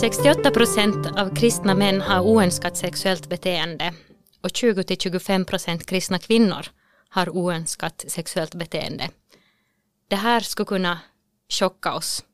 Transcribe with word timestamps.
68 0.00 0.50
procent 0.50 1.06
av 1.06 1.36
kristna 1.36 1.74
män 1.74 2.00
har 2.00 2.20
oönskat 2.20 2.76
sexuellt 2.76 3.28
beteende 3.28 3.94
och 4.40 4.50
20-25 4.50 5.44
procent 5.44 5.86
kristna 5.86 6.18
kvinnor 6.18 6.66
har 7.08 7.28
oönskat 7.28 8.04
sexuellt 8.08 8.54
beteende. 8.54 9.08
Det 10.08 10.16
här 10.16 10.40
skulle 10.40 10.66
kunna 10.66 11.00
chocka 11.48 11.94
oss. 11.94 12.24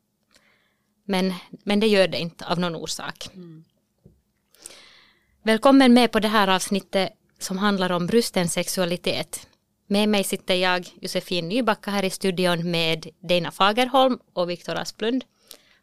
Men, 1.05 1.35
men 1.49 1.81
det 1.81 1.87
gör 1.87 2.09
det 2.09 2.19
inte 2.19 2.47
av 2.47 2.59
någon 2.59 2.77
orsak. 2.77 3.29
Mm. 3.35 3.65
Välkommen 5.43 5.95
med 5.95 6.13
på 6.13 6.21
det 6.21 6.29
här 6.29 6.49
avsnittet 6.49 7.13
som 7.39 7.59
handlar 7.59 7.93
om 7.93 8.07
brusten 8.07 8.49
sexualitet. 8.49 9.49
Med 9.87 10.09
mig 10.09 10.25
sitter 10.25 10.55
jag, 10.55 10.89
Josefin 11.01 11.49
Nybacka, 11.49 11.91
här 11.91 12.03
i 12.03 12.11
studion 12.11 12.71
med 12.71 13.09
Dina 13.29 13.51
Fagerholm 13.51 14.19
och 14.33 14.51
Viktor 14.51 14.75
Asplund. 14.75 15.25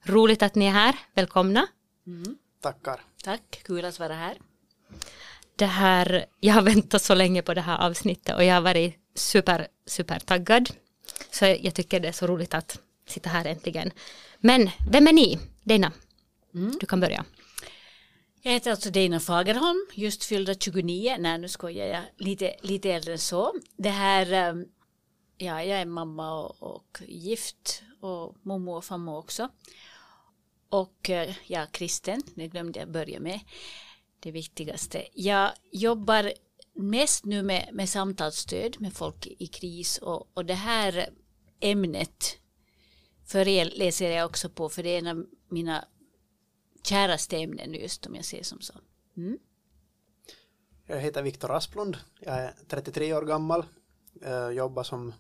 Roligt 0.06 0.44
att 0.44 0.56
ni 0.56 0.66
är 0.66 0.72
här, 0.72 0.96
välkomna. 1.16 1.68
Mm. 2.08 2.38
Tackar. 2.62 3.02
Tack, 3.24 3.60
kul 3.64 3.86
att 3.86 4.00
vara 4.00 4.14
här. 4.14 4.38
Det 5.56 5.66
här, 5.66 6.26
jag 6.40 6.54
har 6.54 6.62
väntat 6.62 7.02
så 7.02 7.16
länge 7.16 7.42
på 7.42 7.54
det 7.54 7.62
här 7.62 7.88
avsnittet 7.88 8.36
och 8.36 8.44
jag 8.44 8.54
har 8.54 8.62
varit 8.62 8.96
super, 9.16 9.68
super 9.86 10.20
taggad. 10.20 10.70
Så 11.32 11.46
jag 11.46 11.74
tycker 11.74 12.00
det 12.00 12.08
är 12.08 12.12
så 12.12 12.28
roligt 12.28 12.54
att 12.54 12.80
sitta 13.08 13.30
här 13.30 13.46
äntligen. 13.46 13.92
Men 14.40 14.70
vem 14.92 15.08
är 15.08 15.14
ni? 15.14 15.40
Dina, 15.64 15.92
mm. 16.54 16.78
du 16.80 16.86
kan 16.86 17.00
börja. 17.00 17.26
Jag 18.42 18.52
heter 18.52 18.72
alltså 18.72 18.90
Dina 18.90 19.20
Fagerholm, 19.20 19.88
just 19.94 20.24
fyllda 20.24 20.54
29. 20.54 21.16
Nej, 21.20 21.38
nu 21.38 21.48
skojar 21.48 21.88
jag. 21.88 22.04
Lite, 22.18 22.56
lite 22.62 22.92
äldre 22.92 23.12
än 23.12 23.20
så. 23.20 23.54
Det 23.78 23.90
här, 23.90 24.32
ehm, 24.32 24.66
ja, 25.38 25.64
jag 25.64 25.82
är 25.82 25.86
mamma 25.86 26.40
och, 26.40 26.64
och 26.64 27.02
gift 27.08 27.84
och 28.02 28.36
mormor 28.42 28.78
och 28.78 28.86
farmor 28.86 29.18
också. 29.18 29.50
Och 30.74 31.10
eh, 31.10 31.36
jag 31.48 31.62
är 31.62 31.66
kristen, 31.66 32.22
det 32.36 32.48
glömde 32.48 32.80
jag 32.80 32.92
börja 32.92 33.20
med. 33.20 33.40
Det 34.20 34.32
viktigaste. 34.32 35.08
Jag 35.14 35.52
jobbar 35.72 36.34
mest 36.74 37.26
nu 37.26 37.44
med, 37.44 37.70
med 37.74 37.90
samtalsstöd 37.90 38.82
med 38.82 38.94
folk 38.94 39.28
i 39.28 39.48
kris 39.48 39.98
och, 39.98 40.28
och 40.34 40.46
det 40.46 40.54
här 40.54 41.10
ämnet 41.60 42.38
för 43.26 43.48
er 43.48 43.66
läser 43.66 44.12
jag 44.12 44.26
också 44.26 44.50
på 44.50 44.70
för 44.70 44.84
det 44.84 44.90
är 44.90 45.00
en 45.00 45.08
av 45.08 45.26
mina 45.50 45.86
käraste 46.84 47.38
ämnen 47.38 47.74
just 47.74 48.06
om 48.06 48.16
jag 48.16 48.26
ser 48.26 48.44
som 48.44 48.62
så. 48.62 48.74
Mm. 49.18 49.38
Jag 50.86 51.00
heter 51.00 51.24
Viktor 51.24 51.52
Asplund, 51.52 51.98
jag 52.20 52.36
är 52.36 52.54
33 52.68 53.14
år 53.14 53.22
gammal, 53.22 53.66
jag 54.22 54.54
jobbar 54.54 54.84
som 54.84 55.14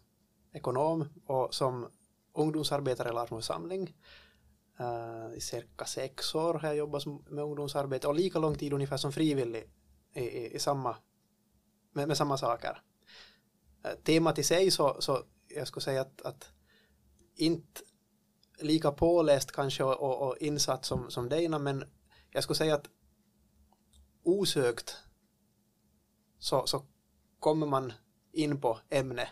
ekonom 0.53 1.09
och 1.25 1.55
som 1.55 1.87
ungdomsarbetare 2.33 3.09
i 3.09 3.13
Larsmo 3.13 3.37
församling. 3.37 3.95
Uh, 4.79 5.37
I 5.37 5.41
cirka 5.41 5.85
sex 5.85 6.35
år 6.35 6.53
har 6.53 6.67
jag 6.67 6.77
jobbat 6.77 7.05
med 7.05 7.43
ungdomsarbete 7.43 8.07
och 8.07 8.15
lika 8.15 8.39
lång 8.39 8.55
tid 8.55 8.73
ungefär 8.73 8.97
som 8.97 9.11
frivillig 9.11 9.69
i, 10.13 10.19
i, 10.21 10.55
i 10.55 10.59
samma, 10.59 10.97
med, 11.91 12.07
med, 12.07 12.17
samma 12.17 12.37
saker. 12.37 12.81
Uh, 13.85 13.91
temat 14.03 14.39
i 14.39 14.43
sig 14.43 14.71
så, 14.71 15.01
så 15.01 15.23
jag 15.47 15.67
skulle 15.67 15.83
säga 15.83 16.01
att, 16.01 16.21
att 16.21 16.49
inte 17.35 17.81
lika 18.59 18.91
påläst 18.91 19.51
kanske 19.51 19.83
och, 19.83 20.01
och, 20.01 20.27
och 20.27 20.37
insatt 20.37 20.85
som, 20.85 21.11
som 21.11 21.29
Dina 21.29 21.59
men 21.59 21.83
jag 22.31 22.43
skulle 22.43 22.57
säga 22.57 22.75
att 22.75 22.89
osökt 24.23 24.97
så, 26.39 26.67
så 26.67 26.85
kommer 27.39 27.67
man 27.67 27.93
in 28.31 28.61
på 28.61 28.79
ämne 28.89 29.29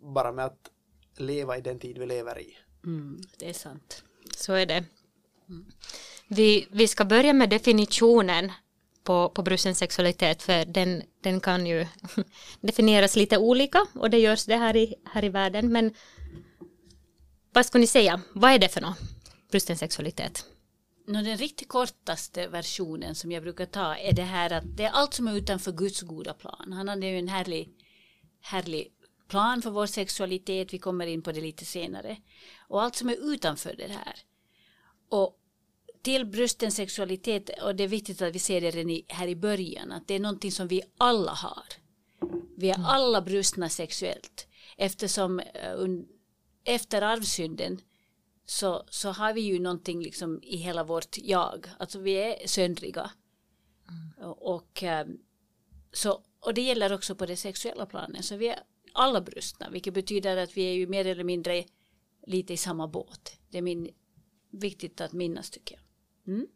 bara 0.00 0.32
med 0.32 0.44
att 0.44 0.70
leva 1.16 1.58
i 1.58 1.60
den 1.60 1.78
tid 1.78 1.98
vi 1.98 2.06
lever 2.06 2.38
i. 2.38 2.56
Mm, 2.84 3.20
det 3.38 3.48
är 3.48 3.52
sant. 3.52 4.04
Så 4.36 4.52
är 4.52 4.66
det. 4.66 4.84
Vi, 6.28 6.68
vi 6.70 6.88
ska 6.88 7.04
börja 7.04 7.32
med 7.32 7.50
definitionen 7.50 8.52
på, 9.04 9.28
på 9.28 9.42
brusten 9.42 9.74
sexualitet 9.74 10.42
för 10.42 10.64
den, 10.64 11.02
den 11.20 11.40
kan 11.40 11.66
ju 11.66 11.86
definieras 12.60 13.16
lite 13.16 13.38
olika 13.38 13.86
och 13.94 14.10
det 14.10 14.18
görs 14.18 14.44
det 14.44 14.56
här 14.56 14.76
i, 14.76 14.94
här 15.04 15.24
i 15.24 15.28
världen 15.28 15.72
men 15.72 15.94
vad 17.52 17.66
ska 17.66 17.78
ni 17.78 17.86
säga, 17.86 18.20
vad 18.32 18.52
är 18.52 18.58
det 18.58 18.68
för 18.68 18.80
något, 18.80 18.98
brusten 19.50 19.76
sexualitet? 19.76 20.46
No, 21.06 21.22
den 21.22 21.36
riktigt 21.36 21.68
kortaste 21.68 22.48
versionen 22.48 23.14
som 23.14 23.32
jag 23.32 23.42
brukar 23.42 23.66
ta 23.66 23.96
är 23.96 24.12
det 24.12 24.22
här 24.22 24.52
att 24.52 24.76
det 24.76 24.84
är 24.84 24.90
allt 24.90 25.14
som 25.14 25.28
är 25.28 25.36
utanför 25.36 25.72
Guds 25.72 26.02
goda 26.02 26.34
plan. 26.34 26.72
Han 26.72 26.88
hade 26.88 27.06
ju 27.06 27.18
en 27.18 27.28
härlig, 27.28 27.68
härlig 28.40 28.92
plan 29.28 29.62
för 29.62 29.70
vår 29.70 29.86
sexualitet, 29.86 30.72
vi 30.72 30.78
kommer 30.78 31.06
in 31.06 31.22
på 31.22 31.32
det 31.32 31.40
lite 31.40 31.64
senare. 31.64 32.16
Och 32.68 32.82
allt 32.82 32.96
som 32.96 33.08
är 33.08 33.32
utanför 33.32 33.74
det 33.78 33.88
här. 33.88 34.14
Och 35.16 35.38
till 36.02 36.26
brusten 36.26 36.72
sexualitet, 36.72 37.50
och 37.62 37.76
det 37.76 37.84
är 37.84 37.88
viktigt 37.88 38.22
att 38.22 38.34
vi 38.34 38.38
ser 38.38 38.60
det 38.60 39.02
här 39.08 39.28
i 39.28 39.36
början, 39.36 39.92
att 39.92 40.08
det 40.08 40.14
är 40.14 40.20
någonting 40.20 40.52
som 40.52 40.68
vi 40.68 40.82
alla 40.98 41.32
har. 41.32 41.64
Vi 42.56 42.70
är 42.70 42.74
mm. 42.74 42.86
alla 42.86 43.20
brustna 43.20 43.68
sexuellt 43.68 44.46
eftersom 44.76 45.40
eh, 45.40 45.86
efter 46.64 47.02
arvsynden 47.02 47.80
så, 48.46 48.84
så 48.90 49.10
har 49.10 49.32
vi 49.32 49.40
ju 49.40 49.58
någonting 49.58 50.02
liksom 50.02 50.40
i 50.42 50.56
hela 50.56 50.84
vårt 50.84 51.18
jag. 51.18 51.66
Alltså 51.78 51.98
vi 51.98 52.12
är 52.12 52.46
söndriga. 52.46 53.10
Mm. 53.88 54.32
Och, 54.32 54.82
ehm, 54.82 55.18
så, 55.92 56.22
och 56.40 56.54
det 56.54 56.62
gäller 56.62 56.92
också 56.92 57.14
på 57.14 57.26
det 57.26 57.36
sexuella 57.36 57.86
planet. 57.86 58.24
Så 58.24 58.36
vi 58.36 58.48
är 58.48 58.58
alla 58.92 59.20
brustna, 59.20 59.70
vilket 59.70 59.94
betyder 59.94 60.36
att 60.36 60.56
vi 60.56 60.62
är 60.62 60.72
ju 60.72 60.86
mer 60.86 61.06
eller 61.06 61.24
mindre 61.24 61.64
lite 62.26 62.52
i 62.52 62.56
samma 62.56 62.88
båt. 62.88 63.38
Det 63.50 63.58
är 63.58 63.62
min, 63.62 63.90
viktigt 64.56 65.00
att 65.00 65.12
minnas 65.12 65.50
tycker 65.50 65.74
jag. 65.74 66.34
Mm? 66.34 66.46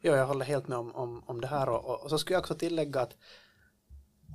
Ja, 0.00 0.16
jag 0.16 0.26
håller 0.26 0.44
helt 0.44 0.68
med 0.68 0.78
om, 0.78 0.94
om, 0.94 1.22
om 1.26 1.40
det 1.40 1.46
här 1.46 1.68
och, 1.68 2.02
och 2.02 2.10
så 2.10 2.18
skulle 2.18 2.34
jag 2.34 2.40
också 2.40 2.54
tillägga 2.54 3.00
att 3.00 3.16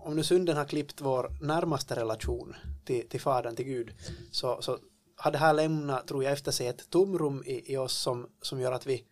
om 0.03 0.15
nu 0.15 0.23
synden 0.23 0.57
har 0.57 0.65
klippt 0.65 1.01
vår 1.01 1.31
närmaste 1.41 1.95
relation 1.95 2.55
till, 2.85 3.09
till 3.09 3.21
Fadern, 3.21 3.55
till 3.55 3.65
Gud, 3.65 3.93
så, 4.31 4.61
så 4.61 4.79
har 5.15 5.31
det 5.31 5.37
här 5.37 5.53
lämnat, 5.53 6.07
tror 6.07 6.23
jag, 6.23 6.33
efter 6.33 6.51
sig 6.51 6.67
ett 6.67 6.89
tomrum 6.89 7.43
i, 7.45 7.73
i 7.73 7.77
oss 7.77 7.93
som, 7.93 8.29
som 8.41 8.59
gör 8.59 8.71
att 8.71 8.85
vi 8.85 9.05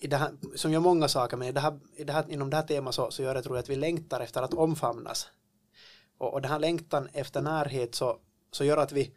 i 0.00 0.06
det 0.06 0.16
här, 0.16 0.36
som 0.54 0.72
gör 0.72 0.80
många 0.80 1.08
saker, 1.08 1.36
men 1.36 1.48
i 1.48 1.52
det 1.52 1.60
här, 1.60 1.80
i 1.96 2.04
det 2.04 2.12
här, 2.12 2.30
inom 2.30 2.50
det 2.50 2.56
här 2.56 2.66
temat 2.66 2.94
så, 2.94 3.10
så 3.10 3.22
gör 3.22 3.34
det, 3.34 3.42
tror 3.42 3.56
jag, 3.56 3.62
att 3.62 3.68
vi 3.68 3.76
längtar 3.76 4.20
efter 4.20 4.42
att 4.42 4.54
omfamnas. 4.54 5.28
Och, 6.18 6.32
och 6.32 6.42
den 6.42 6.50
här 6.50 6.58
längtan 6.58 7.08
efter 7.12 7.42
närhet 7.42 7.94
så, 7.94 8.18
så 8.50 8.64
gör 8.64 8.76
att 8.76 8.92
vi, 8.92 9.14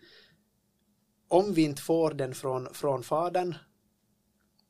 om 1.32 1.54
vi 1.54 1.62
inte 1.62 1.82
får 1.82 2.14
den 2.14 2.36
från, 2.36 2.74
från 2.74 3.04
Fadern, 3.04 3.56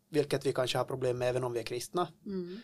vilket 0.09 0.45
vi 0.45 0.53
kanske 0.53 0.77
har 0.77 0.85
problem 0.85 1.17
med 1.17 1.29
även 1.29 1.43
om 1.43 1.53
vi 1.53 1.59
är 1.59 1.63
kristna, 1.63 2.07
mm 2.25 2.61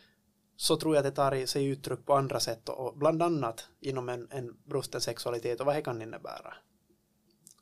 så 0.57 0.77
tror 0.77 0.95
jag 0.95 1.05
att 1.05 1.15
det 1.15 1.15
tar 1.15 1.45
sig 1.45 1.65
uttryck 1.65 2.05
på 2.05 2.13
andra 2.13 2.39
sätt 2.39 2.69
och 2.69 2.97
bland 2.97 3.23
annat 3.23 3.67
inom 3.79 4.09
en, 4.09 4.27
en 4.31 4.53
brusten 4.65 5.01
sexualitet 5.01 5.59
och 5.59 5.65
vad 5.65 5.75
det 5.75 5.81
kan 5.81 6.01
innebära. 6.01 6.53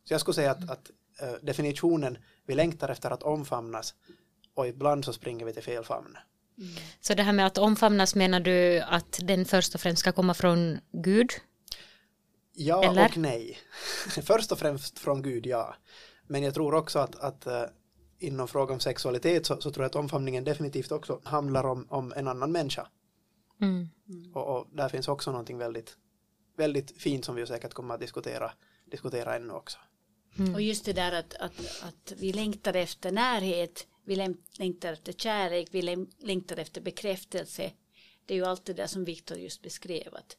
Så 0.03 0.13
jag 0.13 0.21
skulle 0.21 0.35
säga 0.35 0.51
att, 0.51 0.69
att 0.69 0.91
äh, 1.21 1.33
definitionen, 1.41 2.17
vi 2.45 2.55
längtar 2.55 2.89
efter 2.89 3.11
att 3.11 3.23
omfamnas 3.23 3.93
och 4.53 4.67
ibland 4.67 5.05
så 5.05 5.13
springer 5.13 5.45
vi 5.45 5.53
till 5.53 5.63
fel 5.63 5.83
famn. 5.83 6.17
Mm. 6.57 6.73
Så 7.01 7.13
det 7.13 7.23
här 7.23 7.33
med 7.33 7.47
att 7.47 7.57
omfamnas 7.57 8.15
menar 8.15 8.39
du 8.39 8.79
att 8.79 9.19
den 9.23 9.45
först 9.45 9.75
och 9.75 9.81
främst 9.81 9.99
ska 9.99 10.11
komma 10.11 10.33
från 10.33 10.79
Gud? 10.91 11.29
Ja 12.53 12.83
Eller? 12.83 13.05
och 13.05 13.17
nej. 13.17 13.57
först 14.23 14.51
och 14.51 14.59
främst 14.59 14.99
från 14.99 15.21
Gud, 15.21 15.45
ja. 15.45 15.75
Men 16.27 16.43
jag 16.43 16.53
tror 16.53 16.73
också 16.73 16.99
att, 16.99 17.15
att 17.15 17.47
äh, 17.47 17.63
inom 18.19 18.47
fråga 18.47 18.73
om 18.73 18.79
sexualitet 18.79 19.45
så, 19.45 19.61
så, 19.61 19.71
tror 19.71 19.83
jag 19.83 19.89
att 19.89 19.95
omfamningen 19.95 20.43
definitivt 20.43 20.91
också 20.91 21.21
handlar 21.23 21.63
om, 21.63 21.87
om 21.89 22.13
en 22.15 22.27
annan 22.27 22.51
människa. 22.51 22.87
Mm. 23.61 23.89
Och, 24.33 24.57
och, 24.57 24.67
där 24.73 24.89
finns 24.89 25.07
också 25.07 25.31
någonting 25.31 25.57
väldigt, 25.57 25.97
väldigt 26.57 27.01
fint 27.01 27.25
som 27.25 27.35
vi 27.35 27.47
säkert 27.47 27.73
kommer 27.73 27.93
att 27.93 27.99
diskutera, 27.99 28.51
diskutera 28.91 29.35
ännu 29.35 29.53
också. 29.53 29.77
Mm. 30.39 30.53
Och 30.53 30.61
just 30.61 30.85
det 30.85 30.93
där 30.93 31.11
att, 31.11 31.33
att, 31.33 31.83
att 31.83 32.13
vi 32.17 32.33
längtar 32.33 32.73
efter 32.73 33.11
närhet, 33.11 33.87
vi 34.05 34.35
längtar 34.57 34.93
efter 34.93 35.13
kärlek, 35.13 35.67
vi 35.71 36.05
längtar 36.19 36.57
efter 36.57 36.81
bekräftelse. 36.81 37.71
Det 38.25 38.33
är 38.33 38.37
ju 38.37 38.45
allt 38.45 38.65
det 38.65 38.73
där 38.73 38.87
som 38.87 39.05
Viktor 39.05 39.37
just 39.37 39.61
beskrev. 39.61 40.15
Att, 40.15 40.37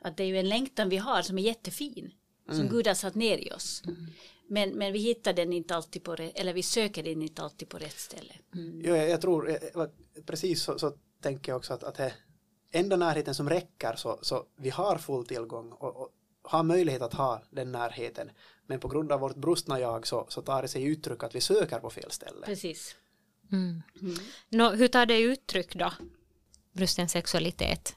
att 0.00 0.16
det 0.16 0.22
är 0.22 0.26
ju 0.26 0.38
en 0.38 0.48
längtan 0.48 0.88
vi 0.88 0.96
har 0.96 1.22
som 1.22 1.38
är 1.38 1.42
jättefin. 1.42 2.12
Som 2.52 2.60
mm. 2.60 2.72
Gud 2.72 2.86
har 2.86 2.94
satt 2.94 3.14
ner 3.14 3.38
i 3.38 3.52
oss. 3.52 3.82
Mm. 3.86 4.06
Men, 4.48 4.70
men 4.70 4.92
vi 4.92 4.98
hittar 4.98 5.32
den 5.32 5.52
inte 5.52 5.74
alltid 5.74 6.02
på 6.02 6.16
rätt, 6.16 6.32
eller 6.38 6.52
vi 6.52 6.62
söker 6.62 7.02
den 7.02 7.22
inte 7.22 7.42
alltid 7.42 7.68
på 7.68 7.78
rätt 7.78 7.98
ställe. 7.98 8.34
Mm. 8.54 8.80
Jo, 8.84 8.94
jag, 8.94 9.10
jag, 9.10 9.20
tror, 9.20 9.58
jag, 9.74 9.90
precis 10.26 10.62
så, 10.62 10.78
så, 10.78 10.92
tänker 11.22 11.52
jag 11.52 11.56
också 11.56 11.74
att, 11.74 11.82
att 11.82 11.94
det 11.94 12.12
enda 12.72 12.96
närheten 12.96 13.34
som 13.34 13.48
räcker 13.48 13.96
så, 13.96 14.18
så 14.22 14.46
vi 14.56 14.70
har 14.70 14.98
full 14.98 15.26
tillgång 15.26 15.72
och, 15.72 15.96
och 15.96 16.08
har 16.42 16.62
möjlighet 16.62 17.02
att 17.02 17.14
ha 17.14 17.42
den 17.50 17.72
närheten. 17.72 18.30
Men 18.66 18.80
på 18.80 18.88
grund 18.88 19.12
av 19.12 19.20
vårt 19.20 19.36
brustna 19.36 19.80
jag 19.80 20.06
så, 20.06 20.26
så 20.28 20.42
tar 20.42 20.62
det 20.62 20.68
sig 20.68 20.84
uttryck 20.84 21.22
att 21.22 21.34
vi 21.34 21.40
söker 21.40 21.78
på 21.78 21.90
fel 21.90 22.10
ställe. 22.10 22.46
Precis. 22.46 22.96
Mm. 23.52 23.82
Mm. 24.00 24.16
Nå, 24.48 24.70
hur 24.70 24.88
tar 24.88 25.06
det 25.06 25.20
uttryck 25.20 25.74
då? 25.74 25.92
Brusten 26.72 27.08
sexualitet? 27.08 27.96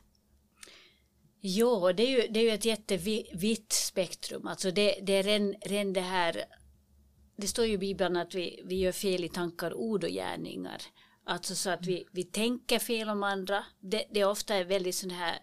Jo, 1.47 1.91
det 1.91 2.03
är 2.03 2.21
ju, 2.21 2.27
det 2.27 2.39
är 2.39 2.43
ju 2.43 2.49
ett 2.49 2.65
jättevitt 2.65 3.73
spektrum. 3.73 4.47
Alltså 4.47 4.71
det, 4.71 4.99
det 5.01 5.13
är 5.13 5.23
ren, 5.23 5.55
ren 5.61 5.93
det 5.93 6.01
här, 6.01 6.45
det 7.35 7.47
står 7.47 7.65
ju 7.65 7.73
i 7.73 7.77
Bibeln 7.77 8.17
att 8.17 8.35
vi, 8.35 8.61
vi 8.65 8.75
gör 8.75 8.91
fel 8.91 9.23
i 9.23 9.29
tankar, 9.29 9.73
ord 9.73 10.03
och 10.03 10.09
gärningar. 10.09 10.81
Alltså 11.23 11.55
så 11.55 11.69
att 11.69 11.85
vi, 11.85 12.05
vi 12.11 12.23
tänker 12.23 12.79
fel 12.79 13.09
om 13.09 13.23
andra. 13.23 13.65
Det, 13.79 14.05
det 14.11 14.19
är 14.19 14.29
ofta 14.29 14.63
väldigt 14.63 14.95
sån 14.95 15.09
här 15.09 15.39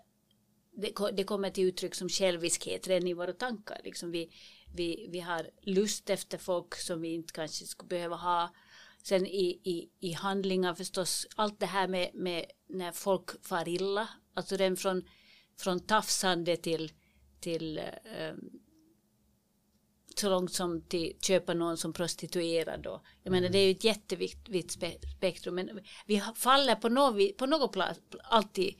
det, 0.72 0.92
det 1.12 1.24
kommer 1.24 1.50
till 1.50 1.64
uttryck 1.64 1.94
som 1.94 2.08
själviskhet 2.08 2.88
redan 2.88 3.08
i 3.08 3.14
våra 3.14 3.32
tankar. 3.32 3.80
Liksom 3.84 4.10
vi, 4.10 4.30
vi, 4.74 5.08
vi 5.10 5.20
har 5.20 5.50
lust 5.62 6.10
efter 6.10 6.38
folk 6.38 6.74
som 6.74 7.00
vi 7.00 7.08
inte 7.08 7.32
kanske 7.32 7.66
skulle 7.66 7.88
behöva 7.88 8.16
ha. 8.16 8.54
Sen 9.02 9.26
i, 9.26 9.60
i, 9.64 9.88
i 10.00 10.12
handlingar 10.12 10.74
förstås, 10.74 11.26
allt 11.36 11.60
det 11.60 11.66
här 11.66 11.88
med, 11.88 12.10
med 12.14 12.44
när 12.68 12.92
folk 12.92 13.44
far 13.44 13.68
illa, 13.68 14.08
alltså 14.34 14.56
den 14.56 14.76
från, 14.76 15.04
från 15.56 15.80
tafsande 15.80 16.56
till, 16.56 16.92
till 17.40 17.80
um, 18.30 18.50
så 20.16 20.30
långt 20.30 20.52
som 20.52 20.80
till 20.80 21.16
köpa 21.20 21.54
någon 21.54 21.76
som 21.76 21.92
prostituerad 21.92 22.82
då. 22.82 23.02
Jag 23.22 23.30
menar 23.30 23.48
det 23.48 23.58
är 23.58 23.64
ju 23.64 23.70
ett 23.70 23.84
jättevitt 23.84 24.72
spektrum 25.16 25.54
men 25.54 25.80
vi 26.06 26.22
faller 26.36 26.74
på 26.74 26.88
något, 26.88 27.36
på 27.36 27.46
något 27.46 27.72
plats 27.72 28.00
alltid 28.24 28.74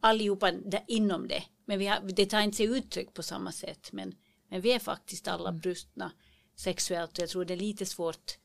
allihopa 0.00 0.52
där, 0.52 0.84
inom 0.86 1.28
det. 1.28 1.44
Men 1.64 1.78
vi 1.78 1.86
har, 1.86 2.00
det 2.00 2.26
tar 2.26 2.40
inte 2.40 2.56
sig 2.56 2.66
uttryck 2.66 3.14
på 3.14 3.22
samma 3.22 3.52
sätt. 3.52 3.92
Men, 3.92 4.14
men 4.48 4.60
vi 4.60 4.72
är 4.72 4.78
faktiskt 4.78 5.28
alla 5.28 5.48
mm. 5.48 5.60
brustna 5.60 6.12
sexuellt 6.56 7.18
och 7.18 7.22
jag 7.22 7.28
tror 7.28 7.44
det 7.44 7.54
är 7.54 7.58
lite 7.58 7.86
svårt, 7.86 8.38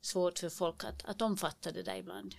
svårt 0.00 0.38
för 0.38 0.48
folk 0.48 0.84
att, 0.84 1.04
att 1.04 1.22
omfatta 1.22 1.72
det 1.72 1.82
där 1.82 1.96
ibland. 1.96 2.34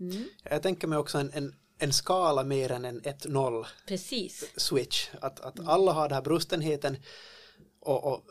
Mm. 0.00 0.24
Jag 0.42 0.62
tänker 0.62 0.88
mig 0.88 0.98
också 0.98 1.18
en, 1.18 1.30
en, 1.32 1.54
en 1.78 1.92
skala 1.92 2.44
mer 2.44 2.72
än 2.72 2.84
en 2.84 3.00
1-0 3.00 3.66
Precis. 3.86 4.52
switch. 4.56 5.08
Att, 5.20 5.40
att 5.40 5.68
alla 5.68 5.92
har 5.92 6.08
den 6.08 6.14
här 6.14 6.22
brustenheten 6.22 6.96
och, 7.80 8.12
och 8.12 8.24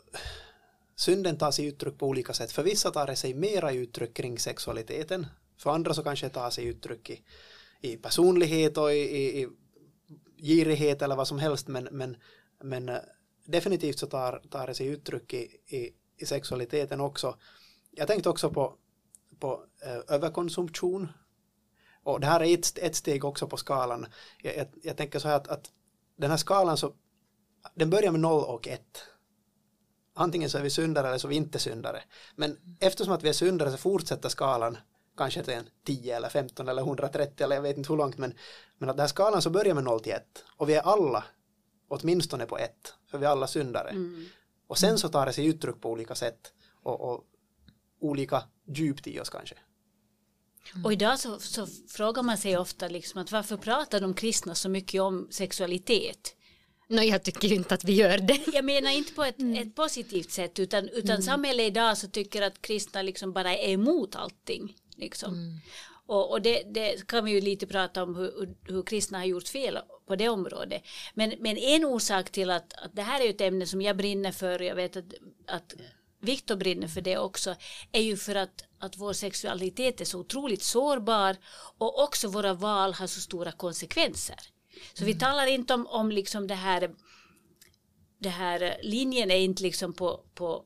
synden 0.96 1.38
tar 1.38 1.50
sig 1.50 1.66
uttryck 1.66 1.98
på 1.98 2.06
olika 2.06 2.32
sätt. 2.32 2.52
För 2.52 2.62
vissa 2.62 2.90
tar 2.90 3.06
det 3.06 3.16
sig 3.16 3.34
mera 3.34 3.72
uttryck 3.72 4.14
kring 4.14 4.38
sexualiteten. 4.38 5.26
För 5.58 5.70
andra 5.70 5.94
så 5.94 6.02
kanske 6.02 6.26
det 6.26 6.32
tar 6.34 6.50
sig 6.50 6.64
uttryck 6.64 7.10
i, 7.10 7.22
i 7.80 7.96
personlighet 7.96 8.78
och 8.78 8.92
i, 8.92 8.96
i, 8.96 9.42
i 9.42 9.48
girighet 10.36 11.02
eller 11.02 11.16
vad 11.16 11.28
som 11.28 11.38
helst 11.38 11.68
men, 11.68 11.88
men, 11.90 12.16
men 12.62 12.88
eh, 12.88 12.98
definitivt 13.44 13.98
så 13.98 14.06
tar, 14.06 14.42
tar 14.50 14.66
det 14.66 14.74
sig 14.74 14.86
uttryck 14.86 15.34
i, 15.34 15.42
i, 15.66 15.90
i 16.16 16.26
sexualiteten 16.26 17.00
också. 17.00 17.36
Jag 17.90 18.08
tänkte 18.08 18.28
också 18.28 18.50
på, 18.50 18.74
på 19.38 19.64
eh, 19.82 20.14
överkonsumtion 20.14 21.08
och 22.04 22.20
det 22.20 22.26
här 22.26 22.42
är 22.42 22.54
ett, 22.54 22.78
ett 22.78 22.96
steg 22.96 23.24
också 23.24 23.46
på 23.46 23.56
skalan. 23.56 24.06
Jag, 24.42 24.56
jag, 24.56 24.66
jag 24.82 24.96
tänker 24.96 25.18
så 25.18 25.28
här 25.28 25.36
att, 25.36 25.48
att 25.48 25.70
den 26.16 26.30
här 26.30 26.36
skalan 26.36 26.76
så 26.76 26.92
den 27.74 27.90
börjar 27.90 28.12
med 28.12 28.20
0 28.20 28.44
och 28.44 28.68
1. 28.68 28.80
Antingen 30.14 30.50
så 30.50 30.58
är 30.58 30.62
vi 30.62 30.70
syndare 30.70 31.08
eller 31.08 31.18
så 31.18 31.26
är 31.26 31.30
vi 31.30 31.36
inte 31.36 31.58
syndare. 31.58 32.02
Men 32.36 32.76
eftersom 32.80 33.14
att 33.14 33.22
vi 33.22 33.28
är 33.28 33.32
syndare 33.32 33.70
så 33.70 33.76
fortsätter 33.76 34.28
skalan 34.28 34.78
kanske 35.16 35.42
till 35.42 35.54
en 35.54 35.68
10 35.84 36.16
eller 36.16 36.28
15 36.28 36.68
eller 36.68 36.82
130 36.82 37.44
eller 37.44 37.56
jag 37.56 37.62
vet 37.62 37.76
inte 37.76 37.92
hur 37.92 37.96
långt 37.96 38.18
men, 38.18 38.34
men 38.78 38.90
att 38.90 38.96
den 38.96 39.02
här 39.02 39.08
skalan 39.08 39.42
så 39.42 39.50
börjar 39.50 39.74
med 39.74 39.84
0 39.84 40.00
till 40.00 40.12
1 40.12 40.44
och 40.56 40.68
vi 40.68 40.74
är 40.74 40.82
alla 40.82 41.24
åtminstone 41.88 42.46
på 42.46 42.58
1 42.58 42.94
för 43.10 43.18
vi 43.18 43.26
är 43.26 43.30
alla 43.30 43.46
syndare. 43.46 43.90
Mm. 43.90 44.26
Och 44.66 44.78
sen 44.78 44.98
så 44.98 45.08
tar 45.08 45.26
det 45.26 45.32
sig 45.32 45.46
uttryck 45.46 45.80
på 45.80 45.90
olika 45.90 46.14
sätt 46.14 46.52
och, 46.82 47.00
och 47.00 47.24
olika 48.00 48.42
djupt 48.66 49.06
i 49.06 49.20
oss 49.20 49.30
kanske. 49.30 49.56
Och 50.84 50.92
idag 50.92 51.18
så, 51.20 51.38
så, 51.38 51.66
frågar 51.88 52.22
man 52.22 52.38
sig 52.38 52.56
ofta 52.56 52.88
liksom 52.88 53.20
att 53.20 53.32
varför 53.32 53.56
pratar 53.56 54.00
de 54.00 54.14
kristna 54.14 54.54
så 54.54 54.68
mycket 54.68 55.02
om 55.02 55.28
sexualitet? 55.30 56.34
Nej, 56.88 57.08
jag 57.08 57.22
tycker 57.22 57.52
inte 57.52 57.74
att 57.74 57.84
vi 57.84 57.92
gör 57.92 58.18
det. 58.18 58.40
Jag 58.52 58.64
menar 58.64 58.90
inte 58.90 59.12
på 59.12 59.24
ett, 59.24 59.38
mm. 59.38 59.62
ett 59.68 59.74
positivt 59.74 60.30
sätt 60.30 60.58
utan, 60.58 60.88
utan 60.88 61.10
mm. 61.10 61.22
samhället 61.22 61.66
idag 61.66 61.98
så 61.98 62.08
tycker 62.08 62.42
att 62.42 62.62
kristna 62.62 63.02
liksom 63.02 63.32
bara 63.32 63.56
är 63.56 63.72
emot 63.72 64.16
allting. 64.16 64.76
Liksom. 64.96 65.34
Mm. 65.34 65.60
Och, 66.06 66.30
och 66.30 66.42
det, 66.42 66.62
det, 66.74 67.06
kan 67.06 67.24
vi 67.24 67.30
ju 67.30 67.40
lite 67.40 67.66
prata 67.66 68.02
om 68.02 68.16
hur, 68.16 68.54
hur 68.62 68.82
kristna 68.82 69.18
har 69.18 69.24
gjort 69.24 69.48
fel 69.48 69.78
på 70.06 70.16
det 70.16 70.28
området. 70.28 70.82
Men, 71.14 71.34
men 71.38 71.56
en 71.56 71.84
orsak 71.84 72.30
till 72.30 72.50
att, 72.50 72.72
att 72.72 72.96
det 72.96 73.02
här 73.02 73.20
är 73.20 73.30
ett 73.30 73.40
ämne 73.40 73.66
som 73.66 73.82
jag 73.82 73.96
brinner 73.96 74.32
för 74.32 74.62
jag 74.62 74.74
vet 74.74 74.96
att, 74.96 75.14
att 75.46 75.74
Viktor 76.24 76.56
brinner 76.56 76.88
för 76.88 77.00
det 77.00 77.18
också 77.18 77.56
är 77.92 78.02
ju 78.02 78.16
för 78.16 78.34
att, 78.34 78.64
att 78.78 78.96
vår 78.96 79.12
sexualitet 79.12 80.00
är 80.00 80.04
så 80.04 80.20
otroligt 80.20 80.62
sårbar 80.62 81.36
och 81.78 82.02
också 82.02 82.28
våra 82.28 82.54
val 82.54 82.94
har 82.94 83.06
så 83.06 83.20
stora 83.20 83.52
konsekvenser. 83.52 84.38
Så 84.94 85.04
vi 85.04 85.10
mm. 85.10 85.20
talar 85.20 85.46
inte 85.46 85.74
om, 85.74 85.86
om 85.86 86.10
liksom 86.10 86.46
det 86.46 86.54
här 86.54 86.90
det 88.18 88.28
här 88.28 88.78
linjen 88.82 89.30
är 89.30 89.36
inte 89.36 89.62
liksom 89.62 89.92
på, 89.92 90.24
på 90.34 90.64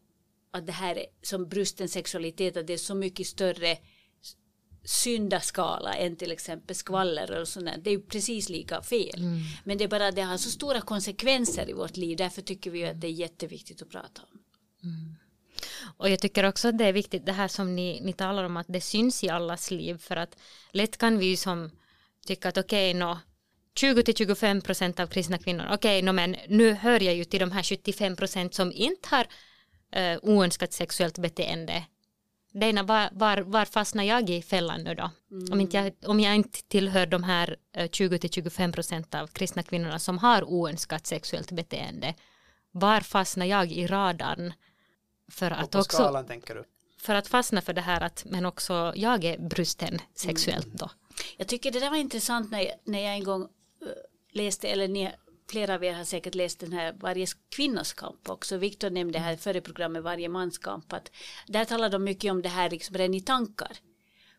att 0.50 0.66
det 0.66 0.72
här 0.72 0.99
är 0.99 1.06
som 1.22 1.49
brusten 1.49 1.88
sexualitet 1.88 2.56
att 2.56 2.66
det 2.66 2.72
är 2.72 2.78
så 2.78 2.94
mycket 2.94 3.26
större 3.26 3.78
syndaskala 4.84 5.94
än 5.94 6.16
till 6.16 6.32
exempel 6.32 6.76
skvaller 6.76 7.40
och 7.40 7.49
sånt. 7.49 7.70
Det 7.84 7.90
är 7.90 7.94
ju 7.94 8.02
precis 8.02 8.49
lika 8.49 8.82
fel. 8.82 9.20
Mm. 9.20 9.40
Men 9.64 9.78
det 9.78 9.84
är 9.84 9.88
bara 9.88 10.10
det 10.10 10.22
har 10.22 10.37
så 10.37 10.50
stora 10.50 10.81
konsekvenser 10.81 11.70
i 11.70 11.72
vårt 11.72 11.96
liv. 11.96 12.16
Därför 12.16 12.43
tycker 12.43 12.70
vi 12.70 12.84
att 12.84 13.00
det 13.00 13.06
är 13.06 13.12
jätteviktigt 13.12 13.82
att 13.82 13.90
prata 13.90 14.22
om. 14.22 14.38
Mm. 14.82 15.14
Och 15.97 16.11
jag 16.11 16.20
tycker 16.20 16.44
också 16.44 16.69
att 16.69 16.79
det 16.79 16.85
är 16.85 16.93
viktigt 16.93 17.26
det 17.26 17.32
här 17.32 17.49
som 17.49 17.76
ni, 17.76 18.00
ni 18.03 18.12
talar 18.12 18.44
om 18.44 18.56
att 18.56 18.67
det 18.69 18.81
syns 18.81 19.25
i 19.25 19.29
allas 19.29 19.70
liv 19.70 19.99
för 19.99 20.17
att 20.17 20.37
lätt 20.73 20.99
kan 20.99 21.19
vi 21.19 21.26
ju 21.26 21.37
som 21.37 21.70
tycka 22.26 22.49
att 22.49 22.59
okej 22.59 22.91
okay, 22.91 23.00
no, 23.00 23.19
20-25 23.81 24.61
procent 24.61 25.00
av 25.00 25.06
kristna 25.06 25.38
kvinnor, 25.38 25.65
okej 25.65 25.75
okay, 25.75 26.03
no, 26.03 26.12
men 26.12 26.37
nu 26.49 26.73
hör 26.73 27.00
jag 27.00 27.15
ju 27.15 27.25
till 27.25 27.41
de 27.41 27.53
här 27.53 27.62
75 27.62 28.17
procent 28.17 28.55
som 28.55 28.73
inte 28.73 29.09
har 29.09 29.26
uh, 29.97 30.19
oönskat 30.23 30.73
sexuellt 30.73 31.19
beteende 31.19 31.85
Dejna, 32.53 32.82
var, 32.82 33.09
var, 33.12 33.38
var 33.38 33.65
fastnar 33.65 34.05
jag 34.05 34.31
i 34.31 34.43
fällan 34.43 34.81
nu 34.85 34.94
då? 34.94 35.11
Mm. 35.31 35.53
Om, 35.53 35.61
inte 35.61 35.76
jag, 35.76 35.93
om 36.06 36.20
jag 36.20 36.35
inte 36.35 36.62
tillhör 36.62 37.06
de 37.06 37.23
här 37.23 37.56
20-25 37.75 38.62
eh, 38.69 38.73
procent 38.73 39.15
av 39.15 39.26
kristna 39.26 39.62
kvinnorna 39.62 39.99
som 39.99 40.19
har 40.19 40.44
oönskat 40.44 41.06
sexuellt 41.06 41.53
beteende, 41.53 42.15
var 42.70 43.00
fastnar 43.00 43.47
jag 43.47 43.73
i 43.73 43.87
radarn? 43.87 44.53
För 45.29 45.51
att 45.51 45.71
på 45.71 45.79
också, 45.79 45.97
skalan 45.97 46.27
tänker 46.27 46.55
du? 46.55 46.65
För 46.99 47.15
att 47.15 47.29
fastna 47.29 47.61
för 47.61 47.73
det 47.73 47.81
här 47.81 48.01
att 48.01 48.25
men 48.25 48.47
också 48.47 48.93
jag 48.97 49.25
är 49.25 49.39
brusten 49.39 49.99
sexuellt 50.15 50.67
mm. 50.67 50.77
då. 50.77 50.91
Jag 51.37 51.49
tycker 51.49 51.71
det 51.71 51.81
där 51.81 51.91
var 51.91 51.97
intressant 51.97 52.51
när 52.51 52.61
jag, 52.61 52.75
när 52.85 53.01
jag 53.01 53.15
en 53.15 53.25
gång 53.25 53.43
uh, 53.43 53.49
läste, 54.33 54.69
eller 54.69 54.89
ni 54.89 55.13
flera 55.51 55.75
av 55.75 55.85
er 55.85 55.93
har 55.93 56.05
säkert 56.05 56.35
läst 56.35 56.61
den 56.61 56.73
här 56.73 56.93
Varje 57.01 57.27
kvinnas 57.49 57.93
kamp 57.93 58.31
också. 58.31 58.56
Viktor 58.56 58.91
nämnde 58.91 59.19
här 59.19 59.37
före 59.37 59.61
programmet 59.61 60.03
Varje 60.03 60.29
mans 60.29 60.58
kamp. 60.58 60.93
Att 60.93 61.11
där 61.47 61.65
talar 61.65 61.91
de 61.91 62.05
mycket 62.05 62.31
om 62.31 62.43
det 62.43 62.49
här 62.49 62.70
liksom 62.70 62.97
redan 62.97 63.15
i 63.15 63.20
tankar. 63.20 63.77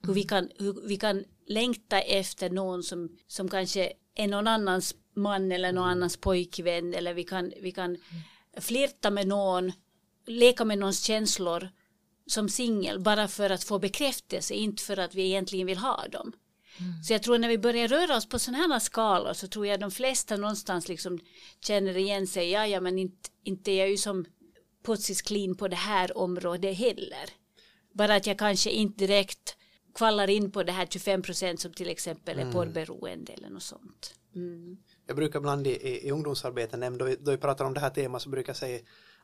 Hur 0.02 0.14
vi 0.14 0.24
kan, 0.24 0.50
hur 0.58 0.88
vi 0.88 0.98
kan 0.98 1.24
längta 1.48 2.02
efter 2.02 2.50
någon 2.50 2.84
som, 2.84 3.18
som 3.28 3.50
kanske 3.50 3.94
är 4.16 4.28
någon 4.28 4.48
annans 4.48 4.96
man 5.14 5.52
eller 5.52 5.72
någon 5.72 5.90
annans 5.90 6.18
pojkvän. 6.18 6.94
Eller 6.94 7.14
vi 7.14 7.24
kan, 7.24 7.54
vi 7.62 7.72
kan 7.72 7.98
flirta 8.58 9.10
med 9.10 9.28
någon, 9.28 9.72
leka 10.30 10.66
med 10.66 10.78
någons 10.78 11.04
känslor 11.04 11.70
som 12.26 12.50
singel 12.50 13.00
bara 13.00 13.28
för 13.28 13.50
att 13.50 13.64
få 13.64 13.80
bekräftelse, 13.80 14.54
inte 14.54 14.84
för 14.84 14.98
att 14.98 15.16
vi 15.16 15.26
egentligen 15.26 15.68
vill 15.68 15.78
ha 15.78 16.08
dem. 16.08 16.34
Mm. 16.80 17.04
Så 17.04 17.14
jag 17.14 17.24
tror 17.24 17.38
när 17.38 17.48
vi 17.48 17.58
börjar 17.58 17.88
röra 17.88 18.18
oss 18.18 18.30
på 18.30 18.40
sådana 18.40 18.58
här 18.58 18.80
skalor 18.80 19.34
så 19.34 19.48
tror 19.48 19.68
jag 19.68 19.80
de 19.80 19.92
flesta 19.92 20.38
någonstans 20.38 20.88
liksom 20.88 21.20
känner 21.62 21.98
igen 21.98 22.28
sig. 22.28 22.50
Ja, 22.50 22.68
ja 22.68 22.82
men 22.82 23.00
inte, 23.00 23.30
inte 23.44 23.72
är 23.72 23.80
jag 23.80 23.90
ju 23.90 23.98
som 23.98 24.26
putsis 24.86 25.22
clean 25.22 25.56
på 25.56 25.68
det 25.68 25.76
här 25.76 26.18
området 26.18 26.78
heller. 26.78 27.30
Bara 27.94 28.16
att 28.16 28.28
jag 28.28 28.40
kanske 28.40 28.70
inte 28.70 29.08
direkt 29.08 29.56
kvallar 29.96 30.30
in 30.30 30.52
på 30.52 30.64
det 30.64 30.72
här 30.72 30.86
25 30.86 31.22
procent 31.22 31.60
som 31.60 31.74
till 31.74 31.90
exempel 31.90 32.38
är 32.38 32.42
mm. 32.42 32.54
porrberoende 32.54 33.34
eller 33.34 33.50
något 33.50 33.64
sånt. 33.64 34.14
Mm. 34.36 34.78
Jag 35.08 35.16
brukar 35.16 35.40
ibland 35.40 35.68
i, 35.68 35.70
i, 35.70 36.08
i 36.08 36.12
ungdomsarbete 36.12 36.78
nämna, 36.78 36.98
då 36.98 37.06
vi, 37.06 37.16
då 37.16 37.32
vi 37.32 37.38
pratar 37.38 37.66
om 37.66 37.74
det 37.74 37.80
här 37.80 37.90
temat 37.90 38.22
så 38.22 38.30
brukar 38.30 38.50
jag 38.50 38.58
säga 38.58 38.80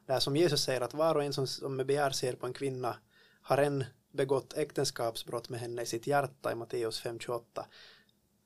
det 0.05 0.13
här 0.13 0.19
som 0.19 0.35
Jesus 0.35 0.63
säger 0.63 0.81
att 0.81 0.93
var 0.93 1.15
och 1.15 1.23
en 1.23 1.33
som, 1.33 1.47
som 1.47 1.75
med 1.75 1.85
begär 1.85 2.11
ser 2.11 2.33
på 2.33 2.45
en 2.45 2.53
kvinna 2.53 2.97
har 3.41 3.57
en 3.57 3.83
begått 4.11 4.53
äktenskapsbrott 4.53 5.49
med 5.49 5.59
henne 5.59 5.81
i 5.81 5.85
sitt 5.85 6.07
hjärta 6.07 6.51
i 6.51 6.55
Matteus 6.55 7.03
5.28. 7.03 7.41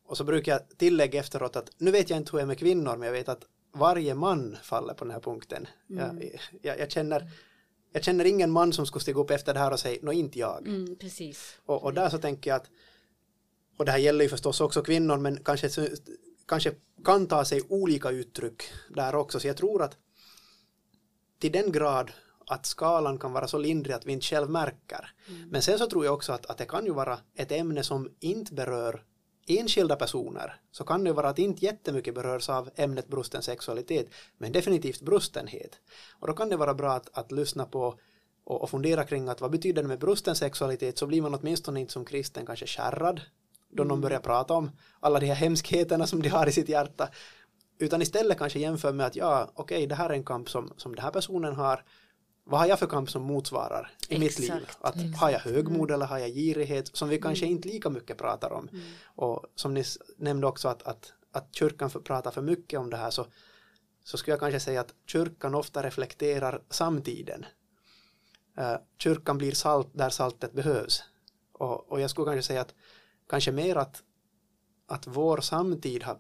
Och 0.05 0.17
så 0.17 0.23
brukar 0.23 0.51
jag 0.51 0.77
tillägga 0.77 1.19
efteråt 1.19 1.55
att 1.55 1.69
nu 1.77 1.91
vet 1.91 2.09
jag 2.09 2.17
inte 2.17 2.31
hur 2.31 2.39
jag 2.39 2.43
är 2.43 2.47
med 2.47 2.59
kvinnor 2.59 2.95
men 2.97 3.05
jag 3.05 3.13
vet 3.13 3.29
att 3.29 3.45
varje 3.73 4.15
man 4.15 4.57
faller 4.63 4.93
på 4.93 5.05
den 5.05 5.13
här 5.13 5.19
punkten. 5.19 5.67
Mm. 5.89 6.21
Jag, 6.21 6.39
jag, 6.61 6.79
jag, 6.79 6.91
känner, 6.91 7.31
jag 7.91 8.03
känner 8.03 8.25
ingen 8.25 8.51
man 8.51 8.73
som 8.73 8.85
skulle 8.85 9.01
stiga 9.01 9.19
upp 9.19 9.31
efter 9.31 9.53
det 9.53 9.59
här 9.59 9.71
och 9.71 9.79
säga, 9.79 9.99
nå 10.01 10.11
inte 10.11 10.39
jag. 10.39 10.67
Mm, 10.67 10.95
precis. 10.95 11.59
Och, 11.65 11.83
och 11.83 11.93
där 11.93 12.09
så 12.09 12.17
tänker 12.17 12.49
jag 12.49 12.57
att, 12.57 12.69
och 13.77 13.85
det 13.85 13.91
här 13.91 13.99
gäller 13.99 14.23
ju 14.23 14.29
förstås 14.29 14.61
också 14.61 14.81
kvinnor 14.81 15.17
men 15.17 15.43
kanske, 15.43 15.69
kanske 16.47 16.71
kan 17.05 17.27
ta 17.27 17.45
sig 17.45 17.61
olika 17.69 18.09
uttryck 18.09 18.63
där 18.89 19.15
också. 19.15 19.39
Så 19.39 19.47
jag 19.47 19.57
tror 19.57 19.81
att 19.81 19.97
till 21.39 21.51
den 21.51 21.71
grad 21.71 22.11
att 22.47 22.65
skalan 22.65 23.17
kan 23.19 23.33
vara 23.33 23.47
så 23.47 23.57
lindrig 23.57 23.93
att 23.93 24.05
vi 24.05 24.11
inte 24.11 24.25
själv 24.25 24.49
märker. 24.49 25.11
Mm. 25.27 25.49
Men 25.49 25.61
sen 25.61 25.77
så 25.77 25.89
tror 25.89 26.05
jag 26.05 26.13
också 26.13 26.33
att, 26.33 26.45
att 26.45 26.57
det 26.57 26.65
kan 26.65 26.85
ju 26.85 26.93
vara 26.93 27.19
ett 27.35 27.51
ämne 27.51 27.83
som 27.83 28.09
inte 28.19 28.53
berör 28.53 29.03
enskilda 29.47 29.95
personer 29.95 30.61
så 30.71 30.83
kan 30.83 31.03
det 31.03 31.13
vara 31.13 31.29
att 31.29 31.39
inte 31.39 31.65
jättemycket 31.65 32.15
berörs 32.15 32.49
av 32.49 32.69
ämnet 32.75 33.07
brusten 33.07 33.41
sexualitet 33.41 34.07
men 34.37 34.51
definitivt 34.51 35.01
brustenhet. 35.01 35.79
Och 36.19 36.27
då 36.27 36.33
kan 36.33 36.49
det 36.49 36.57
vara 36.57 36.73
bra 36.73 36.91
att, 36.91 37.17
att 37.17 37.31
lyssna 37.31 37.65
på 37.65 37.99
och, 38.43 38.61
och 38.61 38.69
fundera 38.69 39.03
kring 39.03 39.29
att 39.29 39.41
vad 39.41 39.51
betyder 39.51 39.81
det 39.81 39.87
med 39.87 39.99
brusten 39.99 40.35
sexualitet 40.35 40.97
så 40.97 41.07
blir 41.07 41.21
man 41.21 41.35
åtminstone 41.35 41.79
inte 41.79 41.93
som 41.93 42.05
kristen 42.05 42.45
kanske 42.45 42.67
skärrad 42.67 43.21
då 43.69 43.83
någon 43.83 44.01
börjar 44.01 44.19
prata 44.19 44.53
om 44.53 44.71
alla 44.99 45.19
de 45.19 45.25
här 45.25 45.35
hemskheterna 45.35 46.07
som 46.07 46.21
de 46.21 46.29
har 46.29 46.47
i 46.47 46.51
sitt 46.51 46.69
hjärta. 46.69 47.09
Utan 47.79 48.01
istället 48.01 48.37
kanske 48.37 48.59
jämför 48.59 48.93
med 48.93 49.05
att 49.05 49.15
ja, 49.15 49.51
okej, 49.53 49.77
okay, 49.77 49.87
det 49.87 49.95
här 49.95 50.09
är 50.09 50.13
en 50.13 50.23
kamp 50.23 50.49
som, 50.49 50.73
som 50.77 50.95
den 50.95 51.03
här 51.03 51.11
personen 51.11 51.55
har. 51.55 51.83
Vad 52.43 52.59
har 52.59 52.67
jag 52.67 52.79
för 52.79 52.87
kamp 52.87 53.09
som 53.09 53.23
motsvarar 53.23 53.91
i 54.09 54.15
exakt, 54.15 54.19
mitt 54.19 54.39
liv? 54.39 54.69
Att, 54.81 54.95
exakt. 54.95 55.17
Har 55.17 55.29
jag 55.29 55.39
högmod 55.39 55.89
mm. 55.89 55.93
eller 55.93 56.05
har 56.05 56.17
jag 56.17 56.29
girighet? 56.29 56.95
Som 56.95 57.09
vi 57.09 57.17
kanske 57.17 57.45
mm. 57.45 57.55
inte 57.55 57.67
lika 57.67 57.89
mycket 57.89 58.17
pratar 58.17 58.51
om. 58.53 58.67
Mm. 58.67 58.83
Och 59.05 59.45
som 59.55 59.73
ni 59.73 59.83
nämnde 60.17 60.47
också 60.47 60.67
att, 60.67 60.83
att, 60.83 61.13
att 61.31 61.55
kyrkan 61.55 61.89
pratar 61.89 62.31
för 62.31 62.41
mycket 62.41 62.79
om 62.79 62.89
det 62.89 62.97
här 62.97 63.09
så, 63.09 63.25
så 64.03 64.17
skulle 64.17 64.33
jag 64.33 64.39
kanske 64.39 64.59
säga 64.59 64.81
att 64.81 64.93
kyrkan 65.07 65.55
ofta 65.55 65.83
reflekterar 65.83 66.61
samtiden. 66.69 67.45
Uh, 68.59 68.75
kyrkan 68.97 69.37
blir 69.37 69.51
salt 69.51 69.89
där 69.93 70.09
saltet 70.09 70.53
behövs. 70.53 71.03
Och, 71.51 71.91
och 71.91 72.01
jag 72.01 72.09
skulle 72.09 72.25
kanske 72.25 72.47
säga 72.47 72.61
att 72.61 72.73
kanske 73.29 73.51
mer 73.51 73.75
att, 73.75 74.03
att 74.87 75.07
vår 75.07 75.37
samtid 75.37 76.03
har 76.03 76.17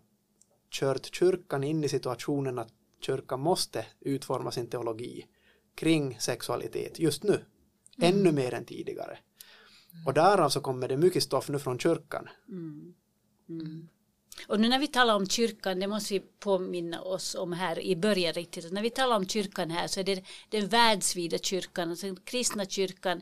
kört 0.71 1.15
kyrkan 1.15 1.63
in 1.63 1.83
i 1.83 1.89
situationen 1.89 2.59
att 2.59 2.73
kyrkan 3.01 3.39
måste 3.39 3.85
utforma 3.99 4.51
sin 4.51 4.69
teologi 4.69 5.25
kring 5.75 6.17
sexualitet 6.19 6.99
just 6.99 7.23
nu. 7.23 7.45
Mm. 7.97 8.13
Ännu 8.15 8.31
mer 8.31 8.53
än 8.53 8.65
tidigare. 8.65 9.17
Och 10.05 10.13
därav 10.13 10.49
så 10.49 10.61
kommer 10.61 10.87
det 10.87 10.97
mycket 10.97 11.23
stoff 11.23 11.49
nu 11.49 11.59
från 11.59 11.79
kyrkan. 11.79 12.29
Mm. 12.49 12.93
Mm. 13.49 13.87
Och 14.47 14.59
nu 14.59 14.69
när 14.69 14.79
vi 14.79 14.87
talar 14.87 15.15
om 15.15 15.27
kyrkan, 15.27 15.79
det 15.79 15.87
måste 15.87 16.13
vi 16.13 16.19
påminna 16.19 17.01
oss 17.01 17.35
om 17.35 17.53
här 17.53 17.79
i 17.79 17.95
början 17.95 18.33
riktigt. 18.33 18.71
När 18.71 18.81
vi 18.81 18.89
talar 18.89 19.15
om 19.15 19.27
kyrkan 19.27 19.71
här 19.71 19.87
så 19.87 19.99
är 19.99 20.03
det 20.03 20.23
den 20.49 20.67
världsvida 20.67 21.37
kyrkan, 21.37 21.89
alltså 21.89 22.05
den 22.05 22.15
kristna 22.15 22.65
kyrkan, 22.65 23.21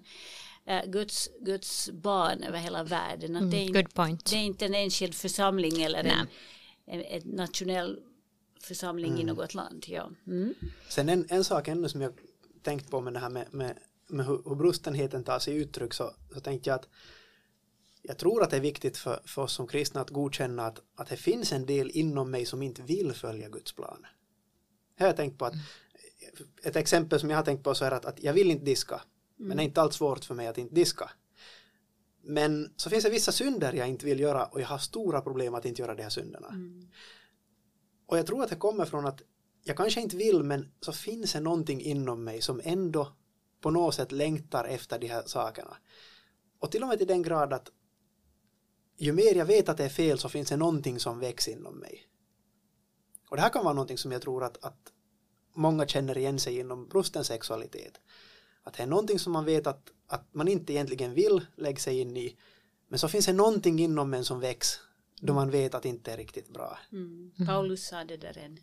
eh, 0.65 0.85
Guds, 0.85 1.29
Guds 1.41 1.89
barn 1.89 2.43
över 2.43 2.57
hela 2.57 2.83
världen. 2.83 3.35
Mm, 3.35 3.49
det, 3.49 3.57
är 3.57 3.73
good 3.73 3.93
point. 3.93 4.25
det 4.25 4.35
är 4.35 4.43
inte 4.43 4.65
en 4.65 4.73
enskild 4.73 5.15
församling 5.15 5.81
eller 5.81 6.03
en, 6.03 6.27
en, 6.87 7.21
nationell 7.25 7.99
församling 8.61 9.11
mm. 9.11 9.21
i 9.21 9.23
något 9.23 9.53
land. 9.53 9.85
Ja. 9.87 10.09
Mm. 10.27 10.53
Sen 10.89 11.09
en, 11.09 11.25
en 11.29 11.43
sak 11.43 11.67
ännu 11.67 11.89
som 11.89 12.01
jag 12.01 12.13
tänkt 12.61 12.91
på 12.91 13.01
med 13.01 13.13
det 13.13 13.19
här 13.19 13.29
med, 13.29 13.53
med, 13.53 13.77
med 14.07 14.25
hur, 14.25 14.41
hur 14.45 14.55
brustenheten 14.55 15.23
tar 15.23 15.39
sig 15.39 15.55
uttryck 15.55 15.93
så, 15.93 16.13
så 16.33 16.39
tänkte 16.39 16.69
jag 16.69 16.75
att 16.75 16.87
jag 18.01 18.17
tror 18.17 18.43
att 18.43 18.49
det 18.49 18.57
är 18.57 18.61
viktigt 18.61 18.97
för, 18.97 19.19
för 19.25 19.41
oss 19.41 19.53
som 19.53 19.67
kristna 19.67 20.01
att 20.01 20.09
godkänna 20.09 20.65
att, 20.65 20.81
att 20.95 21.09
det 21.09 21.17
finns 21.17 21.51
en 21.51 21.65
del 21.65 21.91
inom 21.93 22.31
mig 22.31 22.45
som 22.45 22.61
inte 22.61 22.81
vill 22.81 23.13
följa 23.13 23.49
Guds 23.49 23.71
plan. 23.71 24.05
Här 24.95 25.05
har 25.05 25.07
jag 25.07 25.17
tänkt 25.17 25.37
på 25.37 25.45
att 25.45 25.53
ett 26.63 26.75
exempel 26.75 27.19
som 27.19 27.29
jag 27.29 27.37
har 27.37 27.43
tänkt 27.43 27.63
på 27.63 27.75
så 27.75 27.85
är 27.85 27.91
att, 27.91 28.05
att 28.05 28.23
jag 28.23 28.33
vill 28.33 28.51
inte 28.51 28.65
diska 28.65 28.95
mm. 28.95 29.47
men 29.47 29.57
det 29.57 29.63
är 29.63 29.65
inte 29.65 29.81
alls 29.81 29.95
svårt 29.95 30.25
för 30.25 30.35
mig 30.35 30.47
att 30.47 30.57
inte 30.57 30.75
diska. 30.75 31.11
Men 32.27 32.73
så 32.75 32.89
finns 32.89 33.03
det 33.03 33.09
vissa 33.09 33.31
synder 33.31 33.73
jag 33.73 33.87
inte 33.87 34.05
vill 34.05 34.19
göra 34.19 34.45
och 34.45 34.61
jag 34.61 34.67
har 34.67 34.77
stora 34.77 35.21
problem 35.21 35.55
att 35.55 35.65
inte 35.65 35.81
göra 35.81 35.95
de 35.95 36.03
här 36.03 36.09
synderna. 36.09 36.47
Mm. 36.47 36.87
Och 38.05 38.17
jag 38.17 38.25
tror 38.25 38.43
att 38.43 38.49
det 38.49 38.55
kommer 38.55 38.85
från 38.85 39.05
att 39.05 39.21
jag 39.63 39.77
kanske 39.77 40.01
inte 40.01 40.17
vill 40.17 40.43
men 40.43 40.71
så 40.81 40.93
finns 40.93 41.33
det 41.33 41.39
någonting 41.39 41.81
inom 41.81 42.23
mig 42.23 42.41
som 42.41 42.61
ändå 42.63 43.13
på 43.61 43.71
något 43.71 43.95
sätt 43.95 44.11
längtar 44.11 44.65
efter 44.65 44.99
de 44.99 45.07
här 45.07 45.23
sakerna. 45.25 45.77
Och 46.59 46.71
till 46.71 46.83
och 46.83 46.87
med 46.87 46.97
till 46.97 47.07
den 47.07 47.21
grad 47.21 47.53
att 47.53 47.69
ju 48.97 49.13
mer 49.13 49.35
jag 49.35 49.45
vet 49.45 49.69
att 49.69 49.77
det 49.77 49.85
är 49.85 49.89
fel 49.89 50.19
så 50.19 50.29
finns 50.29 50.49
det 50.49 50.57
någonting 50.57 50.99
som 50.99 51.19
växer 51.19 51.51
inom 51.51 51.79
mig. 51.79 52.07
Och 53.29 53.35
det 53.35 53.41
här 53.41 53.49
kan 53.49 53.63
vara 53.63 53.73
någonting 53.73 53.97
som 53.97 54.11
jag 54.11 54.21
tror 54.21 54.43
att, 54.43 54.63
att 54.63 54.93
många 55.53 55.87
känner 55.87 56.17
igen 56.17 56.39
sig 56.39 56.59
inom 56.59 56.87
brusten 56.87 57.23
sexualitet. 57.23 57.99
Att 58.67 58.73
det 58.73 58.83
är 58.83 58.87
någonting 58.87 59.19
som 59.19 59.33
man 59.33 59.45
vet 59.45 59.67
att, 59.67 59.91
att 60.07 60.33
man 60.33 60.47
inte 60.47 60.73
egentligen 60.73 61.13
vill 61.13 61.45
lägga 61.55 61.79
sig 61.79 61.99
in 61.99 62.17
i 62.17 62.35
men 62.89 62.99
så 62.99 63.07
finns 63.07 63.25
det 63.25 63.33
någonting 63.33 63.79
inom 63.79 64.13
en 64.13 64.25
som 64.25 64.39
väcks 64.39 64.79
då 65.19 65.33
man 65.33 65.49
vet 65.49 65.75
att 65.75 65.83
det 65.83 65.89
inte 65.89 66.11
är 66.11 66.17
riktigt 66.17 66.49
bra. 66.49 66.79
Mm. 66.91 67.31
Paulus 67.47 67.87
sa 67.87 68.03
det 68.03 68.17
där 68.17 68.37
en 68.37 68.59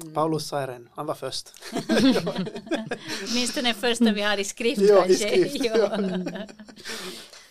Mm. 0.00 0.14
Paulus 0.14 0.46
Sairen, 0.46 0.88
han 0.94 1.06
var 1.06 1.14
först. 1.14 1.52
Åtminstone 3.30 3.74
första 3.74 4.12
vi 4.12 4.22
har 4.22 4.38
i 4.38 4.44
skrift 4.44 4.82
ja, 4.82 5.04
kanske. 5.06 5.34
I 5.34 5.48
skrift, 5.48 5.64
ja. 5.64 5.94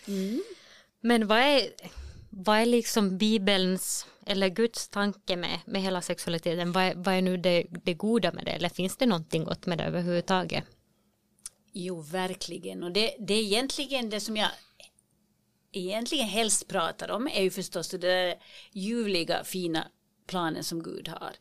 mm. 0.08 0.44
Men 1.02 1.28
vad 1.28 1.38
är, 1.38 1.62
vad 2.30 2.58
är 2.58 2.66
liksom 2.66 3.18
Bibelns 3.18 4.06
eller 4.26 4.50
Guds 4.50 4.88
tanke 4.90 5.36
med, 5.36 5.60
med 5.66 5.82
hela 5.82 6.02
sexualiteten? 6.02 6.72
Vad 6.72 6.84
är, 6.84 6.96
vad 6.96 7.16
är 7.16 7.22
nu 7.22 7.38
det, 7.38 7.66
det 7.84 7.94
goda 7.94 8.32
med 8.32 8.46
det? 8.46 8.52
Eller 8.52 8.70
finns 8.70 8.98
det 8.98 9.06
någonting 9.06 9.44
gott 9.44 9.66
med 9.66 9.78
det 9.78 9.84
överhuvudtaget? 9.84 10.64
Jo, 11.74 12.02
verkligen. 12.02 12.84
Och 12.84 12.92
det, 12.92 13.16
det 13.20 13.34
är 13.34 13.44
egentligen 13.44 14.10
det 14.10 14.20
som 14.20 14.38
jag 14.38 14.50
egentligen 15.72 16.28
helst 16.28 16.68
pratar 16.68 17.12
om 17.12 17.28
är 17.28 17.42
ju 17.42 17.52
förstås 17.52 17.90
det 17.90 17.98
där 17.98 18.36
ljuvliga, 18.72 19.44
fina 19.44 19.88
planen 20.28 20.64
som 20.64 20.84
Gud 20.84 21.08
har. 21.08 21.32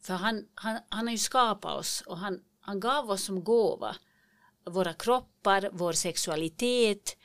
För 0.00 0.14
han, 0.14 0.44
han, 0.54 0.78
han 0.88 1.06
har 1.06 1.12
ju 1.12 1.18
skapat 1.18 1.78
oss 1.78 2.00
och 2.06 2.18
han, 2.18 2.40
han 2.60 2.80
gav 2.80 3.10
oss 3.10 3.24
som 3.24 3.44
gåva 3.44 3.96
våra 4.64 4.92
kroppar, 4.92 5.70
vår 5.72 5.92
sexualitet 5.92 7.16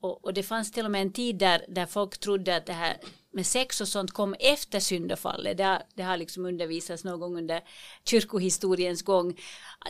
och, 0.00 0.24
och, 0.24 0.34
det 0.34 0.42
fanns 0.42 0.72
till 0.72 0.84
och 0.84 0.90
med 0.90 1.02
en 1.02 1.12
tid 1.12 1.36
där, 1.38 1.64
där 1.68 1.86
folk 1.86 2.18
trodde 2.18 2.56
att 2.56 2.66
det 2.66 2.72
här 2.72 2.96
med 3.34 3.46
sex 3.46 3.80
och 3.80 3.88
sånt 3.88 4.10
kom 4.10 4.34
efter 4.40 4.80
syndafallet. 4.80 5.56
Det 5.56 5.64
har, 5.64 5.82
det 5.94 6.02
har 6.02 6.16
liksom 6.16 6.46
undervisats 6.46 7.04
någon 7.04 7.20
gång 7.20 7.38
under 7.38 7.62
kyrkohistoriens 8.04 9.02
gång. 9.02 9.40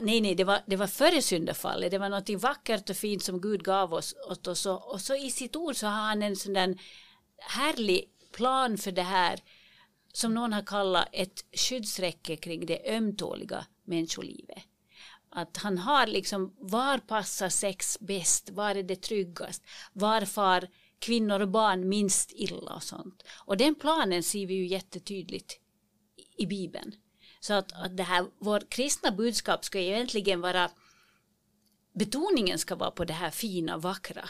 Nej, 0.01 0.21
nej, 0.21 0.35
det 0.35 0.45
var, 0.45 0.61
det 0.67 0.77
var 0.77 0.87
före 0.87 1.23
syndafallet. 1.23 1.91
Det 1.91 1.99
var 1.99 2.09
något 2.09 2.43
vackert 2.43 2.91
och 2.91 2.97
fint 2.97 3.23
som 3.23 3.41
Gud 3.41 3.65
gav 3.65 3.95
oss 3.95 4.15
åt 4.31 4.47
oss. 4.47 4.67
Och, 4.67 4.93
och 4.93 5.01
så 5.01 5.15
i 5.15 5.31
sitt 5.31 5.57
ord 5.57 5.77
så 5.77 5.87
har 5.87 6.03
han 6.03 6.23
en 6.23 6.37
sån 6.37 6.53
där 6.53 6.79
härlig 7.39 8.05
plan 8.33 8.79
för 8.79 8.93
det 8.93 9.03
här 9.03 9.41
som 10.13 10.35
någon 10.35 10.53
har 10.53 10.63
kallat 10.63 11.09
ett 11.13 11.45
skyddsräcke 11.53 12.37
kring 12.37 12.67
det 12.67 12.97
ömtåliga 12.97 13.67
människolivet. 13.85 14.59
Att 15.31 15.57
han 15.57 15.79
har 15.79 16.07
liksom, 16.07 16.55
var 16.59 16.99
passar 16.99 17.49
sex 17.49 18.01
bäst? 18.01 18.51
Var 18.51 18.75
är 18.75 18.83
det 18.83 19.03
tryggast? 19.03 19.63
Var 19.93 20.21
far 20.21 20.69
kvinnor 20.99 21.41
och 21.41 21.49
barn 21.49 21.89
minst 21.89 22.33
illa 22.33 22.75
och 22.75 22.83
sånt? 22.83 23.23
Och 23.37 23.57
den 23.57 23.75
planen 23.75 24.23
ser 24.23 24.47
vi 24.47 24.55
ju 24.55 24.67
jättetydligt 24.67 25.61
i 26.37 26.47
Bibeln. 26.47 26.95
Så 27.41 27.55
att, 27.55 27.73
att 27.73 27.97
det 27.97 28.03
här, 28.03 28.27
vår 28.39 28.63
kristna 28.69 29.11
budskap 29.11 29.65
ska 29.65 29.79
egentligen 29.79 30.41
vara 30.41 30.71
betoningen 31.95 32.59
ska 32.59 32.75
vara 32.75 32.91
på 32.91 33.05
det 33.05 33.13
här 33.13 33.31
fina, 33.31 33.77
vackra. 33.77 34.29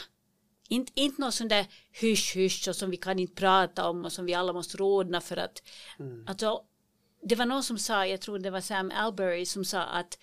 Inte, 0.67 0.91
inte 0.95 1.21
något 1.21 1.33
sånt 1.33 1.49
där 1.49 1.67
hysch 1.91 2.35
hysch 2.35 2.67
och 2.67 2.75
som 2.75 2.89
vi 2.89 2.97
kan 2.97 3.19
inte 3.19 3.35
prata 3.35 3.89
om 3.89 4.05
och 4.05 4.13
som 4.13 4.25
vi 4.25 4.33
alla 4.33 4.53
måste 4.53 4.77
rådna 4.77 5.21
för 5.21 5.37
att 5.37 5.63
mm. 5.99 6.27
alltså, 6.27 6.61
det 7.23 7.35
var 7.35 7.45
någon 7.45 7.63
som 7.63 7.77
sa, 7.77 8.05
jag 8.05 8.21
tror 8.21 8.39
det 8.39 8.49
var 8.49 8.61
Sam 8.61 8.91
Albury 8.95 9.45
som 9.45 9.65
sa 9.65 9.81
att, 9.81 10.19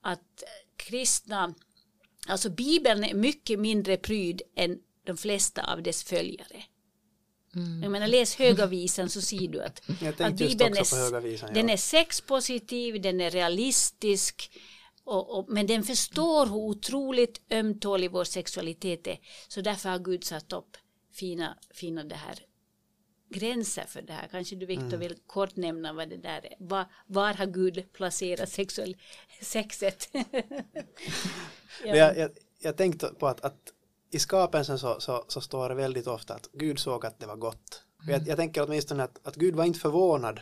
att 0.00 0.42
kristna, 0.76 1.54
alltså 2.26 2.50
bibeln 2.50 3.04
är 3.04 3.14
mycket 3.14 3.58
mindre 3.58 3.96
pryd 3.96 4.42
än 4.56 4.78
de 5.04 5.16
flesta 5.16 5.72
av 5.72 5.82
dess 5.82 6.04
följare. 6.04 6.64
Mm. 7.56 7.82
Jag 7.82 7.92
menar 7.92 8.08
läs 8.08 8.34
höga 8.34 8.66
visan 8.66 9.10
så 9.10 9.20
ser 9.20 9.48
du 9.48 9.62
att, 9.62 9.82
att 10.20 10.36
Bibeln 10.36 10.76
är, 10.76 11.20
visan, 11.20 11.48
ja. 11.48 11.54
den 11.54 11.70
är 11.70 11.76
sexpositiv, 11.76 13.02
den 13.02 13.20
är 13.20 13.30
realistisk, 13.30 14.50
och, 15.04 15.38
och, 15.38 15.46
men 15.48 15.66
den 15.66 15.82
förstår 15.82 16.46
hur 16.46 16.54
otroligt 16.54 17.40
ömtålig 17.50 18.10
vår 18.10 18.24
sexualitet 18.24 19.06
är. 19.06 19.18
Så 19.48 19.60
därför 19.60 19.88
har 19.88 19.98
Gud 19.98 20.24
satt 20.24 20.52
upp 20.52 20.76
fina, 21.12 21.58
fina 21.74 22.04
det 22.04 22.14
här 22.14 22.38
gränser 23.30 23.84
för 23.86 24.02
det 24.02 24.12
här. 24.12 24.28
Kanske 24.28 24.56
du 24.56 24.66
Viktor 24.66 24.86
mm. 24.86 25.00
vill 25.00 25.16
kort 25.26 25.56
nämna 25.56 25.92
vad 25.92 26.08
det 26.08 26.16
där 26.16 26.46
är. 26.46 26.54
Var, 26.58 26.86
var 27.06 27.34
har 27.34 27.46
Gud 27.46 27.92
placerat 27.92 28.48
sexuell, 28.48 28.96
sexet? 29.42 30.08
ja. 30.12 31.96
jag, 31.96 32.18
jag, 32.18 32.30
jag 32.58 32.76
tänkte 32.76 33.06
på 33.06 33.26
att, 33.26 33.40
att 33.40 33.72
i 34.10 34.18
skapelsen 34.18 34.78
så, 34.78 35.00
så, 35.00 35.24
så, 35.28 35.40
står 35.40 35.68
det 35.68 35.74
väldigt 35.74 36.06
ofta 36.06 36.34
att 36.34 36.48
Gud 36.52 36.78
såg 36.78 37.06
att 37.06 37.20
det 37.20 37.26
var 37.26 37.36
gott. 37.36 37.82
Mm. 38.02 38.14
Jag, 38.14 38.28
jag 38.28 38.36
tänker 38.36 38.66
åtminstone 38.66 39.02
att, 39.02 39.26
att 39.26 39.36
Gud 39.36 39.56
var 39.56 39.64
inte 39.64 39.78
förvånad 39.78 40.40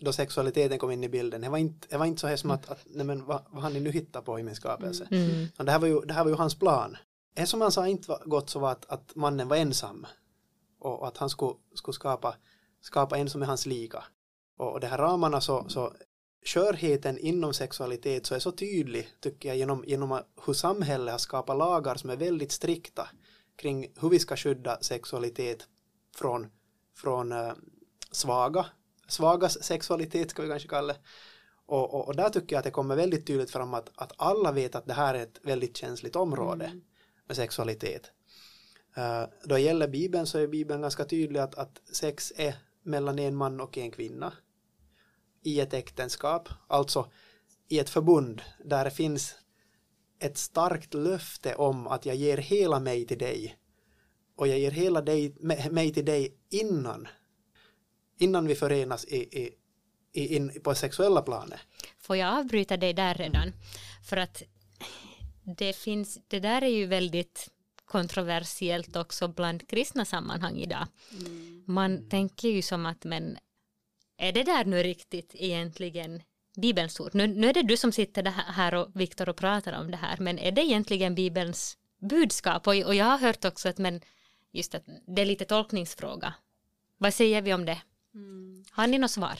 då 0.00 0.12
sexualiteten 0.12 0.78
kom 0.78 0.90
in 0.90 1.04
i 1.04 1.08
bilden. 1.08 1.40
Det 1.40 1.48
var 1.48 1.58
inte, 1.58 1.88
det 1.90 1.96
var 1.96 2.06
inte 2.06 2.20
så 2.20 2.26
här 2.26 2.36
som 2.36 2.50
att, 2.50 2.68
att 2.68 2.86
nej 2.86 3.06
men 3.06 3.24
vad, 3.24 3.42
vad 3.50 3.62
har 3.62 3.70
ni 3.70 3.80
nu 3.80 3.90
hittat 3.90 4.24
på 4.24 4.38
i 4.38 4.42
min 4.42 4.54
skapelse? 4.54 5.08
Mm. 5.10 5.30
mm. 5.30 5.48
Det, 5.56 5.70
här 5.70 5.78
var 5.78 5.86
ju, 5.86 6.00
det 6.00 6.14
här 6.14 6.24
var 6.24 6.30
ju 6.30 6.36
hans 6.36 6.58
plan. 6.58 6.96
Det 7.34 7.46
som 7.46 7.60
han 7.60 7.72
sa 7.72 7.88
inte 7.88 8.10
var 8.10 8.22
gott 8.24 8.50
så 8.50 8.58
var 8.58 8.72
att, 8.72 8.86
att 8.86 9.14
mannen 9.14 9.48
var 9.48 9.56
ensam 9.56 10.06
och 10.78 11.08
att 11.08 11.16
han 11.16 11.30
skulle, 11.30 11.54
skulle 11.74 11.94
skapa, 11.94 12.34
skapa 12.80 13.18
en 13.18 13.30
som 13.30 13.42
är 13.42 13.46
hans 13.46 13.66
lika. 13.66 14.04
Och, 14.56 14.72
och 14.72 14.80
de 14.80 14.86
här 14.86 14.98
ramarna 14.98 15.40
så, 15.40 15.64
så 15.68 15.92
skörheten 16.44 17.18
inom 17.18 17.54
sexualitet 17.54 18.26
så 18.26 18.34
är 18.34 18.38
så 18.38 18.52
tydlig 18.52 19.08
tycker 19.20 19.48
jag 19.48 19.58
genom, 19.58 19.84
genom 19.86 20.20
hur 20.46 20.52
samhället 20.52 21.12
har 21.12 21.18
skapat 21.18 21.56
lagar 21.56 21.94
som 21.94 22.10
är 22.10 22.16
väldigt 22.16 22.52
strikta 22.52 23.08
kring 23.56 23.92
hur 24.00 24.08
vi 24.08 24.18
ska 24.18 24.36
skydda 24.36 24.78
sexualitet 24.80 25.68
från, 26.16 26.46
från 26.96 27.32
äh, 27.32 27.52
svaga 28.10 28.66
svagas 29.08 29.62
sexualitet 29.62 30.30
ska 30.30 30.42
vi 30.42 30.48
kanske 30.48 30.68
kalla 30.68 30.92
det. 30.92 30.98
Och, 31.66 31.94
och, 31.94 32.08
och, 32.08 32.16
där 32.16 32.30
tycker 32.30 32.54
jag 32.54 32.58
att 32.58 32.64
det 32.64 32.70
kommer 32.70 32.96
väldigt 32.96 33.26
tydligt 33.26 33.50
fram 33.50 33.74
att, 33.74 33.90
att 33.94 34.12
alla 34.16 34.52
vet 34.52 34.74
att 34.74 34.86
det 34.86 34.94
här 34.94 35.14
är 35.14 35.22
ett 35.22 35.40
väldigt 35.42 35.76
känsligt 35.76 36.16
område 36.16 36.64
mm. 36.64 36.80
med 37.26 37.36
sexualitet. 37.36 38.10
Uh, 38.98 39.24
då 39.44 39.54
det 39.54 39.60
gäller 39.60 39.88
Bibeln 39.88 40.26
så 40.26 40.38
är 40.38 40.46
Bibeln 40.46 40.82
ganska 40.82 41.04
tydlig 41.04 41.40
att, 41.40 41.54
att 41.54 41.80
sex 41.92 42.32
är 42.36 42.54
mellan 42.82 43.18
en 43.18 43.36
man 43.36 43.60
och 43.60 43.78
en 43.78 43.90
kvinna 43.90 44.32
i 45.42 45.60
ett 45.60 45.74
äktenskap, 45.74 46.48
alltså 46.66 47.10
i 47.68 47.78
ett 47.78 47.90
förbund 47.90 48.42
där 48.64 48.84
det 48.84 48.90
finns 48.90 49.34
ett 50.20 50.38
starkt 50.38 50.94
löfte 50.94 51.54
om 51.54 51.86
att 51.86 52.06
jag 52.06 52.16
ger 52.16 52.38
hela 52.38 52.80
mig 52.80 53.06
till 53.06 53.18
dig 53.18 53.58
och 54.36 54.48
jag 54.48 54.58
ger 54.58 54.70
hela 54.70 55.02
dig, 55.02 55.34
mig 55.70 55.92
till 55.92 56.04
dig 56.04 56.36
innan 56.50 57.08
innan 58.18 58.46
vi 58.46 58.54
förenas 58.54 59.04
i, 59.04 59.16
i, 59.16 59.54
i, 60.12 60.36
in, 60.36 60.60
på 60.62 60.74
sexuella 60.74 61.22
planet. 61.22 61.60
Får 61.98 62.16
jag 62.16 62.38
avbryta 62.38 62.76
dig 62.76 62.92
där 62.92 63.14
redan? 63.14 63.52
För 64.08 64.16
att 64.16 64.42
det 65.56 65.76
finns, 65.76 66.18
det 66.28 66.40
där 66.40 66.62
är 66.62 66.68
ju 66.68 66.86
väldigt 66.86 67.50
kontroversiellt 67.84 68.96
också 68.96 69.28
bland 69.28 69.68
kristna 69.68 70.04
sammanhang 70.04 70.56
idag. 70.56 70.86
Mm. 71.20 71.62
Man 71.66 72.08
tänker 72.08 72.48
ju 72.48 72.62
som 72.62 72.86
att 72.86 73.04
men 73.04 73.38
är 74.18 74.32
det 74.32 74.42
där 74.42 74.64
nu 74.64 74.82
riktigt 74.82 75.30
egentligen 75.34 76.22
Bibelns 76.56 77.00
ord? 77.00 77.14
Nu, 77.14 77.26
nu 77.26 77.48
är 77.48 77.52
det 77.52 77.62
du 77.62 77.76
som 77.76 77.92
sitter 77.92 78.22
här 78.32 78.74
och 78.74 78.88
Viktor 78.94 79.28
och 79.28 79.36
pratar 79.36 79.80
om 79.80 79.90
det 79.90 79.96
här 79.96 80.16
men 80.18 80.38
är 80.38 80.52
det 80.52 80.62
egentligen 80.62 81.14
Bibelns 81.14 81.76
budskap? 81.98 82.66
Och, 82.66 82.74
och 82.74 82.94
jag 82.94 83.04
har 83.04 83.18
hört 83.18 83.44
också 83.44 83.68
att 83.68 83.78
men 83.78 84.00
just 84.52 84.74
att 84.74 84.84
det 85.06 85.22
är 85.22 85.26
lite 85.26 85.44
tolkningsfråga. 85.44 86.34
Vad 86.98 87.14
säger 87.14 87.42
vi 87.42 87.54
om 87.54 87.64
det? 87.64 87.78
Mm. 88.14 88.64
Har 88.70 88.86
ni 88.86 88.98
något 88.98 89.10
svar? 89.10 89.38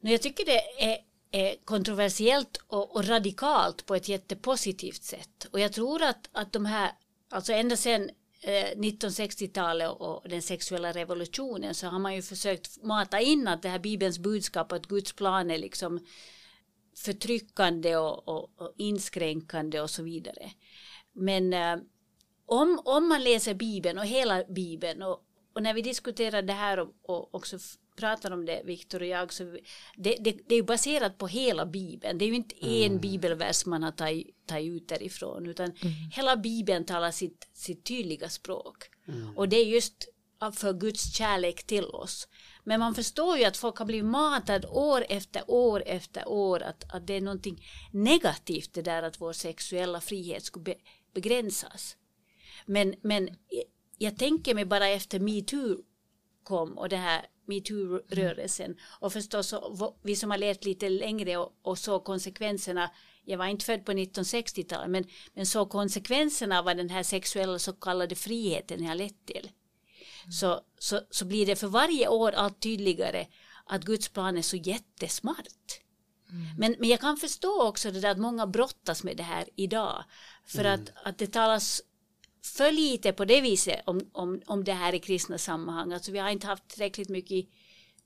Jag 0.00 0.22
tycker 0.22 0.44
det 0.44 0.84
är, 0.84 0.98
är 1.30 1.56
kontroversiellt 1.64 2.56
och, 2.66 2.96
och, 2.96 3.08
radikalt 3.08 3.86
på 3.86 3.94
ett 3.94 4.08
jättepositivt 4.08 5.02
sätt. 5.02 5.46
Och 5.50 5.60
jag 5.60 5.72
tror 5.72 6.02
att, 6.02 6.28
att 6.32 6.52
de 6.52 6.66
här, 6.66 6.92
alltså 7.30 7.52
ända 7.52 7.76
sedan 7.76 8.10
Eh, 8.40 8.76
1960-talet 8.76 9.90
och 9.90 10.28
den 10.28 10.42
sexuella 10.42 10.92
revolutionen 10.92 11.74
så 11.74 11.86
har 11.86 11.98
man 11.98 12.14
ju 12.14 12.22
försökt 12.22 12.82
mata 12.82 13.20
in 13.20 13.48
att 13.48 13.62
det 13.62 13.68
här 13.68 13.78
Bibelns 13.78 14.18
budskap 14.18 14.72
att 14.72 14.86
Guds 14.86 15.12
plan 15.12 15.50
är 15.50 15.58
liksom 15.58 16.06
förtryckande 16.96 17.96
och, 17.96 18.28
och, 18.28 18.50
och 18.56 18.74
inskränkande 18.76 19.80
och 19.80 19.90
så 19.90 20.02
vidare. 20.02 20.50
Men 21.12 21.52
eh, 21.52 21.76
om, 22.46 22.82
om 22.84 23.08
man 23.08 23.24
läser 23.24 23.54
Bibeln 23.54 23.98
och 23.98 24.06
hela 24.06 24.44
Bibeln 24.44 25.02
och, 25.02 25.22
och 25.52 25.62
när 25.62 25.74
vi 25.74 25.82
diskuterar 25.82 26.42
det 26.42 26.52
här 26.52 26.78
och, 26.78 26.94
och 27.02 27.34
också 27.34 27.58
pratar 27.98 28.30
om 28.30 28.46
det, 28.46 28.62
Viktor 28.64 29.00
och 29.00 29.06
jag, 29.06 29.32
så 29.32 29.44
det, 29.96 30.16
det, 30.20 30.36
det, 30.48 30.54
är 30.54 30.62
baserat 30.62 31.18
på 31.18 31.26
hela 31.26 31.66
Bibeln. 31.66 32.18
Det 32.18 32.24
är 32.24 32.26
ju 32.26 32.34
inte 32.34 32.54
mm. 32.60 32.92
en 32.92 33.00
bibelvers 33.00 33.66
man 33.66 33.82
har 33.82 33.90
tagit, 33.90 34.46
tagit 34.46 34.72
ut 34.72 34.88
därifrån, 34.88 35.46
utan 35.46 35.66
mm. 35.66 35.94
hela 36.12 36.36
Bibeln 36.36 36.84
talar 36.84 37.10
sitt, 37.10 37.48
sitt 37.52 37.84
tydliga 37.84 38.28
språk. 38.28 38.76
Mm. 39.08 39.36
Och 39.36 39.48
det 39.48 39.56
är 39.56 39.64
just 39.64 40.08
för 40.52 40.72
Guds 40.72 41.16
kärlek 41.16 41.66
till 41.66 41.84
oss. 41.84 42.28
Men 42.64 42.80
man 42.80 42.94
förstår 42.94 43.38
ju 43.38 43.44
att 43.44 43.56
folk 43.56 43.76
har 43.76 43.86
blivit 43.86 44.04
matade 44.04 44.68
år 44.68 45.06
efter 45.08 45.50
år 45.50 45.82
efter 45.86 46.28
år 46.28 46.62
att, 46.62 46.94
att 46.94 47.06
det 47.06 47.14
är 47.14 47.20
någonting 47.20 47.64
negativt 47.92 48.72
det 48.72 48.82
där 48.82 49.02
att 49.02 49.20
vår 49.20 49.32
sexuella 49.32 50.00
frihet 50.00 50.44
skulle 50.44 50.64
be, 50.64 50.74
begränsas. 51.14 51.96
Men, 52.66 52.94
men 53.02 53.28
jag 53.98 54.18
tänker 54.18 54.54
mig 54.54 54.64
bara 54.64 54.88
efter 54.88 55.20
metoo 55.20 55.82
kom 56.48 56.78
och 56.78 56.88
det 56.88 56.96
här 56.96 57.26
metoo-rörelsen 57.46 58.76
och 59.00 59.12
förstås 59.12 59.54
vi 60.02 60.16
som 60.16 60.30
har 60.30 60.38
levt 60.38 60.64
lite 60.64 60.88
längre 60.88 61.36
och, 61.36 61.52
och 61.62 61.78
så 61.78 62.00
konsekvenserna 62.00 62.90
jag 63.24 63.38
var 63.38 63.46
inte 63.46 63.64
född 63.64 63.84
på 63.84 63.92
1960-talet 63.92 64.90
men, 64.90 65.04
men 65.34 65.46
så 65.46 65.66
konsekvenserna 65.66 66.58
av 66.58 66.64
vad 66.64 66.76
den 66.76 66.90
här 66.90 67.02
sexuella 67.02 67.58
så 67.58 67.72
kallade 67.72 68.14
friheten 68.14 68.86
har 68.86 68.94
lett 68.94 69.26
till 69.26 69.50
mm. 70.22 70.32
så, 70.32 70.60
så, 70.78 71.00
så 71.10 71.24
blir 71.24 71.46
det 71.46 71.56
för 71.56 71.66
varje 71.66 72.08
år 72.08 72.32
allt 72.32 72.60
tydligare 72.60 73.26
att 73.66 73.84
Guds 73.84 74.08
plan 74.08 74.36
är 74.36 74.42
så 74.42 74.56
jättesmart. 74.56 75.80
Mm. 76.30 76.46
Men, 76.58 76.76
men 76.78 76.88
jag 76.88 77.00
kan 77.00 77.16
förstå 77.16 77.62
också 77.62 77.90
det 77.90 78.00
där 78.00 78.10
att 78.10 78.18
många 78.18 78.46
brottas 78.46 79.04
med 79.04 79.16
det 79.16 79.22
här 79.22 79.48
idag. 79.56 80.04
För 80.46 80.64
mm. 80.64 80.74
att, 80.74 81.06
att 81.06 81.18
det 81.18 81.26
talas 81.26 81.82
för 82.48 82.72
lite 82.72 83.12
på 83.12 83.24
det 83.24 83.40
viset 83.40 83.80
om, 83.84 84.00
om, 84.12 84.42
om 84.46 84.64
det 84.64 84.72
här 84.72 84.94
i 84.94 84.98
kristna 84.98 85.38
sammanhang. 85.38 85.92
Alltså 85.92 86.12
vi 86.12 86.18
har 86.18 86.30
inte 86.30 86.46
haft 86.46 86.68
tillräckligt 86.68 87.08
mycket 87.08 87.46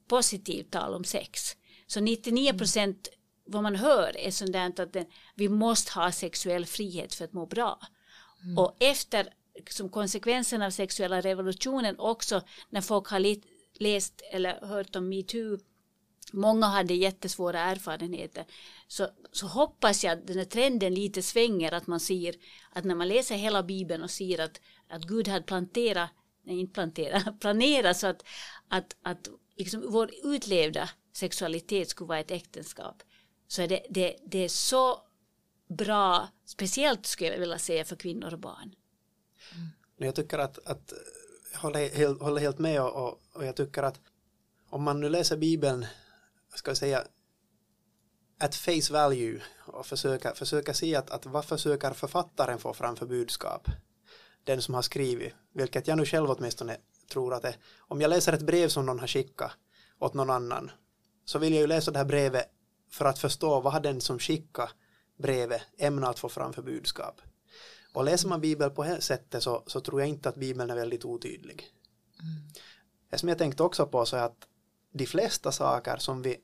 positivt 0.08 0.70
tal 0.70 0.94
om 0.94 1.04
sex. 1.04 1.56
Så 1.86 2.00
99 2.00 2.58
procent 2.58 3.08
vad 3.44 3.62
man 3.62 3.76
hör 3.76 4.16
är 4.16 4.30
sånt 4.30 4.52
där 4.52 4.82
att 4.82 4.92
den, 4.92 5.06
vi 5.34 5.48
måste 5.48 5.92
ha 5.92 6.12
sexuell 6.12 6.66
frihet 6.66 7.14
för 7.14 7.24
att 7.24 7.32
må 7.32 7.46
bra. 7.46 7.80
Mm. 8.42 8.58
Och 8.58 8.76
efter 8.80 9.28
som 9.70 9.88
konsekvensen 9.88 10.62
av 10.62 10.70
sexuella 10.70 11.20
revolutionen 11.20 11.98
också 11.98 12.42
när 12.70 12.80
folk 12.80 13.08
har 13.08 13.36
läst 13.80 14.22
eller 14.32 14.66
hört 14.66 14.96
om 14.96 15.08
metoo 15.08 15.58
Många 16.32 16.66
hade 16.66 16.94
jättesvåra 16.94 17.60
erfarenheter. 17.60 18.44
Så, 18.88 19.08
så 19.32 19.46
hoppas 19.46 20.04
jag 20.04 20.12
att 20.12 20.26
den 20.26 20.38
här 20.38 20.44
trenden 20.44 20.94
lite 20.94 21.22
svänger, 21.22 21.72
att 21.72 21.86
man 21.86 22.00
ser 22.00 22.34
att 22.72 22.84
när 22.84 22.94
man 22.94 23.08
läser 23.08 23.34
hela 23.34 23.62
Bibeln 23.62 24.02
och 24.02 24.10
ser 24.10 24.40
att, 24.40 24.60
att 24.88 25.02
Gud 25.02 25.28
hade 25.28 25.44
planterat, 25.44 26.10
nej 26.42 26.60
inte 26.60 26.72
planterat, 26.72 27.24
planerat 27.40 27.96
så 27.96 28.06
att, 28.06 28.24
att, 28.68 28.96
att 29.02 29.28
liksom 29.56 29.90
vår 29.92 30.10
utlevda 30.24 30.90
sexualitet 31.12 31.88
skulle 31.88 32.08
vara 32.08 32.18
ett 32.18 32.30
äktenskap. 32.30 33.02
Så 33.48 33.62
är 33.62 33.68
det, 33.68 33.86
det, 33.90 34.16
det 34.24 34.38
är 34.38 34.48
så 34.48 35.02
bra, 35.68 36.28
speciellt 36.44 37.06
skulle 37.06 37.30
jag 37.30 37.38
vilja 37.38 37.58
säga 37.58 37.84
för 37.84 37.96
kvinnor 37.96 38.32
och 38.32 38.38
barn. 38.38 38.74
Mm. 39.54 39.68
Jag 39.96 40.14
tycker 40.14 40.38
att, 40.38 40.58
att 40.66 40.92
jag 41.52 41.58
håller 41.58 41.88
helt, 41.88 42.20
håller 42.20 42.40
helt 42.40 42.58
med 42.58 42.82
och, 42.82 43.20
och 43.32 43.44
jag 43.44 43.56
tycker 43.56 43.82
att 43.82 44.00
om 44.70 44.82
man 44.82 45.00
nu 45.00 45.08
läser 45.08 45.36
Bibeln 45.36 45.86
ska 46.54 46.70
jag 46.70 46.78
säga, 46.78 47.04
at 48.38 48.54
face 48.54 48.92
value 48.92 49.40
och 49.66 49.86
försöka, 49.86 50.34
försöka 50.34 50.74
se 50.74 50.96
att, 50.96 51.10
att 51.10 51.26
vad 51.26 51.44
försöker 51.44 51.92
författaren 51.92 52.58
få 52.58 52.74
fram 52.74 52.96
för 52.96 53.06
budskap. 53.06 53.68
Den 54.44 54.62
som 54.62 54.74
har 54.74 54.82
skrivit, 54.82 55.34
vilket 55.54 55.88
jag 55.88 55.98
nu 55.98 56.04
själv 56.04 56.30
åtminstone 56.30 56.76
tror 57.12 57.34
att 57.34 57.42
det 57.42 57.54
om 57.78 58.00
jag 58.00 58.08
läser 58.08 58.32
ett 58.32 58.42
brev 58.42 58.68
som 58.68 58.86
någon 58.86 58.98
har 58.98 59.06
skickat 59.06 59.50
åt 59.98 60.14
någon 60.14 60.30
annan 60.30 60.70
så 61.24 61.38
vill 61.38 61.52
jag 61.52 61.60
ju 61.60 61.66
läsa 61.66 61.90
det 61.90 61.98
här 61.98 62.06
brevet 62.06 62.46
för 62.90 63.04
att 63.04 63.18
förstå 63.18 63.60
vad 63.60 63.72
har 63.72 63.80
den 63.80 64.00
som 64.00 64.18
skickar 64.18 64.70
brevet 65.18 65.62
ämnat 65.78 66.10
att 66.10 66.18
få 66.18 66.28
fram 66.28 66.52
för 66.52 66.62
budskap. 66.62 67.20
Och 67.92 68.04
läser 68.04 68.28
man 68.28 68.40
Bibeln 68.40 68.74
på 68.74 68.84
det 68.84 69.00
sättet 69.00 69.42
så, 69.42 69.62
så 69.66 69.80
tror 69.80 70.00
jag 70.00 70.08
inte 70.08 70.28
att 70.28 70.36
Bibeln 70.36 70.70
är 70.70 70.74
väldigt 70.74 71.04
otydlig. 71.04 71.66
Mm. 72.20 72.52
Det 73.10 73.18
som 73.18 73.28
jag 73.28 73.38
tänkte 73.38 73.62
också 73.62 73.86
på 73.86 74.06
så 74.06 74.16
är 74.16 74.22
att 74.22 74.46
de 74.92 75.06
flesta 75.06 75.52
saker 75.52 75.96
som 75.96 76.22
vi 76.22 76.36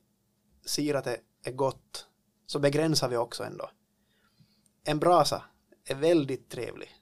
ser 0.64 0.94
att 0.94 1.04
det 1.04 1.20
är 1.42 1.52
gott 1.52 2.06
så 2.46 2.58
begränsar 2.58 3.08
vi 3.08 3.16
också 3.16 3.44
ändå. 3.44 3.70
En 4.84 4.98
brasa 4.98 5.44
är 5.84 5.94
väldigt 5.94 6.50
trevlig. 6.50 6.94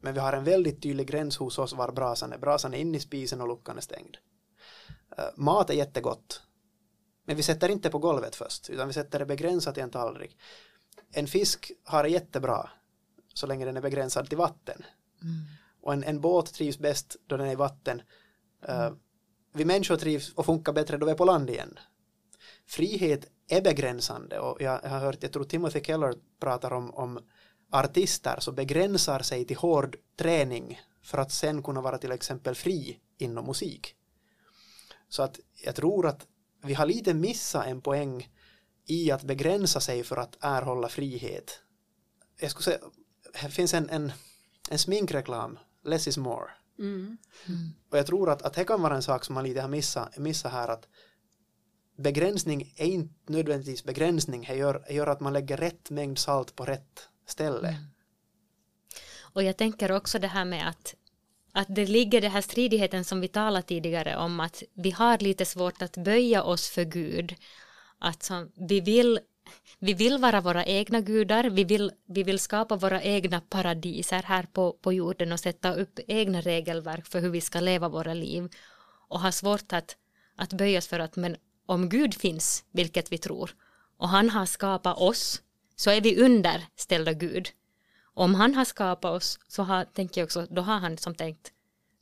Men 0.00 0.14
vi 0.14 0.20
har 0.20 0.32
en 0.32 0.44
väldigt 0.44 0.82
tydlig 0.82 1.06
gräns 1.06 1.36
hos 1.36 1.58
oss 1.58 1.72
var 1.72 1.92
brasan 1.92 2.32
är. 2.32 2.38
Brasan 2.38 2.74
är 2.74 2.78
inne 2.78 2.96
i 2.96 3.00
spisen 3.00 3.40
och 3.40 3.48
luckan 3.48 3.76
är 3.76 3.80
stängd. 3.80 4.16
Uh, 5.18 5.24
mat 5.36 5.70
är 5.70 5.74
jättegott. 5.74 6.42
Men 7.24 7.36
vi 7.36 7.42
sätter 7.42 7.68
inte 7.68 7.90
på 7.90 7.98
golvet 7.98 8.36
först, 8.36 8.70
utan 8.70 8.86
vi 8.86 8.94
sätter 8.94 9.18
det 9.18 9.26
begränsat 9.26 9.78
i 9.78 9.80
en 9.80 9.90
tallrik. 9.90 10.38
En 11.10 11.26
fisk 11.26 11.72
har 11.84 12.02
det 12.02 12.08
jättebra 12.08 12.70
så 13.34 13.46
länge 13.46 13.64
den 13.64 13.76
är 13.76 13.80
begränsad 13.80 14.28
till 14.28 14.38
vatten. 14.38 14.84
Mm. 15.22 15.44
Och 15.80 15.92
en, 15.92 16.04
en 16.04 16.20
båt 16.20 16.54
trivs 16.54 16.78
bäst 16.78 17.16
då 17.26 17.36
den 17.36 17.46
är 17.46 17.52
i 17.52 17.56
vatten. 17.56 18.02
Mm 18.62 18.98
vi 19.58 19.64
människor 19.64 19.96
trivs 19.96 20.32
och 20.34 20.46
funkar 20.46 20.72
bättre 20.72 20.96
då 20.96 21.06
vi 21.06 21.12
är 21.12 21.16
på 21.16 21.24
land 21.24 21.50
igen. 21.50 21.78
Frihet 22.66 23.26
är 23.48 23.62
begränsande 23.62 24.38
och 24.38 24.62
jag 24.62 24.80
har 24.80 24.98
hört, 24.98 25.22
jag 25.22 25.32
tror 25.32 25.44
Timothy 25.44 25.80
Keller 25.80 26.14
pratar 26.40 26.72
om, 26.72 26.94
om 26.94 27.18
artister 27.70 28.40
som 28.40 28.54
begränsar 28.54 29.20
sig 29.20 29.44
till 29.44 29.56
hård 29.56 29.96
träning 30.16 30.80
för 31.02 31.18
att 31.18 31.32
sen 31.32 31.62
kunna 31.62 31.80
vara 31.80 31.98
till 31.98 32.12
exempel 32.12 32.54
fri 32.54 32.98
inom 33.18 33.46
musik. 33.46 33.94
Så 35.08 35.22
att 35.22 35.40
jag 35.64 35.74
tror 35.74 36.06
att 36.06 36.26
vi 36.62 36.74
har 36.74 36.86
lite 36.86 37.14
missat 37.14 37.66
en 37.66 37.80
poäng 37.80 38.28
i 38.86 39.10
att 39.10 39.22
begränsa 39.22 39.80
sig 39.80 40.04
för 40.04 40.16
att 40.16 40.36
erhålla 40.40 40.88
frihet. 40.88 41.62
Jag 42.40 42.50
skulle 42.50 42.64
säga, 42.64 42.78
det 43.42 43.50
finns 43.50 43.74
en, 43.74 43.90
en, 43.90 44.12
en 44.70 44.78
sminkreklam, 44.78 45.58
less 45.84 46.08
is 46.08 46.18
more. 46.18 46.50
Mm. 46.78 47.18
Och 47.90 47.98
jag 47.98 48.06
tror 48.06 48.30
att, 48.30 48.42
att 48.42 48.54
det 48.54 48.64
kan 48.64 48.82
vara 48.82 48.96
en 48.96 49.02
sak 49.02 49.24
som 49.24 49.34
man 49.34 49.44
lite 49.44 49.60
har 49.60 49.68
missat, 49.68 50.18
missat 50.18 50.52
här 50.52 50.68
att 50.68 50.88
begränsning 51.96 52.72
är 52.76 52.86
inte 52.86 53.32
nödvändigtvis 53.32 53.84
begränsning, 53.84 54.44
det 54.48 54.56
gör, 54.56 54.84
det 54.88 54.94
gör 54.94 55.06
att 55.06 55.20
man 55.20 55.32
lägger 55.32 55.56
rätt 55.56 55.90
mängd 55.90 56.18
salt 56.18 56.56
på 56.56 56.64
rätt 56.64 57.08
ställe. 57.26 57.68
Mm. 57.68 57.82
Och 59.20 59.42
jag 59.42 59.56
tänker 59.56 59.92
också 59.92 60.18
det 60.18 60.28
här 60.28 60.44
med 60.44 60.68
att, 60.68 60.94
att 61.52 61.66
det 61.74 61.86
ligger 61.86 62.20
den 62.20 62.30
här 62.30 62.40
stridigheten 62.40 63.04
som 63.04 63.20
vi 63.20 63.28
talade 63.28 63.66
tidigare 63.66 64.16
om 64.16 64.40
att 64.40 64.62
vi 64.74 64.90
har 64.90 65.18
lite 65.18 65.44
svårt 65.44 65.82
att 65.82 65.96
böja 65.96 66.42
oss 66.42 66.68
för 66.68 66.84
Gud. 66.84 67.34
Att 67.98 68.22
som, 68.22 68.52
vi 68.68 68.80
vill 68.80 69.20
vi 69.78 69.94
vill 69.94 70.18
vara 70.18 70.40
våra 70.40 70.64
egna 70.64 71.00
gudar, 71.00 71.44
vi 71.44 71.64
vill, 71.64 71.92
vi 72.06 72.22
vill 72.22 72.38
skapa 72.38 72.76
våra 72.76 73.02
egna 73.02 73.40
paradiser 73.40 74.22
här 74.22 74.42
på, 74.42 74.72
på 74.72 74.92
jorden 74.92 75.32
och 75.32 75.40
sätta 75.40 75.74
upp 75.74 75.98
egna 76.08 76.40
regelverk 76.40 77.06
för 77.06 77.20
hur 77.20 77.30
vi 77.30 77.40
ska 77.40 77.60
leva 77.60 77.88
våra 77.88 78.14
liv 78.14 78.48
och 79.08 79.20
ha 79.20 79.32
svårt 79.32 79.72
att, 79.72 79.96
att 80.36 80.52
böjas 80.52 80.86
för 80.86 80.98
att 80.98 81.16
men 81.16 81.36
om 81.66 81.88
Gud 81.88 82.14
finns, 82.14 82.64
vilket 82.72 83.12
vi 83.12 83.18
tror, 83.18 83.50
och 83.96 84.08
han 84.08 84.30
har 84.30 84.46
skapat 84.46 84.98
oss, 84.98 85.42
så 85.76 85.90
är 85.90 86.00
vi 86.00 86.22
underställda 86.22 87.12
Gud. 87.12 87.48
Om 88.14 88.34
han 88.34 88.54
har 88.54 88.64
skapat 88.64 89.10
oss 89.10 89.38
så 89.48 89.62
har, 89.62 89.84
tänker 89.84 90.20
jag 90.20 90.26
också, 90.26 90.46
då 90.50 90.62
har 90.62 90.78
han 90.78 90.98
som 90.98 91.14
tänkt 91.14 91.52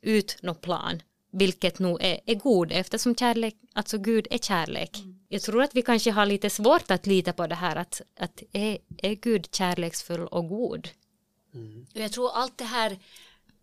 ut 0.02 0.38
någon 0.42 0.54
plan 0.54 1.02
vilket 1.38 1.78
nog 1.78 2.02
är, 2.02 2.20
är 2.26 2.34
god 2.34 2.72
eftersom 2.72 3.14
kärlek, 3.14 3.54
alltså 3.72 3.98
Gud 3.98 4.26
är 4.30 4.38
kärlek. 4.38 4.98
Mm. 4.98 5.18
Jag 5.28 5.42
tror 5.42 5.62
att 5.62 5.74
vi 5.74 5.82
kanske 5.82 6.10
har 6.10 6.26
lite 6.26 6.50
svårt 6.50 6.90
att 6.90 7.06
lita 7.06 7.32
på 7.32 7.46
det 7.46 7.54
här 7.54 7.76
att, 7.76 8.02
att 8.18 8.42
är, 8.52 8.78
är 8.98 9.14
Gud 9.14 9.54
kärleksfull 9.54 10.26
och 10.26 10.48
god? 10.48 10.88
Mm. 11.54 11.86
Jag 11.92 12.12
tror 12.12 12.30
allt 12.34 12.58
det 12.58 12.64
här 12.64 12.98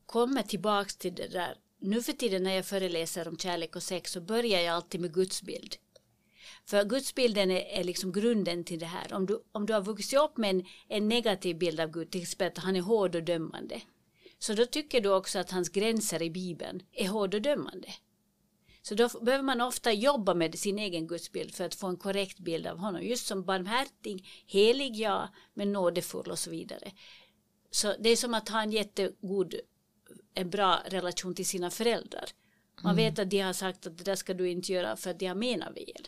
kommer 0.06 0.44
tillbaks 0.44 0.96
till 0.96 1.16
det 1.16 1.28
där. 1.28 1.56
Nu 1.80 2.04
för 2.04 2.14
tiden 2.14 2.44
när 2.44 2.56
jag 2.56 2.66
föreläser 2.66 3.28
om 3.28 3.38
kärlek 3.38 3.76
och 3.76 3.84
sex 3.84 4.12
så 4.12 4.22
börjar 4.22 4.62
jag 4.62 4.76
alltid 4.76 5.02
med 5.02 5.14
gudsbild. 5.14 5.76
För 6.66 6.84
gudsbilden 6.84 7.52
är, 7.52 7.80
är 7.80 7.84
liksom 7.84 8.12
grunden 8.12 8.64
till 8.64 8.80
det 8.80 8.86
här. 8.86 9.14
Om 9.14 9.26
du, 9.26 9.44
om 9.52 9.66
du 9.66 9.74
har 9.74 9.82
vuxit 9.82 10.20
upp 10.20 10.38
med 10.38 10.50
en, 10.50 10.66
en 10.88 11.08
negativ 11.08 11.58
bild 11.58 11.80
av 11.80 11.92
Gud, 11.92 12.12
till 12.12 12.22
exempel 12.22 12.48
att 12.48 12.64
han 12.64 12.76
är 12.76 12.82
hård 12.82 13.16
och 13.16 13.24
dömande, 13.24 13.82
så 14.44 14.54
då 14.54 14.66
tycker 14.66 15.02
du 15.02 15.10
också 15.10 15.40
att 15.40 15.52
hans 15.52 15.70
gränser 15.70 16.22
i 16.22 16.30
Bibeln 16.30 16.84
är 16.92 17.08
hård 17.08 17.34
och 17.34 17.42
dömande. 17.42 17.88
Så 18.82 18.96
då 18.96 19.10
behöver 19.22 19.44
man 19.44 19.62
ofta 19.62 19.92
jobba 19.92 20.34
med 20.34 20.60
sin 20.60 20.80
egen 20.80 21.08
gudsbild 21.08 21.56
för 21.56 21.64
att 21.64 21.76
få 21.76 21.88
en 21.88 21.98
korrekt 21.98 22.40
bild 22.40 22.68
av 22.68 22.78
honom. 22.78 23.04
Just 23.04 23.28
som 23.28 23.44
barmhärtig, 23.44 24.26
helig 24.46 24.96
ja, 24.96 25.30
men 25.54 25.72
nådefull 25.72 26.32
och 26.32 26.40
så 26.40 26.50
vidare. 26.50 26.92
Så 27.72 27.94
det 28.00 28.10
är 28.10 28.16
som 28.16 28.34
att 28.34 28.50
ha 28.50 28.62
en 28.62 28.72
jättegod, 28.72 29.56
en 30.34 30.50
bra 30.50 30.80
relation 30.86 31.36
till 31.36 31.46
sina 31.46 31.70
föräldrar. 31.70 32.26
Man 32.82 32.94
mm. 32.94 33.06
vet 33.06 33.20
att 33.20 33.30
de 33.30 33.40
har 33.40 33.54
sagt 33.54 33.88
att 33.88 33.98
det 33.98 34.04
där 34.04 34.16
ska 34.16 34.34
du 34.34 34.50
inte 34.50 34.72
göra 34.74 34.96
för 34.96 35.10
att 35.12 35.20
de 35.20 35.26
har 35.26 35.36
menat 35.36 35.78
väl. 35.78 36.08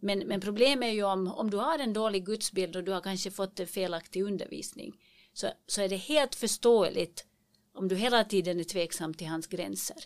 Men, 0.00 0.18
men 0.18 0.40
problemet 0.40 0.86
är 0.86 0.92
ju 0.92 1.02
om, 1.02 1.28
om 1.28 1.50
du 1.50 1.56
har 1.56 1.78
en 1.78 1.92
dålig 1.92 2.26
gudsbild 2.26 2.76
och 2.76 2.84
du 2.84 2.92
har 2.92 3.00
kanske 3.00 3.30
fått 3.30 3.60
en 3.60 3.66
felaktig 3.66 4.22
undervisning 4.22 4.96
så, 5.32 5.46
så 5.66 5.82
är 5.82 5.88
det 5.88 5.96
helt 5.96 6.34
förståeligt 6.34 7.26
om 7.80 7.88
du 7.88 7.96
hela 7.96 8.24
tiden 8.24 8.60
är 8.60 8.64
tveksam 8.64 9.14
till 9.14 9.26
hans 9.26 9.46
gränser. 9.46 9.96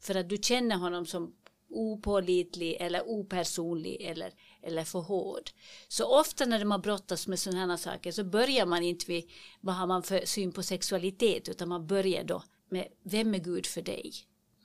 För 0.00 0.14
att 0.14 0.28
du 0.28 0.36
känner 0.36 0.76
honom 0.76 1.06
som 1.06 1.34
opålitlig 1.68 2.76
eller 2.80 3.08
opersonlig 3.08 4.02
eller, 4.02 4.32
eller 4.62 4.84
för 4.84 4.98
hård. 4.98 5.50
Så 5.88 6.20
ofta 6.20 6.44
när 6.44 6.64
man 6.64 6.80
brottas 6.80 7.26
med 7.26 7.38
sådana 7.38 7.66
här 7.66 7.76
saker 7.76 8.12
så 8.12 8.24
börjar 8.24 8.66
man 8.66 8.82
inte 8.82 9.06
vid 9.06 9.30
vad 9.60 9.74
har 9.74 9.86
man 9.86 10.02
för 10.02 10.26
syn 10.26 10.52
på 10.52 10.62
sexualitet 10.62 11.48
utan 11.48 11.68
man 11.68 11.86
börjar 11.86 12.24
då 12.24 12.42
med 12.70 12.88
vem 13.02 13.34
är 13.34 13.38
Gud 13.38 13.66
för 13.66 13.82
dig? 13.82 14.12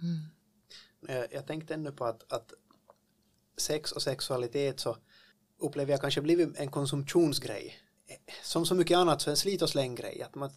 Mm. 0.01 1.27
Jag, 1.31 1.47
tänkte 1.47 1.73
ännu 1.73 1.91
på 1.91 2.05
att, 2.05 2.33
att 2.33 2.53
sex 3.57 3.91
och 3.91 4.01
sexualitet 4.01 4.79
så 4.79 4.97
upplever 5.59 5.91
jag 5.91 6.01
kanske 6.01 6.21
blivit 6.21 6.57
en 6.57 6.71
konsumtionsgrej. 6.71 7.79
Som 8.43 8.65
så 8.65 8.75
mycket 8.75 8.97
annat 8.97 9.21
så 9.21 9.29
en 9.29 9.37
slit 9.37 9.61
och 9.61 9.69
släng 9.69 9.95
grej. 9.95 10.21
Att 10.21 10.35
man, 10.35 10.49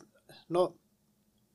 no, 0.46 0.76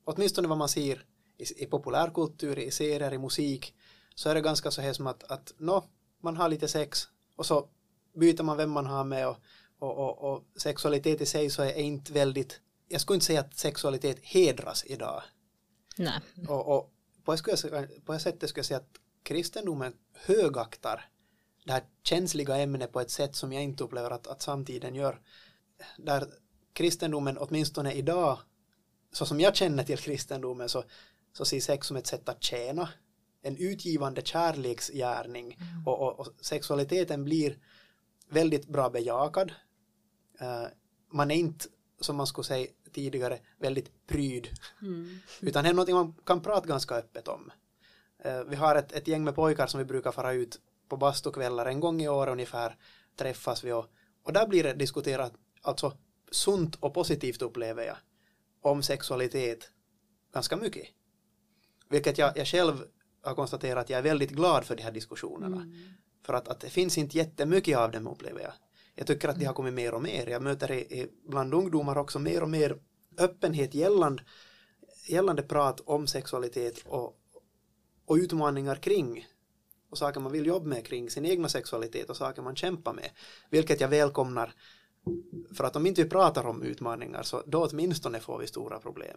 åtminstone 0.08 0.48
vad 0.48 0.58
man 0.58 0.68
ser 0.68 1.04
i, 1.38 1.62
i 1.62 1.66
populärkultur, 1.66 2.58
i 2.58 2.70
serier, 2.70 3.12
i 3.12 3.18
musik, 3.18 3.74
så 4.14 4.28
är 4.28 4.34
det 4.34 4.40
ganska 4.40 4.70
så 4.70 4.80
här 4.80 4.92
som 4.92 5.06
att, 5.06 5.24
att 5.24 5.54
no, 5.58 5.84
man 6.20 6.36
har 6.36 6.48
lite 6.48 6.68
sex 6.68 7.08
och 7.36 7.46
så 7.46 7.68
byter 8.14 8.42
man 8.42 8.56
vem 8.56 8.70
man 8.70 8.86
har 8.86 9.04
med 9.04 9.28
och, 9.28 9.36
och, 9.78 9.98
och, 9.98 10.32
och 10.32 10.44
sexualitet 10.56 11.20
i 11.20 11.26
sig 11.26 11.50
så 11.50 11.62
är 11.62 11.78
inte 11.78 12.12
väldigt, 12.12 12.60
jag 12.88 13.00
skulle 13.00 13.14
inte 13.14 13.26
säga 13.26 13.40
att 13.40 13.58
sexualitet 13.58 14.18
hedras 14.22 14.84
idag. 14.86 15.22
Nej. 15.96 16.20
Och, 16.48 16.76
och 16.76 16.92
på, 17.24 17.32
ett, 17.32 18.04
på 18.04 18.14
ett 18.14 18.22
sätt 18.22 18.48
skulle 18.48 18.58
jag 18.58 18.66
säga 18.66 18.78
att 18.78 18.96
kristendomen 19.22 19.92
högaktar 20.14 21.04
det 21.64 21.72
här 21.72 21.82
känsliga 22.02 22.56
ämnet 22.56 22.92
på 22.92 23.00
ett 23.00 23.10
sätt 23.10 23.36
som 23.36 23.52
jag 23.52 23.62
inte 23.62 23.84
upplever 23.84 24.10
att, 24.10 24.26
att 24.26 24.42
samtiden 24.42 24.94
gör. 24.94 25.20
Där 25.96 26.26
kristendomen 26.72 27.38
åtminstone 27.38 27.92
idag 27.92 28.38
så 29.12 29.26
som 29.26 29.40
jag 29.40 29.56
känner 29.56 29.84
till 29.84 29.98
kristendomen 29.98 30.68
så, 30.68 30.84
så 31.32 31.44
ser 31.44 31.60
sex 31.60 31.86
som 31.86 31.96
ett 31.96 32.06
sätt 32.06 32.28
att 32.28 32.42
tjäna 32.42 32.88
en 33.42 33.56
utgivande 33.56 34.22
kärleksgärning 34.22 35.58
mm. 35.60 35.86
och, 35.86 36.00
och, 36.00 36.20
och, 36.20 36.28
sexualiteten 36.40 37.24
blir 37.24 37.58
väldigt 38.28 38.68
bra 38.68 38.90
bejakad. 38.90 39.52
Uh, 40.42 40.66
man 41.10 41.30
är 41.30 41.34
inte, 41.34 41.66
som 42.00 42.16
man 42.16 42.26
skulle 42.26 42.44
säga 42.44 42.66
tidigare, 42.92 43.38
väldigt 43.58 44.06
pryd. 44.06 44.48
Mm. 44.82 45.18
Utan 45.40 45.64
det 45.64 45.70
är 45.70 45.74
något 45.74 45.88
man 45.88 46.14
kan 46.24 46.42
prata 46.42 46.68
ganska 46.68 46.94
öppet 46.94 47.28
om. 47.28 47.52
Uh, 48.26 48.42
vi 48.48 48.56
har 48.56 48.76
ett, 48.76 48.92
ett 48.92 49.08
gäng 49.08 49.24
med 49.24 49.34
pojkar 49.34 49.66
som 49.66 49.78
vi 49.78 49.84
brukar 49.84 50.12
fara 50.12 50.32
ut 50.32 50.60
på 50.88 50.96
bastukvällar 50.96 51.66
en 51.66 51.80
gång 51.80 52.02
i 52.02 52.08
år 52.08 52.28
ungefär 52.28 52.76
träffas 53.16 53.64
vi 53.64 53.72
och, 53.72 53.86
och 54.22 54.32
där 54.32 54.46
blir 54.46 54.62
det 54.62 54.72
diskuterat, 54.72 55.32
alltså 55.62 55.92
sunt 56.30 56.74
och 56.74 56.94
positivt 56.94 57.42
upplever 57.42 57.84
jag 57.84 57.96
om 58.68 58.82
sexualitet 58.82 59.70
ganska 60.32 60.56
mycket. 60.56 60.88
Vilket 61.88 62.18
jag, 62.18 62.36
jag 62.36 62.46
själv 62.46 62.84
har 63.22 63.34
konstaterat 63.34 63.84
att 63.84 63.90
jag 63.90 63.98
är 63.98 64.02
väldigt 64.02 64.30
glad 64.30 64.64
för 64.64 64.76
de 64.76 64.82
här 64.82 64.92
diskussionerna. 64.92 65.56
Mm. 65.56 65.72
För 66.26 66.34
att, 66.34 66.48
att 66.48 66.60
det 66.60 66.70
finns 66.70 66.98
inte 66.98 67.16
jättemycket 67.16 67.78
av 67.78 67.90
dem 67.90 68.06
upplever 68.06 68.40
jag. 68.40 68.52
Jag 68.94 69.06
tycker 69.06 69.28
att 69.28 69.38
de 69.38 69.44
har 69.44 69.54
kommit 69.54 69.74
mer 69.74 69.94
och 69.94 70.02
mer. 70.02 70.26
Jag 70.26 70.42
möter 70.42 70.72
i, 70.72 70.78
i, 70.78 71.08
bland 71.28 71.54
ungdomar 71.54 71.98
också 71.98 72.18
mer 72.18 72.42
och 72.42 72.50
mer 72.50 72.78
öppenhet 73.18 73.74
gällande, 73.74 74.22
gällande 75.08 75.42
prat 75.42 75.80
om 75.80 76.06
sexualitet 76.06 76.84
och, 76.86 77.16
och 78.06 78.16
utmaningar 78.16 78.76
kring 78.76 79.26
och 79.90 79.98
saker 79.98 80.20
man 80.20 80.32
vill 80.32 80.46
jobba 80.46 80.66
med 80.66 80.86
kring 80.86 81.10
sin 81.10 81.24
egna 81.24 81.48
sexualitet 81.48 82.10
och 82.10 82.16
saker 82.16 82.42
man 82.42 82.56
kämpar 82.56 82.92
med. 82.92 83.10
Vilket 83.50 83.80
jag 83.80 83.88
välkomnar 83.88 84.54
för 85.54 85.64
att 85.64 85.76
om 85.76 85.86
inte 85.86 86.02
vi 86.02 86.10
pratar 86.10 86.46
om 86.46 86.62
utmaningar 86.62 87.22
så 87.22 87.42
då 87.46 87.68
åtminstone 87.70 88.20
får 88.20 88.38
vi 88.38 88.46
stora 88.46 88.78
problem. 88.78 89.16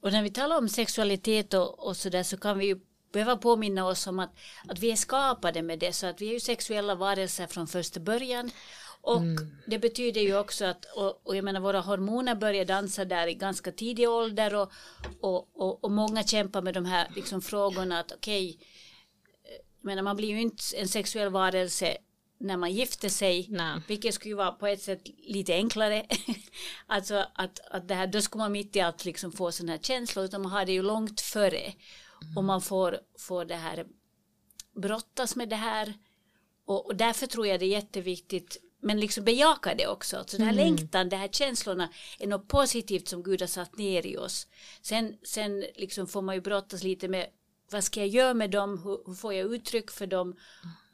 Och 0.00 0.12
när 0.12 0.22
vi 0.22 0.30
talar 0.30 0.58
om 0.58 0.68
sexualitet 0.68 1.54
och, 1.54 1.86
och 1.86 1.96
sådär 1.96 2.22
så 2.22 2.36
kan 2.36 2.58
vi 2.58 2.66
ju 2.66 2.80
behöva 3.12 3.36
påminna 3.36 3.86
oss 3.86 4.06
om 4.06 4.18
att, 4.18 4.30
att 4.68 4.78
vi 4.78 4.90
är 4.92 4.96
skapade 4.96 5.62
med 5.62 5.78
det 5.78 5.92
så 5.92 6.06
att 6.06 6.20
vi 6.20 6.28
är 6.28 6.32
ju 6.32 6.40
sexuella 6.40 6.94
varelser 6.94 7.46
från 7.46 7.66
första 7.66 8.00
början. 8.00 8.50
Och 9.00 9.16
mm. 9.16 9.56
det 9.66 9.78
betyder 9.78 10.20
ju 10.20 10.38
också 10.38 10.64
att, 10.64 10.84
och, 10.84 11.20
och, 11.26 11.36
jag 11.36 11.44
menar 11.44 11.60
våra 11.60 11.80
hormoner 11.80 12.34
börjar 12.34 12.64
dansa 12.64 13.04
där 13.04 13.26
i 13.26 13.34
ganska 13.34 13.72
tidig 13.72 14.08
ålder 14.08 14.54
och, 14.54 14.72
och, 15.20 15.48
och, 15.52 15.84
och 15.84 15.90
många 15.90 16.22
kämpar 16.22 16.62
med 16.62 16.74
de 16.74 16.84
här 16.84 17.08
liksom 17.16 17.42
frågorna 17.42 17.98
att 17.98 18.12
okej, 18.12 18.50
okay, 18.50 18.66
jag 19.80 19.86
menar 19.86 20.02
man 20.02 20.16
blir 20.16 20.28
ju 20.28 20.40
inte 20.40 20.62
en 20.76 20.88
sexuell 20.88 21.32
varelse 21.32 21.96
när 22.42 22.56
man 22.56 22.72
gifter 22.72 23.08
sig, 23.08 23.46
Nej. 23.50 23.80
vilket 23.88 24.14
skulle 24.14 24.34
vara 24.34 24.52
på 24.52 24.66
ett 24.66 24.82
sätt 24.82 25.08
lite 25.18 25.54
enklare. 25.54 26.06
alltså 26.86 27.26
att, 27.34 27.60
att 27.70 27.88
det 27.88 27.94
här, 27.94 28.06
då 28.06 28.20
skulle 28.20 28.42
man 28.42 28.52
mitt 28.52 28.76
i 28.76 28.80
allt 28.80 29.04
liksom 29.04 29.32
få 29.32 29.52
sådana 29.52 29.72
här 29.72 29.78
känslor, 29.78 30.24
utan 30.24 30.42
man 30.42 30.52
har 30.52 30.64
det 30.64 30.72
ju 30.72 30.82
långt 30.82 31.20
före. 31.20 31.60
Mm. 31.60 32.36
Och 32.36 32.44
man 32.44 32.62
får, 32.62 32.98
får 33.18 33.44
det 33.44 33.54
här 33.54 33.86
brottas 34.74 35.36
med 35.36 35.48
det 35.48 35.56
här. 35.56 35.94
Och, 36.64 36.86
och 36.86 36.96
därför 36.96 37.26
tror 37.26 37.46
jag 37.46 37.60
det 37.60 37.66
är 37.66 37.70
jätteviktigt 37.70 38.56
men 38.82 39.00
liksom 39.00 39.24
bejaka 39.24 39.74
det 39.74 39.86
också. 39.86 40.16
Alltså 40.16 40.36
den 40.36 40.46
här 40.46 40.52
mm. 40.52 40.64
längtan, 40.64 41.08
de 41.08 41.16
här 41.16 41.28
känslorna 41.28 41.88
är 42.18 42.26
något 42.26 42.48
positivt 42.48 43.08
som 43.08 43.22
Gud 43.22 43.40
har 43.40 43.48
satt 43.48 43.78
ner 43.78 44.06
i 44.06 44.16
oss. 44.16 44.46
Sen, 44.82 45.18
sen 45.22 45.64
liksom 45.74 46.06
får 46.06 46.22
man 46.22 46.34
ju 46.34 46.40
brottas 46.40 46.82
lite 46.82 47.08
med 47.08 47.26
vad 47.72 47.84
ska 47.84 48.00
jag 48.00 48.08
göra 48.08 48.34
med 48.34 48.50
dem, 48.50 48.78
hur, 48.84 48.98
hur 49.06 49.14
får 49.14 49.34
jag 49.34 49.54
uttryck 49.54 49.90
för 49.90 50.06
dem 50.06 50.36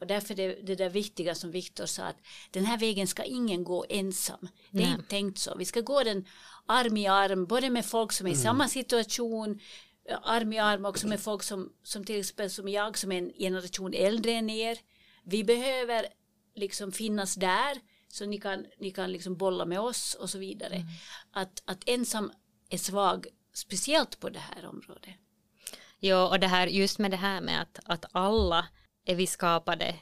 och 0.00 0.06
därför 0.06 0.34
det, 0.34 0.66
det 0.66 0.74
där 0.74 0.90
viktiga 0.90 1.34
som 1.34 1.50
Viktor 1.50 1.86
sa 1.86 2.02
att 2.02 2.16
den 2.50 2.64
här 2.64 2.78
vägen 2.78 3.06
ska 3.06 3.24
ingen 3.24 3.64
gå 3.64 3.86
ensam. 3.88 4.48
Det 4.70 4.78
är 4.78 4.82
Nej. 4.82 4.94
inte 4.94 5.08
tänkt 5.08 5.38
så. 5.38 5.54
Vi 5.56 5.64
ska 5.64 5.80
gå 5.80 6.02
den 6.02 6.24
arm 6.66 6.96
i 6.96 7.06
arm, 7.06 7.46
både 7.46 7.70
med 7.70 7.86
folk 7.86 8.12
som 8.12 8.26
är 8.26 8.30
i 8.30 8.34
mm. 8.34 8.42
samma 8.42 8.68
situation, 8.68 9.60
arm 10.22 10.52
i 10.52 10.58
arm 10.58 10.84
också 10.84 11.08
med 11.08 11.20
folk 11.20 11.42
som, 11.42 11.72
som 11.82 12.04
till 12.04 12.20
exempel 12.20 12.50
som 12.50 12.68
jag 12.68 12.98
som 12.98 13.12
är 13.12 13.18
en 13.18 13.32
generation 13.38 13.94
äldre 13.94 14.32
än 14.32 14.50
er. 14.50 14.78
Vi 15.24 15.44
behöver 15.44 16.06
liksom 16.54 16.92
finnas 16.92 17.34
där 17.34 17.80
så 18.08 18.26
ni 18.26 18.38
kan, 18.38 18.66
ni 18.78 18.90
kan 18.90 19.12
liksom 19.12 19.36
bolla 19.36 19.64
med 19.64 19.80
oss 19.80 20.14
och 20.14 20.30
så 20.30 20.38
vidare. 20.38 20.74
Mm. 20.74 20.88
Att, 21.32 21.62
att 21.64 21.82
ensam 21.86 22.32
är 22.68 22.78
svag, 22.78 23.26
speciellt 23.52 24.20
på 24.20 24.28
det 24.28 24.38
här 24.38 24.66
området. 24.66 25.14
Ja, 26.00 26.28
och 26.28 26.40
det 26.40 26.46
här 26.46 26.66
just 26.66 26.98
med 26.98 27.10
det 27.10 27.16
här 27.16 27.40
med 27.40 27.62
att, 27.62 27.80
att 27.84 28.04
alla 28.12 28.66
är 29.06 29.14
vi 29.14 29.26
skapade 29.26 29.94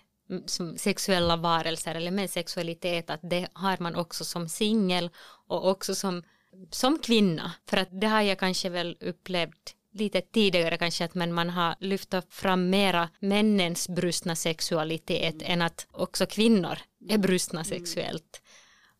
som 0.46 0.78
sexuella 0.78 1.36
varelser 1.36 1.94
eller 1.94 2.10
med 2.10 2.30
sexualitet, 2.30 3.10
att 3.10 3.20
det 3.22 3.48
har 3.52 3.76
man 3.80 3.96
också 3.96 4.24
som 4.24 4.48
singel 4.48 5.10
och 5.46 5.70
också 5.70 5.94
som, 5.94 6.22
som 6.70 6.98
kvinna. 6.98 7.52
För 7.68 7.76
att 7.76 8.00
det 8.00 8.06
har 8.06 8.22
jag 8.22 8.38
kanske 8.38 8.68
väl 8.68 8.96
upplevt 9.00 9.74
lite 9.92 10.20
tidigare 10.20 10.76
kanske 10.76 11.04
att 11.04 11.14
men 11.14 11.32
man 11.32 11.50
har 11.50 11.74
lyft 11.80 12.14
fram 12.30 12.70
mera 12.70 13.08
männens 13.20 13.88
brustna 13.88 14.36
sexualitet 14.36 15.34
mm. 15.34 15.52
än 15.52 15.62
att 15.62 15.86
också 15.90 16.26
kvinnor 16.26 16.78
är 17.08 17.18
brustna 17.18 17.60
mm. 17.60 17.64
sexuellt. 17.64 18.42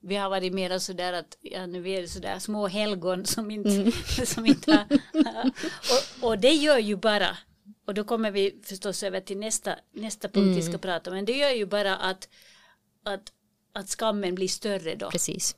Vi 0.06 0.16
har 0.16 0.30
varit 0.30 0.52
mer 0.52 0.78
sådär 0.78 1.12
att 1.12 1.38
ja, 1.40 1.66
nu 1.66 1.90
är 1.90 2.02
det 2.02 2.08
sådär 2.08 2.38
små 2.38 2.66
helgon 2.66 3.26
som 3.26 3.50
inte, 3.50 3.70
mm. 3.70 3.92
som 4.26 4.46
inte 4.46 4.72
har, 4.72 4.86
och, 5.92 6.28
och 6.28 6.38
det 6.38 6.52
gör 6.52 6.78
ju 6.78 6.96
bara 6.96 7.36
och 7.86 7.94
då 7.94 8.04
kommer 8.04 8.30
vi 8.30 8.60
förstås 8.62 9.02
över 9.02 9.20
till 9.20 9.38
nästa, 9.38 9.78
nästa 9.92 10.28
punkt 10.28 10.44
mm. 10.44 10.54
vi 10.54 10.62
ska 10.62 10.78
prata 10.78 11.10
om 11.10 11.16
men 11.16 11.24
det 11.24 11.32
gör 11.32 11.50
ju 11.50 11.66
bara 11.66 11.96
att, 11.96 12.28
att, 13.04 13.32
att 13.72 13.88
skammen 13.88 14.34
blir 14.34 14.48
större 14.48 14.94
då. 14.94 15.10
Precis. 15.10 15.56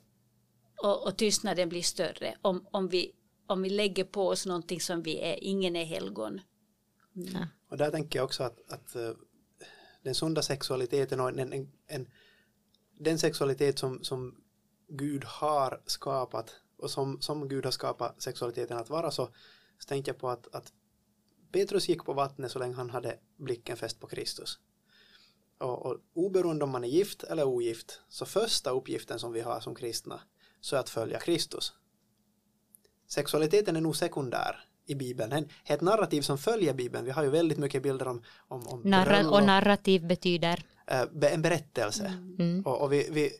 Och, 0.83 1.07
och 1.07 1.17
tystnaden 1.17 1.69
blir 1.69 1.81
större 1.81 2.35
om, 2.41 2.67
om, 2.71 2.87
vi, 2.87 3.11
om 3.47 3.61
vi 3.61 3.69
lägger 3.69 4.03
på 4.03 4.27
oss 4.27 4.45
någonting 4.45 4.81
som 4.81 5.01
vi 5.01 5.19
är, 5.19 5.43
ingen 5.43 5.75
är 5.75 5.85
helgon. 5.85 6.41
Mm. 7.15 7.45
Och 7.69 7.77
där 7.77 7.91
tänker 7.91 8.19
jag 8.19 8.25
också 8.25 8.43
att, 8.43 8.71
att 8.71 8.95
uh, 8.95 9.11
den 10.03 10.15
sunda 10.15 10.41
sexualiteten 10.41 11.19
och 11.19 11.29
en, 11.29 11.53
en, 11.53 11.71
en 11.87 12.07
den 12.99 13.19
sexualitet 13.19 13.79
som, 13.79 14.03
som 14.03 14.35
Gud 14.87 15.23
har 15.23 15.81
skapat 15.85 16.55
och 16.77 16.91
som, 16.91 17.21
som 17.21 17.47
Gud 17.47 17.65
har 17.65 17.71
skapat 17.71 18.21
sexualiteten 18.21 18.77
att 18.77 18.89
vara 18.89 19.11
så, 19.11 19.29
så 19.79 19.87
tänkte 19.87 20.11
jag 20.11 20.17
på 20.17 20.29
att, 20.29 20.55
att 20.55 20.73
Petrus 21.51 21.89
gick 21.89 22.05
på 22.05 22.13
vattnet 22.13 22.51
så 22.51 22.59
länge 22.59 22.75
han 22.75 22.89
hade 22.89 23.19
blicken 23.37 23.77
fäst 23.77 23.99
på 23.99 24.07
Kristus. 24.07 24.59
Och, 25.57 25.85
och 25.85 25.97
oberoende 26.13 26.63
om 26.63 26.69
man 26.69 26.83
är 26.83 26.87
gift 26.87 27.23
eller 27.23 27.43
ogift 27.43 28.01
så 28.09 28.25
första 28.25 28.69
uppgiften 28.69 29.19
som 29.19 29.33
vi 29.33 29.41
har 29.41 29.59
som 29.59 29.75
kristna 29.75 30.21
så 30.61 30.75
är 30.75 30.79
att 30.79 30.89
följa 30.89 31.19
Kristus. 31.19 31.73
Sexualiteten 33.07 33.75
är 33.75 33.81
nog 33.81 33.95
sekundär 33.95 34.69
i 34.85 34.95
Bibeln. 34.95 35.47
Ett 35.65 35.81
narrativ 35.81 36.21
som 36.21 36.37
följer 36.37 36.73
Bibeln. 36.73 37.05
Vi 37.05 37.11
har 37.11 37.23
ju 37.23 37.29
väldigt 37.29 37.57
mycket 37.57 37.83
bilder 37.83 38.07
om, 38.07 38.23
om, 38.47 38.67
om 38.67 38.81
Narra 38.81 39.29
och 39.29 39.43
narrativ 39.43 40.07
betyder? 40.07 40.63
Äh, 40.89 41.33
en 41.33 41.41
berättelse. 41.41 42.05
Mm. 42.39 42.61
Och, 42.65 42.81
och, 42.81 42.93
vi, 42.93 43.07
vi, 43.11 43.31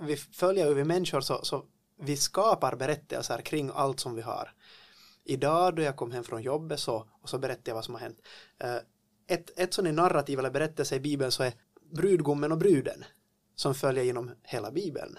vi 0.00 0.16
följer 0.16 0.68
ju 0.68 0.74
vi 0.74 0.84
människor 0.84 1.20
så, 1.20 1.44
så 1.44 1.64
vi 2.00 2.16
skapar 2.16 2.76
berättelser 2.76 3.38
kring 3.38 3.70
allt 3.74 4.00
som 4.00 4.14
vi 4.14 4.22
har. 4.22 4.52
Idag 5.24 5.76
då 5.76 5.82
jag 5.82 5.96
kom 5.96 6.12
hem 6.12 6.24
från 6.24 6.42
jobbet 6.42 6.80
så, 6.80 7.08
och 7.22 7.28
så 7.28 7.38
berättade 7.38 7.70
jag 7.70 7.74
vad 7.74 7.84
som 7.84 7.94
har 7.94 8.00
hänt. 8.00 8.18
Äh, 8.58 8.76
ett, 9.26 9.58
ett 9.58 9.74
sådant 9.74 9.96
narrativ 9.96 10.38
eller 10.38 10.50
berättelse 10.50 10.96
i 10.96 11.00
Bibeln 11.00 11.32
så 11.32 11.42
är 11.42 11.52
brudgummen 11.92 12.52
och 12.52 12.58
bruden 12.58 13.04
som 13.54 13.74
följer 13.74 14.04
genom 14.04 14.30
hela 14.42 14.70
Bibeln. 14.70 15.18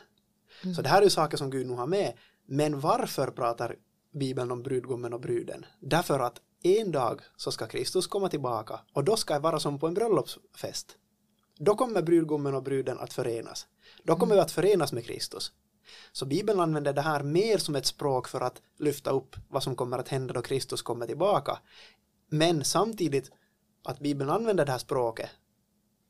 Mm. 0.64 0.76
Så 0.76 0.82
det 0.82 0.90
här 0.90 0.98
är 0.98 1.04
ju 1.04 1.10
saker 1.10 1.38
som 1.38 1.50
Gud 1.50 1.68
nu 1.68 1.74
har 1.74 1.88
med. 1.88 2.14
Men 2.46 2.80
varför 2.80 3.28
pratar 3.28 3.76
Bibeln 4.14 4.52
om 4.52 4.64
brudgummen 4.64 5.14
och 5.14 5.22
bruden. 5.22 5.66
Därför 5.80 6.20
att 6.20 6.42
en 6.64 6.92
dag 6.92 7.22
så 7.36 7.52
ska 7.52 7.68
Kristus 7.68 8.08
komma 8.08 8.30
tillbaka 8.30 8.80
och 8.94 9.04
då 9.04 9.16
ska 9.16 9.34
det 9.34 9.40
vara 9.40 9.60
som 9.60 9.80
på 9.80 9.88
en 9.88 9.94
bröllopsfest. 9.94 10.98
Då 11.58 11.76
kommer 11.76 12.02
brudgummen 12.02 12.56
och 12.56 12.64
bruden 12.64 13.00
att 13.00 13.14
förenas. 13.14 13.68
Då 14.04 14.16
kommer 14.16 14.36
vi 14.36 14.42
att 14.42 14.52
förenas 14.52 14.94
med 14.94 15.06
Kristus. 15.06 15.52
Så 16.12 16.26
Bibeln 16.26 16.60
använder 16.60 16.94
det 16.94 17.02
här 17.02 17.24
mer 17.24 17.58
som 17.58 17.76
ett 17.76 17.86
språk 17.86 18.28
för 18.28 18.42
att 18.42 18.62
lyfta 18.78 19.10
upp 19.10 19.36
vad 19.50 19.64
som 19.64 19.76
kommer 19.76 19.98
att 19.98 20.08
hända 20.08 20.34
då 20.34 20.42
Kristus 20.42 20.82
kommer 20.82 21.06
tillbaka. 21.08 21.60
Men 22.30 22.64
samtidigt 22.64 23.32
att 23.84 24.00
Bibeln 24.00 24.30
använder 24.30 24.66
det 24.66 24.72
här 24.72 24.80
språket 24.80 25.30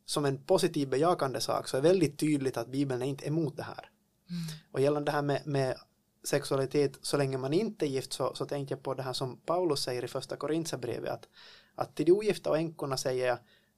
som 0.05 0.25
en 0.25 0.43
positiv 0.43 0.89
bejakande 0.89 1.41
sak 1.41 1.67
så 1.67 1.77
är 1.77 1.81
väldigt 1.81 2.19
tydligt 2.19 2.57
att 2.57 2.67
Bibeln 2.67 3.01
är 3.01 3.05
inte 3.05 3.27
emot 3.27 3.57
det 3.57 3.63
här. 3.63 3.89
Mm. 4.29 4.41
Och 4.71 4.81
gällande 4.81 5.11
det 5.11 5.15
här 5.15 5.21
med, 5.21 5.47
med 5.47 5.77
sexualitet 6.23 6.97
så 7.01 7.17
länge 7.17 7.37
man 7.37 7.53
inte 7.53 7.85
är 7.85 7.89
gift 7.89 8.13
så, 8.13 8.35
så 8.35 8.45
tänkte 8.45 8.73
jag 8.73 8.83
på 8.83 8.93
det 8.93 9.03
här 9.03 9.13
som 9.13 9.37
Paulus 9.37 9.83
säger 9.83 10.03
i 10.05 10.07
första 10.07 10.35
Korinthierbrevet 10.35 11.09
att, 11.09 11.27
att 11.75 11.95
till 11.95 12.05
de 12.05 12.11
ogifta 12.11 12.49
och 12.49 12.57
änkorna 12.57 12.97
säger 12.97 13.27
jag 13.27 13.37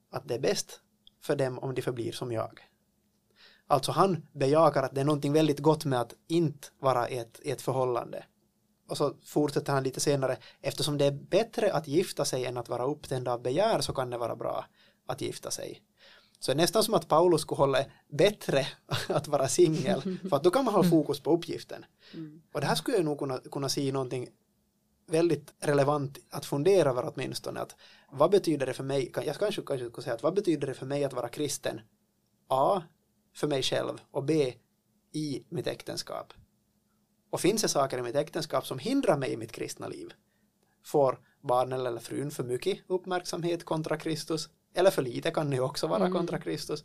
att 0.10 0.28
det 0.28 0.36
är 0.36 0.40
bäst 0.40 0.82
för 1.26 1.36
dem 1.36 1.60
om 1.60 1.74
de 1.76 1.82
förblir 1.82 2.12
som 2.12 2.32
jag. 2.32 2.60
Alltså 3.68 3.92
han 3.92 4.28
bejakar 4.32 4.84
att 4.84 4.96
det 4.96 5.02
är 5.02 5.06
någonting 5.06 5.34
väldigt 5.34 5.60
gott 5.60 5.86
med 5.86 6.02
att 6.02 6.14
inte 6.28 6.68
vara 6.80 7.10
i 7.10 7.18
ett, 7.18 7.40
i 7.44 7.52
ett 7.52 7.62
förhållande. 7.62 8.26
Och 8.90 8.98
så 8.98 9.14
fortsätter 9.26 9.74
han 9.74 9.84
lite 9.84 10.00
senare, 10.00 10.38
eftersom 10.62 10.98
det 10.98 11.06
är 11.06 11.12
bättre 11.12 11.74
att 11.74 11.88
gifta 11.88 12.26
sig 12.26 12.46
än 12.46 12.58
att 12.58 12.70
vara 12.70 12.86
upptänd 12.86 13.28
av 13.28 13.42
begär 13.42 13.82
så 13.82 13.94
kan 13.94 14.10
det 14.10 14.18
vara 14.18 14.36
bra 14.36 14.66
att 15.08 15.22
gifta 15.22 15.52
sig. 15.52 15.82
Så 16.40 16.52
det 16.52 16.56
är 16.56 16.58
nästan 16.58 16.84
som 16.84 16.94
att 16.94 17.08
Paulus 17.08 17.42
skulle 17.42 17.58
hålla 17.58 17.86
bättre 18.10 18.68
att 19.08 19.28
vara 19.28 19.48
singel, 19.48 20.02
för 20.30 20.36
att 20.36 20.44
då 20.44 20.52
kan 20.52 20.66
man 20.66 20.74
ha 20.74 20.84
fokus 20.84 21.20
på 21.20 21.32
uppgiften. 21.32 21.86
Mm. 22.14 22.42
Och 22.54 22.62
det 22.62 22.68
här 22.68 22.76
skulle 22.76 22.98
jag 22.98 23.06
nog 23.06 23.20
kunna, 23.20 23.38
kunna 23.38 23.70
se 23.70 23.92
någonting 23.92 24.28
väldigt 25.08 25.54
relevant 25.60 26.18
att 26.30 26.46
fundera 26.46 26.90
över 26.90 27.12
åtminstone. 27.14 27.60
Att 27.60 27.76
vad 28.12 28.32
betyder 28.32 28.66
det 28.66 28.74
för 28.74 28.84
mig, 28.84 29.12
jag 29.16 29.36
kanske, 29.36 29.62
kanske 29.62 29.90
skulle 29.90 30.04
säga 30.04 30.16
att 30.16 30.24
vad 30.24 30.36
betyder 30.36 30.68
det 30.68 30.74
för 30.74 30.86
mig 30.86 31.04
att 31.04 31.14
vara 31.14 31.30
kristen? 31.30 31.82
A. 32.48 32.82
För 33.36 33.48
mig 33.48 33.64
själv 33.64 34.02
och 34.12 34.24
B. 34.24 34.54
I 35.12 35.44
mitt 35.50 35.68
äktenskap. 35.68 36.34
Och 37.30 37.42
finns 37.42 37.62
det 37.62 37.68
saker 37.68 37.98
i 37.98 38.02
mitt 38.02 38.16
äktenskap 38.16 38.68
som 38.68 38.80
hindrar 38.80 39.18
mig 39.18 39.32
i 39.32 39.38
mitt 39.38 39.52
kristna 39.52 39.88
liv? 39.88 40.14
Får 40.86 41.20
barnen 41.42 41.86
eller 41.86 42.00
frun 42.00 42.32
för 42.32 42.44
mycket 42.44 42.80
uppmärksamhet 42.88 43.66
kontra 43.66 43.98
Kristus? 43.98 44.50
Eller 44.74 44.92
för 44.92 45.02
lite 45.02 45.32
kan 45.32 45.50
det 45.50 45.60
också 45.60 45.88
vara 45.88 46.06
mm. 46.06 46.14
kontra 46.14 46.40
Kristus. 46.40 46.84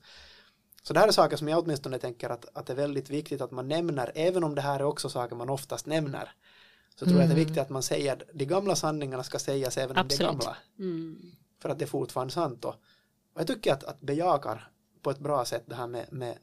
Så 0.83 0.92
det 0.92 1.00
här 1.00 1.09
är 1.09 1.12
saker 1.12 1.37
som 1.37 1.48
jag 1.48 1.59
åtminstone 1.64 1.98
tänker 1.98 2.30
att, 2.30 2.56
att 2.56 2.66
det 2.66 2.72
är 2.72 2.76
väldigt 2.76 3.11
viktigt 3.11 3.40
att 3.40 3.50
man 3.50 3.68
nämner, 3.68 4.12
även 4.14 4.44
om 4.44 4.54
det 4.54 4.61
här 4.61 4.80
är 4.80 4.85
också 4.85 5.09
saker 5.09 5.37
man 5.37 5.50
oftast 5.50 5.87
nämner. 5.87 6.33
Så 7.00 7.06
tror 7.06 7.16
jag 7.16 7.22
att 7.22 7.28
det 7.28 7.32
är 7.32 7.36
mm. 7.36 7.46
viktigt 7.46 7.62
att 7.62 7.70
man 7.70 7.82
säger 7.82 8.12
att 8.12 8.22
de 8.32 8.44
gamla 8.44 8.76
sanningarna 8.76 9.22
ska 9.22 9.38
sägas 9.38 9.78
även 9.78 9.96
Absolut. 9.96 10.30
om 10.30 10.38
de 10.38 10.44
gamla. 10.44 10.56
Mm. 10.78 11.32
För 11.62 11.68
att 11.68 11.78
det 11.78 11.84
är 11.84 11.86
fortfarande 11.86 12.32
sant. 12.32 12.64
Och 12.64 12.74
jag 13.36 13.46
tycker 13.46 13.72
att, 13.72 13.84
att 13.84 14.00
bejakar 14.00 14.70
på 15.02 15.10
ett 15.10 15.18
bra 15.18 15.44
sätt 15.44 15.62
det 15.66 15.74
här 15.74 15.86
med, 15.86 16.12
med 16.12 16.38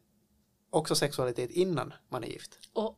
också 0.70 0.96
sexualitet 0.96 1.52
innan 1.52 1.93
man 2.10 2.24
är 2.24 2.28
gift. 2.28 2.60
Och, 2.74 2.98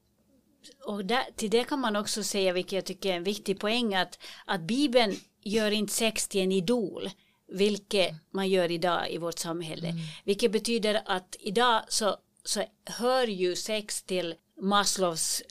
och 0.85 1.05
där, 1.05 1.23
till 1.35 1.49
det 1.49 1.63
kan 1.63 1.79
man 1.79 1.95
också 1.95 2.23
säga, 2.23 2.53
vilket 2.53 2.71
jag 2.71 2.85
tycker 2.85 3.11
är 3.11 3.17
en 3.17 3.23
viktig 3.23 3.59
poäng, 3.59 3.95
att, 3.95 4.19
att 4.45 4.61
Bibeln 4.61 5.15
gör 5.43 5.71
inte 5.71 5.93
sex 5.93 6.27
till 6.27 6.41
en 6.41 6.51
idol 6.51 7.09
vilket 7.47 8.13
man 8.31 8.49
gör 8.49 8.71
idag 8.71 9.11
i 9.11 9.17
vårt 9.17 9.39
samhälle. 9.39 9.87
Mm. 9.87 10.01
Vilket 10.23 10.51
betyder 10.51 11.01
att 11.05 11.35
idag 11.39 11.81
så, 11.87 12.15
så 12.43 12.63
hör 12.85 13.27
ju 13.27 13.55
sex 13.55 14.03
till 14.03 14.35
Maslows 14.61 15.41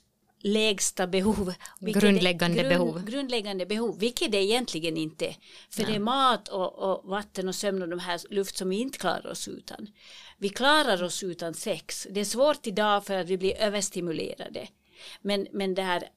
lägsta 0.41 1.07
behov. 1.07 1.55
Grundläggande 1.81 2.57
grund, 2.57 2.69
behov. 2.69 3.05
Grundläggande 3.05 3.67
behov, 3.67 3.99
vilket 3.99 4.33
det 4.33 4.45
egentligen 4.45 4.97
inte 4.97 5.37
För 5.71 5.83
Nej. 5.83 5.91
det 5.91 5.97
är 5.97 6.01
mat 6.01 6.49
och, 6.49 6.79
och, 6.79 7.09
vatten 7.11 7.49
och 7.49 7.55
sömn 7.55 7.83
och 7.83 7.89
de 7.89 7.99
här 7.99 8.21
luft 8.31 8.57
som 8.57 8.69
vi 8.69 8.77
inte 8.77 8.99
klarar 8.99 9.27
oss 9.27 9.49
utan. 9.49 9.89
Vi 10.39 10.49
klarar 10.49 11.03
oss 11.03 11.23
utan 11.23 11.55
sex. 11.55 12.07
Det 12.11 12.21
är 12.21 12.25
svårt 12.25 12.67
idag 12.67 13.07
för 13.07 13.15
att 13.15 13.27
vi 13.27 13.39
blir 13.39 13.57
överstimulerade. 13.57 14.69
Men, 15.23 15.47
men 15.53 15.75
det 15.75 15.83
här 15.83 16.09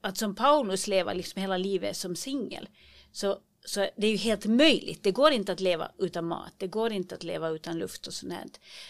att 0.00 0.18
som 0.18 0.34
Paulus 0.34 0.86
leva 0.86 1.12
liksom 1.12 1.40
hela 1.42 1.56
livet 1.56 1.96
som 1.96 2.16
singel 2.16 2.68
så 3.12 3.38
så 3.64 3.88
det 3.96 4.06
är 4.06 4.10
ju 4.10 4.16
helt 4.16 4.46
möjligt. 4.46 5.02
Det 5.02 5.10
går 5.10 5.30
inte 5.30 5.52
att 5.52 5.60
leva 5.60 5.90
utan 5.98 6.24
mat. 6.24 6.52
Det 6.58 6.66
går 6.66 6.92
inte 6.92 7.14
att 7.14 7.22
leva 7.22 7.48
utan 7.48 7.78
luft 7.78 8.06
och 8.06 8.14
sånt 8.14 8.32
här. 8.32 8.44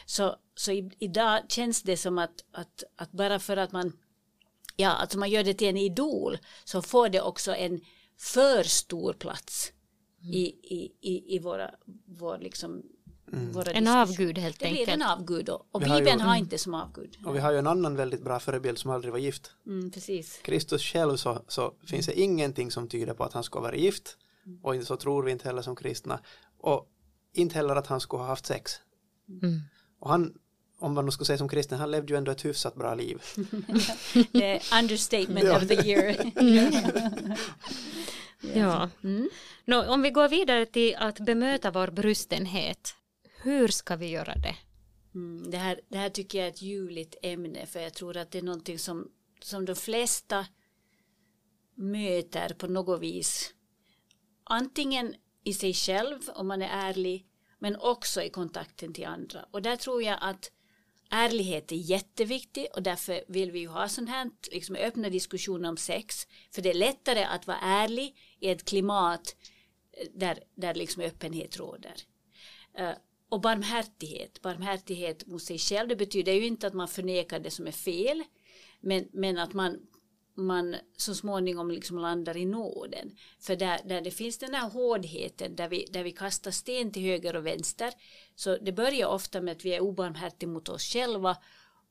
Så, 0.07 0.37
så 0.55 0.73
i, 0.73 0.91
idag 0.99 1.41
känns 1.49 1.83
det 1.83 1.97
som 1.97 2.19
att, 2.19 2.45
att, 2.53 2.85
att 2.97 3.13
bara 3.13 3.39
för 3.39 3.57
att 3.57 3.73
man, 3.73 3.93
ja, 4.77 4.91
alltså 4.91 5.19
man 5.19 5.31
gör 5.31 5.45
det 5.45 5.55
till 5.55 5.69
en 5.69 5.77
idol 5.77 6.39
så 6.65 6.83
får 6.83 7.09
det 7.09 7.21
också 7.21 7.55
en 7.55 7.81
för 8.19 8.63
stor 8.63 9.13
plats 9.13 9.73
mm. 10.23 10.35
i, 10.35 10.45
i, 10.63 10.93
i, 11.01 11.37
i 11.37 11.39
våra, 11.39 11.71
vår 12.07 12.39
liksom 12.39 12.83
Mm. 13.33 13.63
en 13.75 13.89
avgud 13.89 14.39
helt 14.39 14.59
det 14.59 14.65
enkelt. 14.67 14.81
Det 14.81 14.85
blir 14.85 14.95
en 14.95 15.03
avgud 15.03 15.49
och, 15.49 15.67
och 15.71 15.81
Bibeln 15.81 16.07
har, 16.07 16.19
ju, 16.19 16.19
har 16.19 16.37
inte 16.37 16.59
som 16.59 16.75
avgud. 16.75 17.17
Och 17.25 17.35
vi 17.35 17.39
har 17.39 17.53
ju 17.53 17.59
en 17.59 17.67
annan 17.67 17.97
väldigt 17.97 18.23
bra 18.25 18.41
förebild 18.41 18.79
som 18.79 18.91
aldrig 18.91 19.13
var 19.13 19.19
gift. 19.19 19.53
Mm, 19.67 19.91
precis. 19.91 20.41
Kristus 20.43 20.83
själv 20.83 21.17
så, 21.17 21.45
så 21.49 21.75
finns 21.87 22.07
det 22.07 22.21
ingenting 22.21 22.71
som 22.71 22.89
tyder 22.89 23.15
på 23.15 23.25
att 23.25 23.33
han 23.33 23.45
ska 23.45 23.61
vara 23.61 23.77
gift. 23.77 24.17
Och 24.63 24.75
så 24.85 24.97
tror 24.97 25.23
vi 25.23 25.33
inte 25.33 25.49
heller 25.49 25.63
som 25.63 25.77
kristna. 25.77 26.21
Och 26.59 26.89
inte 27.33 27.55
heller 27.55 27.77
att 27.77 27.87
han 27.87 28.01
skulle 28.01 28.23
ha 28.23 28.29
haft 28.29 28.47
sex. 28.47 28.73
Mm. 29.43 29.61
Och 29.99 30.11
han, 30.11 30.35
om 30.83 30.95
man 30.95 31.05
nu 31.05 31.11
skulle 31.11 31.27
säga 31.27 31.39
som 31.39 31.49
kristen, 31.49 31.79
han 31.79 31.91
levde 31.91 32.13
ju 32.13 32.19
ändå 32.19 32.33
ett 32.33 32.45
hyfsat 32.45 32.75
bra 32.75 32.95
liv. 32.95 33.23
understatement 34.79 35.63
of 35.63 35.69
the 35.69 35.75
year. 35.75 36.33
ja. 38.55 38.89
Mm. 39.05 39.31
No, 39.65 39.75
om 39.75 40.03
vi 40.03 40.11
går 40.11 40.29
vidare 40.29 40.67
till 40.67 40.97
att 40.97 41.21
bemöta 41.21 41.71
vår 41.71 41.87
brustenhet. 41.87 42.95
Hur 43.43 43.69
ska 43.69 43.97
vi 43.97 44.11
göra 44.11 44.35
det? 44.35 44.57
Mm, 45.15 45.51
det, 45.51 45.57
här, 45.57 45.81
det 45.89 45.99
här 45.99 46.09
tycker 46.09 46.39
jag 46.39 46.47
är 46.47 46.51
ett 46.51 46.63
ljuvligt 46.63 47.17
ämne 47.23 47.67
för 47.67 47.81
jag 47.81 47.95
tror 47.95 48.17
att 48.17 48.31
det 48.31 48.39
är 48.39 48.43
någonting 48.43 48.79
som, 48.79 49.09
som 49.43 49.65
de 49.65 49.75
flesta 49.75 50.47
möter 51.75 52.55
på 52.55 52.67
något 52.67 53.01
vis 53.01 53.55
antingen 54.45 55.15
i 55.45 55.53
sig 55.53 55.75
själv 55.75 56.19
om 56.35 56.49
man 56.49 56.63
är 56.63 56.89
ärlig 56.89 57.27
men 57.59 57.77
också 57.77 58.23
i 58.23 58.31
kontakten 58.31 58.93
till 58.93 59.07
andra 59.07 59.47
och 59.51 59.63
där 59.63 59.77
tror 59.77 60.03
jag 60.03 60.19
att 60.21 60.51
ärlighet 61.13 61.73
är 61.73 61.77
jätteviktig 61.77 62.67
och 62.75 62.83
därför 62.83 63.25
vill 63.29 63.51
vi 63.51 63.59
ju 63.59 63.69
ha 63.69 63.89
sån 63.89 64.09
här 64.09 64.31
liksom 64.53 64.77
öppna 64.77 65.11
diskussioner 65.11 65.69
om 65.69 65.77
sex 65.77 66.27
för 66.51 66.63
det 66.63 66.71
är 66.71 66.75
lättare 66.75 67.25
att 67.25 67.47
vara 67.47 67.59
ärlig 67.59 68.17
i 68.41 68.49
ett 68.49 68.65
klimat 68.65 69.37
eh, 69.93 70.09
där, 70.15 70.39
där 70.55 70.75
liksom 70.75 71.03
öppenhet 71.03 71.57
råder. 71.57 71.95
Uh, 72.81 72.93
och 73.29 73.41
barmhärtighet. 73.41 74.43
Barmhärtighet 74.43 75.27
mot 75.27 75.43
sig 75.43 75.59
själv. 75.59 75.89
Det 75.89 75.97
betyder 75.97 76.33
ju 76.33 76.47
inte 76.47 76.67
att 76.67 76.75
man 76.75 76.89
förnekar 76.89 77.41
det 77.41 77.51
som 77.51 77.67
är 77.67 77.73
fel. 77.73 78.23
Men, 78.81 79.09
men 79.13 79.39
att 79.39 79.53
man, 79.53 79.79
man 80.35 80.77
så 80.97 81.15
småningom 81.15 81.71
liksom 81.71 81.99
landar 81.99 82.37
i 82.37 82.45
nåden. 82.45 83.17
För 83.39 83.57
där, 83.57 83.81
där 83.85 84.01
det 84.01 84.11
finns 84.11 84.39
den 84.39 84.55
här 84.55 84.71
hårdheten, 84.71 85.57
där 85.57 85.69
vi, 85.69 85.87
där 85.91 86.05
vi 86.05 86.13
kastar 86.13 86.51
sten 86.51 86.93
till 86.93 87.03
höger 87.03 87.37
och 87.37 87.47
vänster. 87.47 87.93
Så 88.35 88.57
det 88.57 88.73
börjar 88.73 89.09
ofta 89.09 89.41
med 89.41 89.53
att 89.53 89.65
vi 89.65 89.75
är 89.75 89.81
obarmhärtiga 89.81 90.51
mot 90.51 90.69
oss 90.69 90.83
själva. 90.83 91.37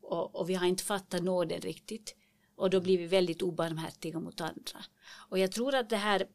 Och, 0.02 0.36
och 0.36 0.50
vi 0.50 0.54
har 0.54 0.68
inte 0.68 0.84
fattat 0.84 1.24
nåden 1.24 1.62
riktigt. 1.62 2.16
Och 2.56 2.70
då 2.70 2.82
blir 2.82 2.98
vi 2.98 3.08
väldigt 3.08 3.42
obarmhärtiga 3.42 4.20
mot 4.20 4.42
andra. 4.42 4.86
Och 5.30 5.40
jag 5.40 5.52
tror 5.52 5.76
att 5.76 5.90
det 5.90 5.98
här 5.98 6.28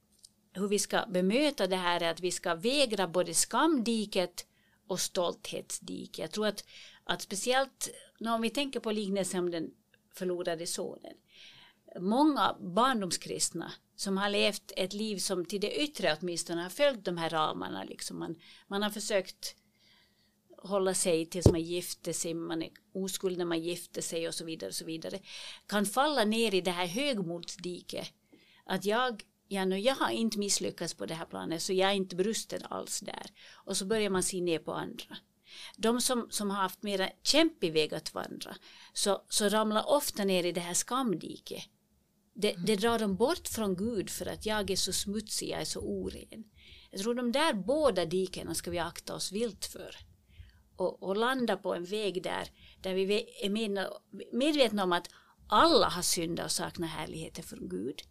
hur 0.57 0.69
vi 0.69 0.79
ska 0.79 1.07
bemöta 1.09 1.67
det 1.67 1.77
här 1.77 2.03
är 2.03 2.11
att 2.11 2.21
vi 2.21 2.31
ska 2.31 2.55
vägra 2.55 3.09
både 3.09 3.35
skamdiket 3.35 4.47
och 4.87 5.01
stolthetsdiket. 5.01 6.19
Jag 6.19 6.31
tror 6.31 6.47
att, 6.47 6.65
att 7.05 7.23
speciellt 7.23 7.91
om 8.21 8.43
vi 8.43 8.51
tänker 8.51 8.81
på 8.81 8.93
liknelsen 8.93 9.41
om 9.41 9.51
den 9.51 9.71
förlorade 10.15 10.67
sonen. 10.67 11.15
Många 11.99 12.57
barndomskristna 12.61 13.73
som 13.97 14.17
har 14.17 14.31
levt 14.31 14.73
ett 14.77 14.93
liv 14.93 15.19
som 15.19 15.45
till 15.45 15.61
det 15.61 15.83
yttre 15.83 16.17
åtminstone 16.21 16.63
har 16.63 16.71
följt 16.71 17.05
de 17.05 17.17
här 17.17 17.31
ramarna. 17.31 17.85
Liksom 17.85 18.19
man, 18.19 18.37
man 18.67 18.83
har 18.83 18.91
försökt 18.91 19.57
hålla 20.63 20.95
sig 20.95 21.27
tills 21.27 21.47
man 21.47 21.61
gifte 21.61 22.15
sig, 22.15 22.35
man 22.35 22.63
är 22.63 22.71
oskuld 22.95 23.39
när 23.39 23.45
man 23.45 23.61
gifte 23.61 24.03
sig 24.03 24.29
och 24.29 24.35
så 24.35 24.45
vidare. 24.45 24.69
Och 24.69 24.75
så 24.75 24.85
vidare 24.85 25.21
kan 25.67 25.87
falla 25.87 26.25
ner 26.25 26.55
i 26.55 26.61
det 26.61 26.71
här 26.71 26.87
högmodsdiket. 26.87 28.09
Att 28.65 28.85
jag 28.85 29.23
ja, 29.49 29.65
nu, 29.65 29.79
jag 29.79 29.95
har 29.95 30.11
inte 30.11 30.39
misslyckats 30.39 30.95
på 30.95 31.07
det 31.07 31.15
här 31.15 31.27
planet 31.27 31.63
så 31.63 31.73
jag 31.73 31.91
är 31.91 31.95
inte 31.95 32.17
brusten 32.17 32.63
alls 32.71 33.01
där. 33.01 33.27
Och 33.53 33.77
så 33.77 33.85
börjar 33.85 34.11
man 34.11 34.23
se 34.23 34.41
ner 34.41 34.59
på 34.59 34.73
andra. 34.73 35.17
De 35.77 36.01
som, 36.01 36.27
som 36.31 36.51
har 36.51 36.63
haft 36.63 36.83
mera 36.83 37.11
kämpig 37.23 37.73
väg 37.73 37.95
att 37.95 38.15
vandra 38.15 38.57
så, 38.93 39.23
så 39.29 39.49
ramlar 39.49 39.91
ofta 39.91 40.25
ner 40.25 40.45
i 40.45 40.53
det 40.53 40.61
här 40.61 40.75
skamdiket. 40.75 41.65
Det, 42.39 42.53
mm. 42.53 42.67
det 42.67 42.77
drar 42.77 42.99
dem 42.99 43.17
bort 43.17 43.49
från 43.49 43.77
Gud 43.77 44.11
för 44.11 44.27
att 44.27 44.47
jag 44.47 44.71
är 44.71 44.77
så 44.77 44.93
smutsig, 44.93 45.49
jag 45.49 45.61
är 45.61 45.65
så 45.65 45.81
oren. 45.81 46.45
Jag 46.91 47.01
tror 47.01 47.15
de 47.15 47.33
där 47.33 47.55
båda 47.55 48.05
dikena 48.05 48.55
ska 48.55 48.71
vi 48.71 48.79
akta 48.79 49.15
oss 49.15 49.33
vilt 49.33 49.65
för. 49.65 49.97
Och, 50.77 51.03
och 51.03 51.17
landa 51.17 51.57
på 51.57 51.75
en 51.75 51.85
väg 51.85 52.23
där, 52.23 52.49
där 52.81 52.95
vi 52.95 53.27
är 53.43 53.51
medvetna 54.37 54.85
om 54.85 54.93
att 54.93 55.11
alla 55.49 55.89
har 55.89 56.03
syndat 56.03 56.45
och 56.45 56.53
saknar 56.53 56.89
härligheten 56.89 57.45
från 57.45 57.69
Gud. 57.69 58.03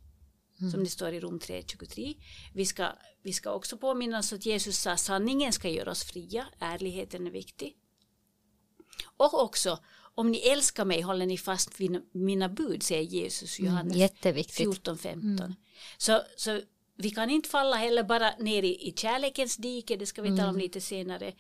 Mm. 0.60 0.72
Som 0.72 0.84
det 0.84 0.90
står 0.90 1.14
i 1.14 1.20
Rom 1.20 1.40
3.23. 1.40 2.16
Vi 2.54 2.66
ska, 2.66 2.90
vi 3.24 3.34
ska 3.34 3.52
också 3.52 3.78
påminna 3.78 4.20
oss 4.20 4.34
att 4.34 4.46
Jesus 4.46 4.78
sa 4.78 4.98
sanningen 4.98 5.54
ska 5.54 5.70
göra 5.70 5.92
oss 5.92 6.04
fria. 6.04 6.46
Ärligheten 6.60 7.28
är 7.28 7.32
viktig. 7.32 7.78
Och 9.18 9.44
också 9.44 9.80
om 10.15 10.32
ni 10.32 10.38
älskar 10.38 10.86
mig 10.86 11.01
håller 11.01 11.25
ni 11.25 11.38
fast 11.38 11.80
vid 11.80 12.01
mina 12.12 12.49
bud 12.49 12.84
säger 12.84 13.04
Jesus 13.04 13.60
mm, 13.60 13.71
Johannes 13.71 13.95
mm, 13.95 14.36
14.15. 14.36 15.13
Mm. 15.13 15.54
Så, 15.97 16.21
så 16.38 16.62
vi 16.97 17.12
kan 17.12 17.30
inte 17.30 17.49
falla 17.49 17.75
heller 17.75 18.04
bara 18.04 18.36
ner 18.39 18.63
i, 18.63 18.88
i 18.88 18.93
kärlekens 18.97 19.58
dike, 19.58 19.95
det 19.95 20.06
ska 20.06 20.21
vi 20.21 20.30
tala 20.30 20.43
om 20.43 20.49
mm. 20.49 20.62
lite 20.62 20.82
senare. 20.82 21.34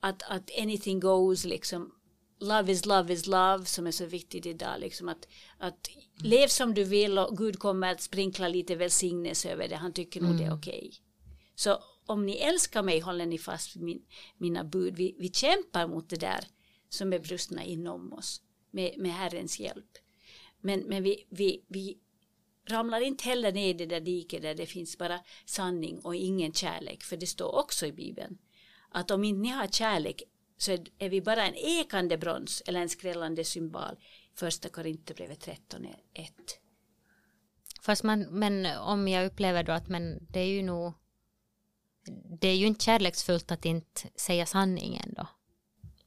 Att, 0.00 0.22
att 0.22 0.50
anything 0.58 1.00
goes 1.00 1.44
liksom 1.44 1.92
love 2.40 2.72
is 2.72 2.86
love 2.86 3.12
is 3.12 3.26
love 3.26 3.64
som 3.64 3.86
är 3.86 3.90
så 3.90 4.06
viktigt 4.06 4.46
idag. 4.46 4.80
Liksom 4.80 5.08
att, 5.08 5.28
att 5.58 5.88
lev 6.16 6.48
som 6.48 6.74
du 6.74 6.84
vill 6.84 7.18
och 7.18 7.38
Gud 7.38 7.58
kommer 7.58 7.92
att 7.92 8.00
sprinkla 8.00 8.48
lite 8.48 8.76
välsignelse 8.76 9.52
över 9.52 9.68
det. 9.68 9.76
Han 9.76 9.92
tycker 9.92 10.20
nog 10.20 10.30
mm. 10.30 10.38
det 10.38 10.44
är 10.44 10.48
mm. 10.48 10.58
okej. 10.58 10.78
Okay. 10.78 10.92
Så 11.54 11.78
om 12.06 12.26
ni 12.26 12.32
älskar 12.32 12.82
mig 12.82 13.00
håller 13.00 13.26
ni 13.26 13.38
fast 13.38 13.76
vid 13.76 13.82
min, 13.82 14.02
mina 14.38 14.64
bud. 14.64 14.96
Vi, 14.96 15.16
vi 15.18 15.28
kämpar 15.28 15.86
mot 15.86 16.08
det 16.08 16.16
där 16.16 16.44
som 16.92 17.12
är 17.12 17.18
brustna 17.18 17.64
inom 17.64 18.12
oss 18.12 18.42
med, 18.70 18.94
med 18.98 19.12
Herrens 19.12 19.60
hjälp. 19.60 19.98
Men, 20.60 20.80
men 20.80 21.02
vi, 21.02 21.26
vi, 21.30 21.64
vi 21.68 21.98
ramlar 22.68 23.00
inte 23.00 23.24
heller 23.24 23.52
ner 23.52 23.68
i 23.68 23.72
det 23.72 23.86
där 23.86 24.00
diket 24.00 24.42
där 24.42 24.54
det 24.54 24.66
finns 24.66 24.98
bara 24.98 25.20
sanning 25.46 25.98
och 25.98 26.14
ingen 26.14 26.52
kärlek. 26.52 27.02
För 27.02 27.16
det 27.16 27.26
står 27.26 27.54
också 27.54 27.86
i 27.86 27.92
Bibeln 27.92 28.38
att 28.88 29.10
om 29.10 29.24
inte 29.24 29.40
ni 29.40 29.48
har 29.48 29.66
kärlek 29.66 30.22
så 30.56 30.72
är 30.98 31.08
vi 31.08 31.20
bara 31.20 31.46
en 31.46 31.54
ekande 31.54 32.18
brons 32.18 32.62
eller 32.66 32.80
en 32.80 32.88
skrällande 32.88 33.44
symbol. 33.44 33.96
Första 34.34 34.68
Korinthierbrevet 34.68 35.40
13 35.40 35.84
är 35.84 36.00
1. 36.14 36.32
Fast 37.82 38.02
man, 38.02 38.20
men 38.20 38.66
om 38.78 39.08
jag 39.08 39.26
upplever 39.26 39.62
då 39.62 39.72
att 39.72 39.88
men 39.88 40.26
det 40.30 40.40
är 40.40 40.46
ju 40.46 40.62
nog 40.62 40.92
det 42.40 42.48
är 42.48 42.56
ju 42.56 42.66
inte 42.66 42.84
kärleksfullt 42.84 43.50
att 43.50 43.64
inte 43.64 44.08
säga 44.16 44.46
sanningen 44.46 45.14
då 45.16 45.26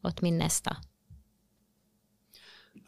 åt 0.06 0.22
min 0.22 0.38
nästa. 0.38 0.78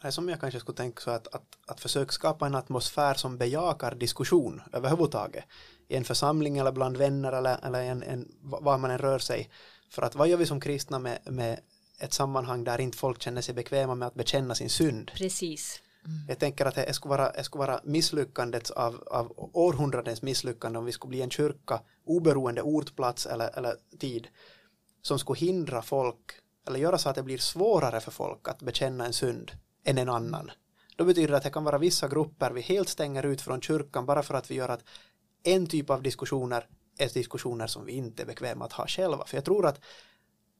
Nej, 0.02 0.12
som 0.12 0.28
jag 0.28 0.40
kanske 0.40 0.60
skulle 0.60 0.76
tänka 0.76 1.00
så 1.00 1.10
att, 1.10 1.34
att, 1.34 1.58
att 1.66 1.80
försöka 1.80 2.12
skapa 2.12 2.46
en 2.46 2.54
atmosfär 2.54 3.14
som 3.14 3.38
bejakar 3.38 3.94
diskussion 3.94 4.62
överhuvudtaget 4.72 5.44
i 5.88 5.96
en 5.96 6.04
församling 6.04 6.58
eller 6.58 6.72
bland 6.72 6.96
vänner 6.96 7.32
eller, 7.32 7.58
eller 7.64 7.82
en, 7.82 8.02
en, 8.02 8.28
var 8.40 8.78
man 8.78 8.90
än 8.90 8.98
rör 8.98 9.18
sig 9.18 9.50
för 9.90 10.02
att 10.02 10.14
vad 10.14 10.28
gör 10.28 10.36
vi 10.36 10.46
som 10.46 10.60
kristna 10.60 10.98
med, 10.98 11.18
med 11.24 11.60
ett 12.00 12.12
sammanhang 12.12 12.64
där 12.64 12.80
inte 12.80 12.98
folk 12.98 13.22
känner 13.22 13.42
sig 13.42 13.54
bekväma 13.54 13.94
med 13.94 14.08
att 14.08 14.14
bekänna 14.14 14.54
sin 14.54 14.70
synd? 14.70 15.10
Precis. 15.14 15.82
Mm. 16.04 16.18
Jag 16.28 16.38
tänker 16.38 16.66
att 16.66 16.74
det 16.74 16.94
skulle 16.94 17.10
vara, 17.10 17.32
det 17.32 17.44
skulle 17.44 17.66
vara 17.66 17.80
misslyckandet 17.84 18.70
av, 18.70 19.02
av 19.06 19.50
århundradens 19.52 20.22
misslyckande 20.22 20.78
om 20.78 20.84
vi 20.84 20.92
skulle 20.92 21.08
bli 21.08 21.22
en 21.22 21.30
kyrka 21.30 21.80
oberoende 22.04 22.62
ortplats 22.62 23.26
eller, 23.26 23.58
eller 23.58 23.74
tid 23.98 24.28
som 25.02 25.18
skulle 25.18 25.38
hindra 25.38 25.82
folk 25.82 26.32
eller 26.68 26.80
göra 26.80 26.98
så 26.98 27.08
att 27.08 27.16
det 27.16 27.22
blir 27.22 27.38
svårare 27.38 28.00
för 28.00 28.10
folk 28.10 28.48
att 28.48 28.62
bekänna 28.62 29.06
en 29.06 29.12
synd 29.12 29.52
än 29.84 29.98
en 29.98 30.08
annan. 30.08 30.50
Då 30.96 31.04
betyder 31.04 31.28
det 31.28 31.36
att 31.36 31.42
det 31.42 31.50
kan 31.50 31.64
vara 31.64 31.78
vissa 31.78 32.08
grupper 32.08 32.50
vi 32.50 32.60
helt 32.60 32.88
stänger 32.88 33.26
ut 33.26 33.40
från 33.40 33.60
kyrkan 33.60 34.06
bara 34.06 34.22
för 34.22 34.34
att 34.34 34.50
vi 34.50 34.54
gör 34.54 34.68
att 34.68 34.84
en 35.42 35.66
typ 35.66 35.90
av 35.90 36.02
diskussioner 36.02 36.66
är 36.98 37.14
diskussioner 37.14 37.66
som 37.66 37.84
vi 37.84 37.92
inte 37.92 38.22
är 38.22 38.26
bekväma 38.26 38.64
att 38.64 38.72
ha 38.72 38.86
själva. 38.86 39.26
För 39.26 39.36
jag 39.36 39.44
tror 39.44 39.66
att 39.66 39.80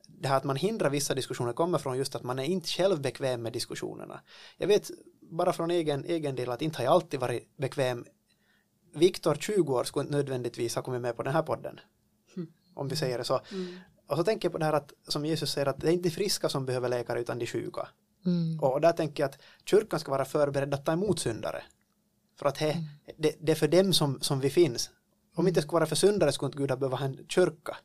det 0.07 0.29
här 0.29 0.37
att 0.37 0.44
man 0.44 0.57
hindrar 0.57 0.90
vissa 0.90 1.14
diskussioner 1.14 1.53
kommer 1.53 1.79
från 1.79 1.99
just 1.99 2.14
att 2.14 2.23
man 2.23 2.38
är 2.38 2.44
inte 2.44 2.68
själv 2.68 3.01
bekväm 3.01 3.42
med 3.42 3.53
diskussionerna. 3.53 4.21
Jag 4.57 4.68
vet 4.68 4.90
bara 5.21 5.53
från 5.53 5.71
egen, 5.71 6.05
egen 6.05 6.37
del 6.37 6.51
att 6.51 6.62
inte 6.62 6.79
har 6.79 6.85
jag 6.85 6.92
alltid 6.92 7.21
varit 7.21 7.57
bekväm. 7.57 8.05
Viktor, 8.94 9.35
20 9.35 9.75
år, 9.75 9.85
skulle 9.85 10.03
inte 10.03 10.16
nödvändigtvis 10.16 10.75
ha 10.75 10.83
kommit 10.83 11.01
med 11.01 11.16
på 11.16 11.23
den 11.23 11.33
här 11.33 11.42
podden. 11.42 11.81
Mm. 12.37 12.53
Om 12.75 12.88
vi 12.88 12.97
säger 12.97 13.18
det 13.18 13.25
så. 13.25 13.40
Mm. 13.53 13.79
Och 14.09 14.16
så 14.16 14.25
tänker 14.25 14.49
jag 14.49 14.53
på 14.53 14.59
det 14.59 14.64
här 14.64 14.73
att, 14.73 14.92
som 15.09 15.25
Jesus 15.25 15.53
säger, 15.53 15.66
att 15.66 15.81
det 15.81 15.88
är 15.88 15.92
inte 15.92 16.11
friska 16.11 16.49
som 16.49 16.66
behöver 16.66 16.88
läkare 16.88 17.21
utan 17.21 17.38
de 17.38 17.47
sjuka. 17.47 17.88
Mm. 18.27 18.61
Och 18.61 18.81
där 18.81 18.92
tänker 18.92 19.23
jag 19.23 19.29
att 19.29 19.38
kyrkan 19.64 20.01
ska 20.01 20.11
vara 20.11 20.25
förberedd 20.25 20.75
att 20.75 20.85
ta 20.85 20.92
emot 20.92 21.21
syndare. 21.21 21.62
För 22.38 22.47
att 22.47 22.59
he, 22.59 22.71
mm. 22.71 22.85
det, 23.16 23.35
det, 23.40 23.53
är 23.53 23.57
för 23.57 23.68
dem 23.68 23.92
som, 23.92 24.21
som 24.21 24.40
vi 24.40 24.51
finns. 24.51 24.90
Om 25.35 25.49
inte 25.49 25.61
det 25.61 25.62
skulle 25.62 25.79
vara 25.79 25.87
för 25.87 25.97
syndare 25.97 26.33
skulle 26.33 26.47
inte 26.47 26.59
Gud 26.59 26.79
behöva 26.79 26.97
ha 26.97 27.05
en 27.05 27.27
kyrka. 27.29 27.77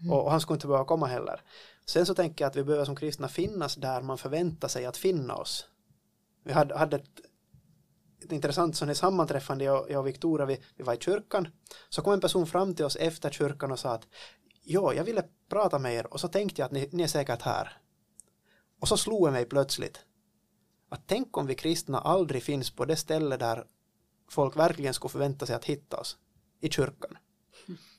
Mm. 0.00 0.12
Och, 0.12 0.24
och, 0.24 0.30
han 0.30 0.40
skulle 0.40 0.54
inte 0.56 0.66
behöva 0.66 0.84
komma 0.84 1.06
heller. 1.06 1.42
Sen 1.86 2.06
så 2.06 2.14
tänker 2.14 2.44
jag 2.44 2.50
att 2.50 2.56
vi 2.56 2.64
behöver 2.64 2.84
som 2.84 2.96
kristna 2.96 3.28
finnas 3.28 3.76
där 3.76 4.02
man 4.02 4.18
förväntar 4.18 4.68
sig 4.68 4.86
att 4.86 4.96
finna 4.96 5.34
oss. 5.34 5.66
Vi 6.44 6.52
hade, 6.52 6.78
hade 6.78 6.96
ett, 6.96 7.20
ett 8.24 8.32
intressant 8.32 8.76
sån 8.76 8.94
sammanträffande, 8.94 9.64
jag, 9.64 9.90
jag 9.90 10.00
och 10.00 10.06
Victoria, 10.06 10.46
vi, 10.46 10.60
vi 10.76 10.84
var 10.84 10.94
i 10.94 10.98
kyrkan. 10.98 11.48
Så 11.88 12.02
kom 12.02 12.12
en 12.12 12.20
person 12.20 12.46
fram 12.46 12.74
till 12.74 12.84
oss 12.84 12.96
efter 12.96 13.30
kyrkan 13.30 13.72
och 13.72 13.78
sa 13.78 13.94
att 13.94 14.06
ja, 14.70 14.94
jag 14.94 15.04
ville 15.04 15.24
prata 15.48 15.78
med 15.78 15.94
er 15.94 16.12
och 16.12 16.20
så 16.20 16.28
tänkte 16.28 16.60
jag 16.60 16.66
att 16.66 16.72
ni, 16.72 16.88
ni 16.92 17.02
är 17.02 17.06
säkert 17.06 17.42
här. 17.42 17.80
Och 18.80 18.88
så 18.88 18.96
slog 18.96 19.26
det 19.26 19.30
mig 19.30 19.44
plötsligt 19.44 20.04
att 20.88 21.02
tänk 21.06 21.36
om 21.36 21.46
vi 21.46 21.54
kristna 21.54 21.98
aldrig 21.98 22.42
finns 22.42 22.70
på 22.70 22.84
det 22.84 22.96
ställe 22.96 23.36
där 23.36 23.64
folk 24.30 24.56
verkligen 24.56 24.94
skulle 24.94 25.10
förvänta 25.10 25.46
sig 25.46 25.56
att 25.56 25.64
hitta 25.64 25.96
oss 25.96 26.18
i 26.60 26.70
kyrkan. 26.70 27.18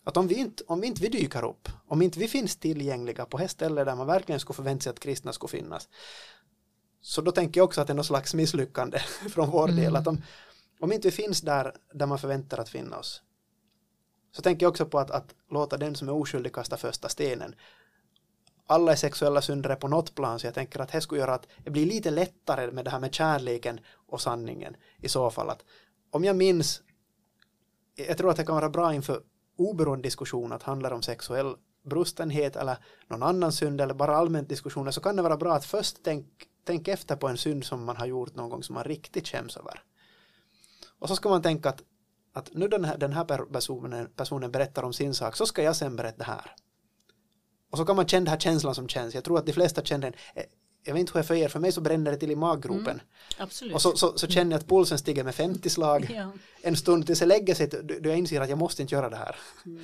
Att 0.04 0.18
om 0.18 0.28
vi 0.28 0.36
inte, 0.36 0.64
om 0.68 0.82
vi 0.82 0.88
inte 0.88 1.02
vi 1.02 1.10
dyker 1.10 1.46
upp, 1.46 1.70
om 1.88 2.02
inte 2.02 2.20
vi 2.20 2.28
finns 2.28 2.56
tillgängliga 2.56 3.26
på 3.26 3.40
ett 3.40 3.52
ställe 3.52 3.84
där 3.84 3.96
man 3.96 4.08
verkligen 4.08 4.40
skulle 4.40 4.56
förvänta 4.56 4.84
sig 4.84 4.90
att 4.90 5.00
kristna 5.00 5.34
skulle 5.34 5.50
finnas, 5.50 5.90
så 7.02 7.22
då 7.22 7.32
tänker 7.32 7.60
jag 7.60 7.66
också 7.66 7.82
att 7.82 7.88
det 7.88 7.94
är 7.94 7.96
något 7.96 8.06
slags 8.06 8.34
misslyckande 8.34 9.00
från 9.30 9.50
vår 9.50 9.70
mm. 9.70 9.76
del. 9.76 9.96
Att 9.96 10.08
om, 10.08 10.22
om 10.80 10.92
inte 10.92 11.08
vi 11.08 11.12
finns 11.12 11.42
där, 11.42 11.76
där 11.94 12.06
man 12.06 12.20
förväntar 12.20 12.58
att 12.58 12.70
finna 12.70 12.98
oss, 12.98 13.22
så 14.32 14.42
tänker 14.42 14.66
jag 14.66 14.72
också 14.72 14.86
på 14.86 15.00
att, 15.00 15.12
att 15.12 15.36
låta 15.50 15.78
den 15.78 15.96
som 15.96 16.08
är 16.08 16.14
oskyldig 16.14 16.54
kasta 16.54 16.78
första 16.78 17.10
stenen. 17.10 17.56
Alla 18.68 18.92
är 18.92 18.96
sexuella 18.96 19.42
syndare 19.42 19.76
på 19.76 19.88
något 19.88 20.16
plan, 20.16 20.40
så 20.40 20.48
jag 20.48 20.54
tänker 20.54 20.80
att 20.80 20.92
det 20.92 21.02
skulle 21.02 21.22
göra 21.22 21.34
att 21.34 21.48
det 21.64 21.70
blir 21.70 21.86
lite 21.86 22.12
lättare 22.12 22.72
med 22.72 22.86
det 22.86 22.92
här 22.92 23.00
med 23.00 23.16
kärleken 23.16 23.80
och 24.08 24.22
sanningen 24.22 24.76
i 24.98 25.10
så 25.10 25.30
fall. 25.30 25.50
Att 25.50 25.64
om 26.12 26.24
jag 26.24 26.36
minns 26.36 26.82
jag 28.08 28.18
tror 28.18 28.32
att 28.32 28.38
det 28.38 28.46
kan 28.46 28.56
vara 28.56 28.70
bra 28.70 28.94
inför 28.94 29.22
oberoende 29.58 30.04
diskussion 30.04 30.52
att 30.52 30.64
handla 30.64 30.96
om 30.96 31.02
sexuell 31.02 31.56
brustenhet 31.84 32.56
eller 32.56 32.78
någon 33.08 33.24
annan 33.24 33.52
synd 33.52 33.82
eller 33.82 33.94
bara 33.94 34.16
allmänt 34.16 34.50
diskussioner 34.50 34.92
så 34.92 35.02
kan 35.02 35.16
det 35.16 35.22
vara 35.22 35.38
bra 35.38 35.54
att 35.54 35.66
först 35.66 35.98
tänk, 36.04 36.26
tänk 36.64 36.88
efter 36.88 37.16
på 37.16 37.28
en 37.28 37.38
synd 37.38 37.66
som 37.66 37.86
man 37.86 37.98
har 37.98 38.06
gjort 38.06 38.36
någon 38.36 38.50
gång 38.50 38.64
som 38.64 38.76
man 38.76 38.84
riktigt 38.84 39.28
skäms 39.28 39.58
över. 39.58 39.84
Och 41.00 41.08
så 41.08 41.16
ska 41.16 41.30
man 41.30 41.42
tänka 41.42 41.70
att, 41.70 41.82
att 42.34 42.54
nu 42.54 42.68
den 42.68 42.86
här, 42.86 42.98
den 42.98 43.14
här 43.14 43.46
personen, 43.46 44.10
personen 44.16 44.52
berättar 44.52 44.84
om 44.84 44.94
sin 44.94 45.14
sak 45.14 45.36
så 45.36 45.46
ska 45.46 45.64
jag 45.64 45.76
sen 45.76 45.96
berätta 45.96 46.24
här. 46.24 46.56
Och 47.72 47.78
så 47.78 47.86
kan 47.86 47.96
man 47.96 48.08
känna 48.08 48.24
den 48.26 48.32
här 48.32 48.40
känslan 48.40 48.76
som 48.76 48.88
känns. 48.90 49.16
Jag 49.16 49.24
tror 49.24 49.38
att 49.40 49.46
de 49.46 49.54
flesta 49.54 49.82
känner 49.84 50.12
den. 50.12 50.20
Eh, 50.36 50.44
Jag 50.84 50.94
vet 50.94 51.00
inte 51.00 51.12
hur 51.14 51.20
är 51.20 51.24
för 51.24 51.36
er, 51.36 51.48
för 51.50 51.60
mig 51.60 51.72
så 51.72 51.82
bränner 51.82 52.12
det 52.12 52.18
till 52.18 52.32
i 52.32 52.36
maggropen. 52.36 53.02
Absolut. 53.38 53.76
Och 53.76 53.82
så, 53.82 53.96
så, 53.98 54.18
så 54.18 54.28
känner 54.28 54.52
jag 54.52 54.60
att 54.60 54.68
pulsen 54.68 54.98
stiger 54.98 55.24
med 55.24 55.36
50 55.36 55.70
slag 55.70 56.12
Ja. 56.16 56.32
en 56.62 56.76
stund 56.76 57.06
tills 57.06 57.20
det 57.20 57.26
lägger 57.26 57.56
sig, 57.56 57.68
då 57.68 58.10
jag 58.10 58.18
inser 58.18 58.42
att 58.42 58.50
jag 58.50 58.58
måste 58.58 58.82
inte 58.82 58.96
göra 58.96 59.10
det 59.10 59.16
här. 59.18 59.36
Mm. 59.66 59.78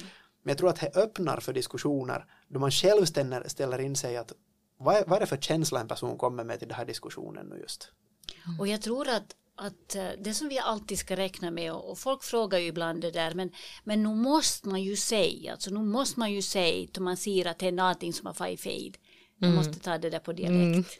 Men 0.44 0.52
jag 0.52 0.58
tror 0.58 0.70
att 0.70 0.80
det 0.80 0.96
öppnar 0.96 1.40
för 1.40 1.54
diskussioner 1.54 2.26
då 2.48 2.60
man 2.60 2.72
själv 2.72 3.06
ställer, 3.06 3.48
ställer 3.48 3.80
in 3.80 3.96
sig 3.96 4.18
att 4.18 4.32
vad 4.78 4.96
är, 4.96 5.04
vad 5.08 5.16
är 5.16 5.20
det 5.20 5.26
för 5.28 5.38
känsla 5.38 5.80
en 5.80 5.88
person 5.88 6.18
kommer 6.18 6.44
med 6.44 6.60
till 6.60 6.68
den 6.68 6.78
här 6.78 6.86
diskussionen 6.86 7.46
nu 7.46 7.58
just? 7.58 7.92
Och 8.60 8.68
jag 8.68 8.82
tror 8.82 9.08
att, 9.10 9.36
att 9.58 9.96
eh, 9.96 10.10
det 10.20 10.34
som 10.34 10.50
vi 10.50 10.60
alltid 10.60 11.00
ska 11.00 11.16
räkna 11.16 11.52
med 11.52 11.74
och, 11.74 12.00
folk 12.00 12.24
frågar 12.24 12.60
ju 12.60 12.68
ibland 12.68 13.02
det 13.02 13.12
där 13.12 13.34
men, 13.34 13.52
men 13.84 14.04
nu 14.04 14.10
måste 14.10 14.70
man 14.70 14.84
ju 14.84 14.96
säga, 14.96 15.52
alltså 15.52 15.72
nu 15.72 15.80
måste 15.80 16.20
man 16.20 16.34
ju 16.34 16.42
säga 16.42 16.88
då 16.92 17.02
man 17.02 17.18
ser 17.18 17.48
att 17.48 17.60
det 17.60 17.68
är 17.68 17.72
någonting 17.72 18.14
som 18.14 18.26
har 18.26 18.34
farit 18.34 18.62
fel. 18.62 18.94
Man 19.38 19.56
måste 19.56 19.80
ta 19.80 19.98
det 19.98 20.10
där 20.10 20.20
på 20.20 20.34
dialekt. 20.34 21.00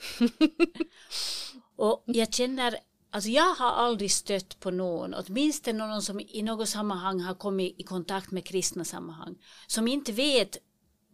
och 1.76 2.04
jag 2.06 2.34
känner, 2.34 2.78
alltså 3.12 3.30
jag 3.30 3.56
har 3.56 3.72
aldrig 3.72 4.12
stött 4.12 4.60
på 4.60 4.72
någon, 4.72 5.14
åtminstone 5.14 5.88
någon 5.88 6.02
som 6.02 6.20
i 6.20 6.42
något 6.42 6.70
sammanhang 6.70 7.20
har 7.20 7.36
kommit 7.36 7.80
i 7.80 7.84
kontakt 7.84 8.32
med 8.32 8.46
kristna 8.46 8.86
sammanhang, 8.86 9.36
som 9.68 9.88
inte 9.88 10.12
vet 10.12 10.58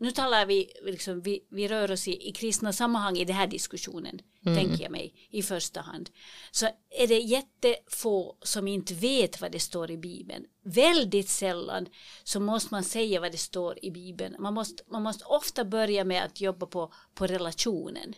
nu 0.01 0.11
talar 0.11 0.45
vi, 0.45 0.69
liksom, 0.83 1.21
vi, 1.21 1.39
vi 1.49 1.67
rör 1.67 1.91
oss 1.91 2.07
i, 2.07 2.29
i 2.29 2.31
kristna 2.31 2.73
sammanhang 2.73 3.17
i 3.17 3.25
den 3.25 3.35
här 3.35 3.47
diskussionen, 3.47 4.19
Mm. 4.45 4.57
tänker 4.57 4.83
jag 4.83 4.91
mig, 4.91 5.13
i 5.29 5.43
första 5.43 5.81
hand. 5.81 6.09
Så 6.51 6.65
är 6.89 7.07
det 7.07 7.19
jättefå 7.19 8.35
som 8.41 8.67
inte 8.67 8.93
vet 8.93 9.41
vad 9.41 9.51
det 9.51 9.59
står 9.59 9.91
i 9.91 9.97
Bibeln. 9.97 10.45
Väldigt 10.63 11.29
sällan 11.29 11.87
så 12.23 12.39
måste 12.39 12.73
man 12.73 12.83
säga 12.83 13.19
vad 13.19 13.31
det 13.31 13.37
står 13.37 13.79
i 13.81 13.91
Bibeln. 13.91 14.35
Man 14.39 14.53
måste, 14.53 14.83
man 14.87 15.03
måste 15.03 15.25
ofta 15.25 15.65
börja 15.65 16.03
med 16.03 16.23
att 16.23 16.41
jobba 16.41 16.65
på, 16.65 16.93
på 17.13 17.27
relationen. 17.27 18.13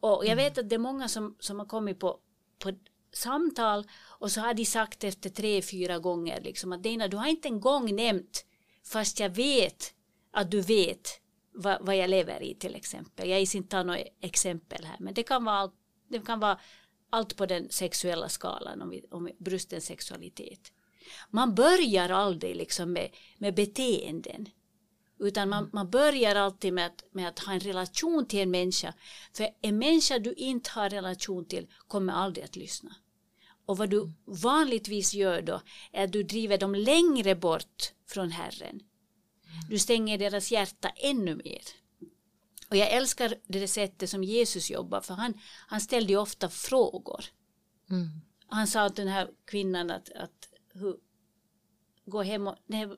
Och 0.00 0.26
jag 0.26 0.36
vet 0.36 0.58
att 0.58 0.68
det 0.68 0.74
är 0.74 0.78
många 0.78 1.08
som, 1.08 1.36
som 1.40 1.58
har 1.58 1.66
kommit 1.66 2.00
på, 2.00 2.18
på 2.58 2.72
samtal 3.12 3.86
och 4.18 4.32
så 4.32 4.40
har 4.40 4.54
de 4.54 4.64
sagt 4.64 5.04
efter 5.04 5.30
tre, 5.30 5.62
fyra 5.62 5.98
gånger 5.98 6.40
liksom 6.40 6.72
att 6.72 6.82
Dina, 6.82 7.08
du 7.08 7.16
har 7.16 7.26
inte 7.26 7.48
en 7.48 7.60
gång 7.60 7.96
nämnt 7.96 8.44
fast 8.84 9.20
jag 9.20 9.30
vet 9.30 9.94
att 10.30 10.50
du 10.50 10.60
vet 10.60 11.21
vad, 11.54 11.86
vad 11.86 11.96
jag 11.96 12.10
lever 12.10 12.42
i 12.42 12.54
till 12.54 12.74
exempel. 12.74 13.28
Jag 13.28 13.40
gissar 13.40 13.58
inte 13.58 13.70
ta 13.70 13.82
något 13.82 14.06
exempel 14.20 14.84
här 14.84 14.96
men 15.00 15.14
det 15.14 15.22
kan 15.22 15.44
vara 15.44 15.56
allt, 15.56 15.74
det 16.08 16.26
kan 16.26 16.40
vara 16.40 16.58
allt 17.10 17.36
på 17.36 17.46
den 17.46 17.70
sexuella 17.70 18.28
skalan 18.28 18.82
om, 18.82 18.90
vi, 18.90 19.04
om 19.10 19.30
brusten 19.38 19.80
sexualitet. 19.80 20.72
Man 21.30 21.54
börjar 21.54 22.08
aldrig 22.08 22.56
liksom 22.56 22.92
med, 22.92 23.10
med 23.38 23.54
beteenden 23.54 24.48
utan 25.18 25.48
man, 25.48 25.70
man 25.72 25.90
börjar 25.90 26.36
alltid 26.36 26.72
med 26.72 26.86
att, 26.86 27.04
med 27.12 27.28
att 27.28 27.38
ha 27.38 27.52
en 27.52 27.60
relation 27.60 28.26
till 28.26 28.40
en 28.40 28.50
människa. 28.50 28.94
För 29.36 29.48
en 29.60 29.78
människa 29.78 30.18
du 30.18 30.32
inte 30.32 30.70
har 30.70 30.90
relation 30.90 31.44
till 31.44 31.66
kommer 31.88 32.12
aldrig 32.12 32.44
att 32.44 32.56
lyssna. 32.56 32.96
Och 33.66 33.78
vad 33.78 33.90
du 33.90 34.12
vanligtvis 34.24 35.14
gör 35.14 35.42
då 35.42 35.60
är 35.92 36.04
att 36.04 36.12
du 36.12 36.22
driver 36.22 36.58
dem 36.58 36.74
längre 36.74 37.34
bort 37.34 37.92
från 38.08 38.30
Herren. 38.30 38.80
Du 39.68 39.78
stänger 39.78 40.18
deras 40.18 40.52
hjärta 40.52 40.88
ännu 40.96 41.34
mer. 41.34 41.62
Och 42.70 42.76
jag 42.76 42.90
älskar 42.90 43.34
det 43.46 43.68
sättet 43.68 44.10
som 44.10 44.24
Jesus 44.24 44.70
jobbar 44.70 45.00
för 45.00 45.14
han, 45.14 45.40
han 45.66 45.80
ställde 45.80 46.12
ju 46.12 46.18
ofta 46.18 46.48
frågor. 46.48 47.24
Mm. 47.90 48.08
Han 48.46 48.66
sa 48.66 48.88
till 48.88 49.04
den 49.04 49.12
här 49.14 49.28
kvinnan 49.44 49.90
att, 49.90 50.12
att 50.12 50.48
hur, 50.72 50.96
gå 52.04 52.22
hem 52.22 52.46
och, 52.46 52.56
nej, 52.66 52.88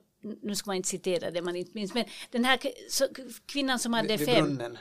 nu 0.41 0.55
ska 0.55 0.69
man 0.69 0.75
inte 0.75 0.89
citera 0.89 1.31
det 1.31 1.41
man 1.41 1.55
inte 1.55 1.71
minns, 1.73 1.93
men 1.93 2.05
den 2.31 2.45
här 2.45 2.59
så, 2.89 3.07
kvinnan 3.45 3.79
som 3.79 3.93
hade 3.93 4.07
Vid, 4.07 4.19
vid 4.19 4.27
fem, 4.27 4.45
brunnen. 4.45 4.77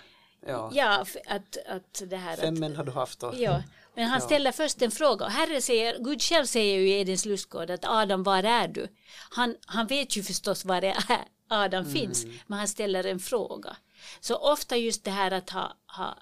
Ja. 0.46 0.70
ja, 0.74 1.06
att, 1.26 1.56
att 1.66 2.02
det 2.06 2.16
här 2.16 2.36
Fem 2.36 2.54
att, 2.54 2.60
män 2.60 2.76
har 2.76 2.84
du 2.84 2.92
haft 2.92 3.22
och 3.22 3.34
Ja, 3.36 3.62
men 3.94 4.08
han 4.08 4.20
Ja. 4.20 4.26
ställer 4.26 4.52
först 4.52 4.82
en 4.82 4.90
fråga. 4.90 5.26
Herre 5.28 5.60
säger, 5.60 5.98
Gud 5.98 6.22
själv 6.22 6.46
säger 6.46 6.78
ju 6.78 6.88
i 6.88 7.00
Edens 7.00 7.24
lustgård 7.24 7.70
att 7.70 7.84
Adam, 7.84 8.22
var 8.22 8.42
är 8.42 8.68
du? 8.68 8.88
Han, 9.30 9.56
han 9.66 9.86
vet 9.86 10.16
ju 10.16 10.22
förstås 10.22 10.64
var 10.64 10.80
det 10.80 10.96
är 11.08 11.24
Adam 11.48 11.84
finns, 11.90 12.26
men 12.46 12.58
han 12.58 12.68
ställer 12.68 13.04
en 13.04 13.18
fråga. 13.18 13.76
Så 14.20 14.36
ofta 14.36 14.76
just 14.76 15.04
det 15.04 15.10
här 15.10 15.30
att 15.30 15.50
ha, 15.50 15.76
ha 15.86 16.18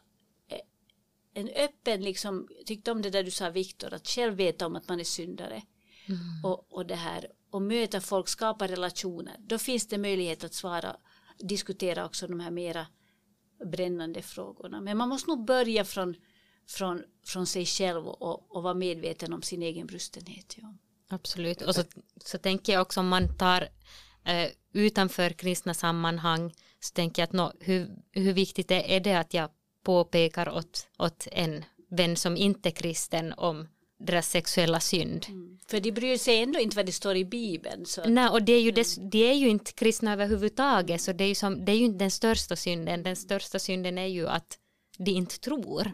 eh, 0.49 0.59
en 1.35 1.49
öppen, 1.49 2.03
liksom, 2.03 2.49
tyckte 2.67 2.91
om 2.91 3.03
det 3.03 3.11
där 3.11 3.23
du 3.23 3.31
sa 3.31 3.51
Viktor, 3.51 3.95
att 3.95 4.09
själv 4.09 4.35
veta 4.35 4.67
om 4.67 4.77
att 4.77 4.89
man 4.89 5.01
är 5.01 5.05
syndare. 5.05 5.63
Och, 6.43 6.73
och 6.73 6.87
det 6.87 6.95
här, 6.95 7.27
och 7.51 7.63
möta 7.63 8.01
folk, 8.01 8.29
skapa 8.29 8.69
relationer. 8.69 9.37
Då 9.39 9.59
finns 9.59 9.87
det 9.87 9.99
möjlighet 9.99 10.45
att 10.45 10.55
svara, 10.55 10.97
diskutera 11.39 12.07
också 12.07 12.27
de 12.27 12.41
här 12.41 12.51
mera 12.51 12.87
brännande 13.65 14.23
frågorna. 14.23 14.81
Men 14.81 14.97
man 14.97 15.09
måste 15.09 15.31
nog 15.31 15.45
börja 15.45 15.85
från, 15.85 16.15
från, 16.69 17.03
från 17.27 17.47
sig 17.47 17.67
själv 17.67 18.07
och, 18.07 18.57
och 18.57 18.63
vara 18.63 18.75
medveten 18.75 19.33
om 19.33 19.43
sin 19.43 19.63
egen 19.63 19.87
brustenhet. 19.87 20.57
Ja. 20.59 20.75
Absolut. 21.09 21.63
Och 21.63 21.75
så, 21.75 21.83
så 22.25 22.39
tänker 22.39 22.73
jag 22.73 22.83
också 22.83 23.01
om 23.01 23.09
man 23.09 23.37
tar 23.37 23.69
eh, 24.25 24.49
utanför 24.73 25.31
kristna 25.31 25.75
sammanhang 25.75 26.53
så 26.81 26.95
tänker 26.95 27.23
jag 27.23 27.27
att 27.27 27.33
nå, 27.33 27.53
hur, 27.61 27.91
hur 28.13 28.33
viktigt 28.33 28.71
är, 28.71 28.81
är 28.81 29.01
det 29.01 29.15
att 29.15 29.35
jag 29.35 29.51
påpekar 29.85 30.49
åt, 30.49 30.87
åt 30.99 31.29
en 31.33 31.65
vän 31.91 32.17
som 32.17 32.37
inte 32.37 32.69
är 32.69 32.71
kristen 32.71 33.33
om 33.33 33.69
deras 33.99 34.29
sexuella 34.29 34.81
synd. 34.81 35.27
För 35.67 35.81
de 35.81 35.93
bryr 35.93 36.17
sig 36.17 36.43
ändå 36.43 36.59
inte 36.59 36.77
vad 36.77 36.87
det 36.87 36.93
står 36.93 37.17
i 37.17 37.25
Bibeln. 37.25 37.87
Så 37.87 38.09
Nej, 38.09 38.29
och 38.29 38.43
det 38.43 38.53
är, 38.53 38.61
ju 38.61 38.71
des, 38.71 38.97
de 38.97 39.31
är 39.31 39.35
ju 39.35 39.49
inte 39.49 39.73
kristna 39.73 40.13
överhuvudtaget 40.13 41.01
så 41.01 41.13
det 41.13 41.25
är, 41.25 41.29
ju 41.29 41.35
som, 41.35 41.65
det 41.65 41.73
är 41.73 41.77
ju 41.77 41.85
inte 41.85 41.99
den 41.99 42.11
största 42.11 42.57
synden. 42.57 43.03
Den 43.03 43.17
största 43.17 43.59
synden 43.59 43.99
är 43.99 44.07
ju 44.07 44.29
att 44.29 44.59
de 44.99 45.11
inte 45.11 45.39
tror. 45.39 45.93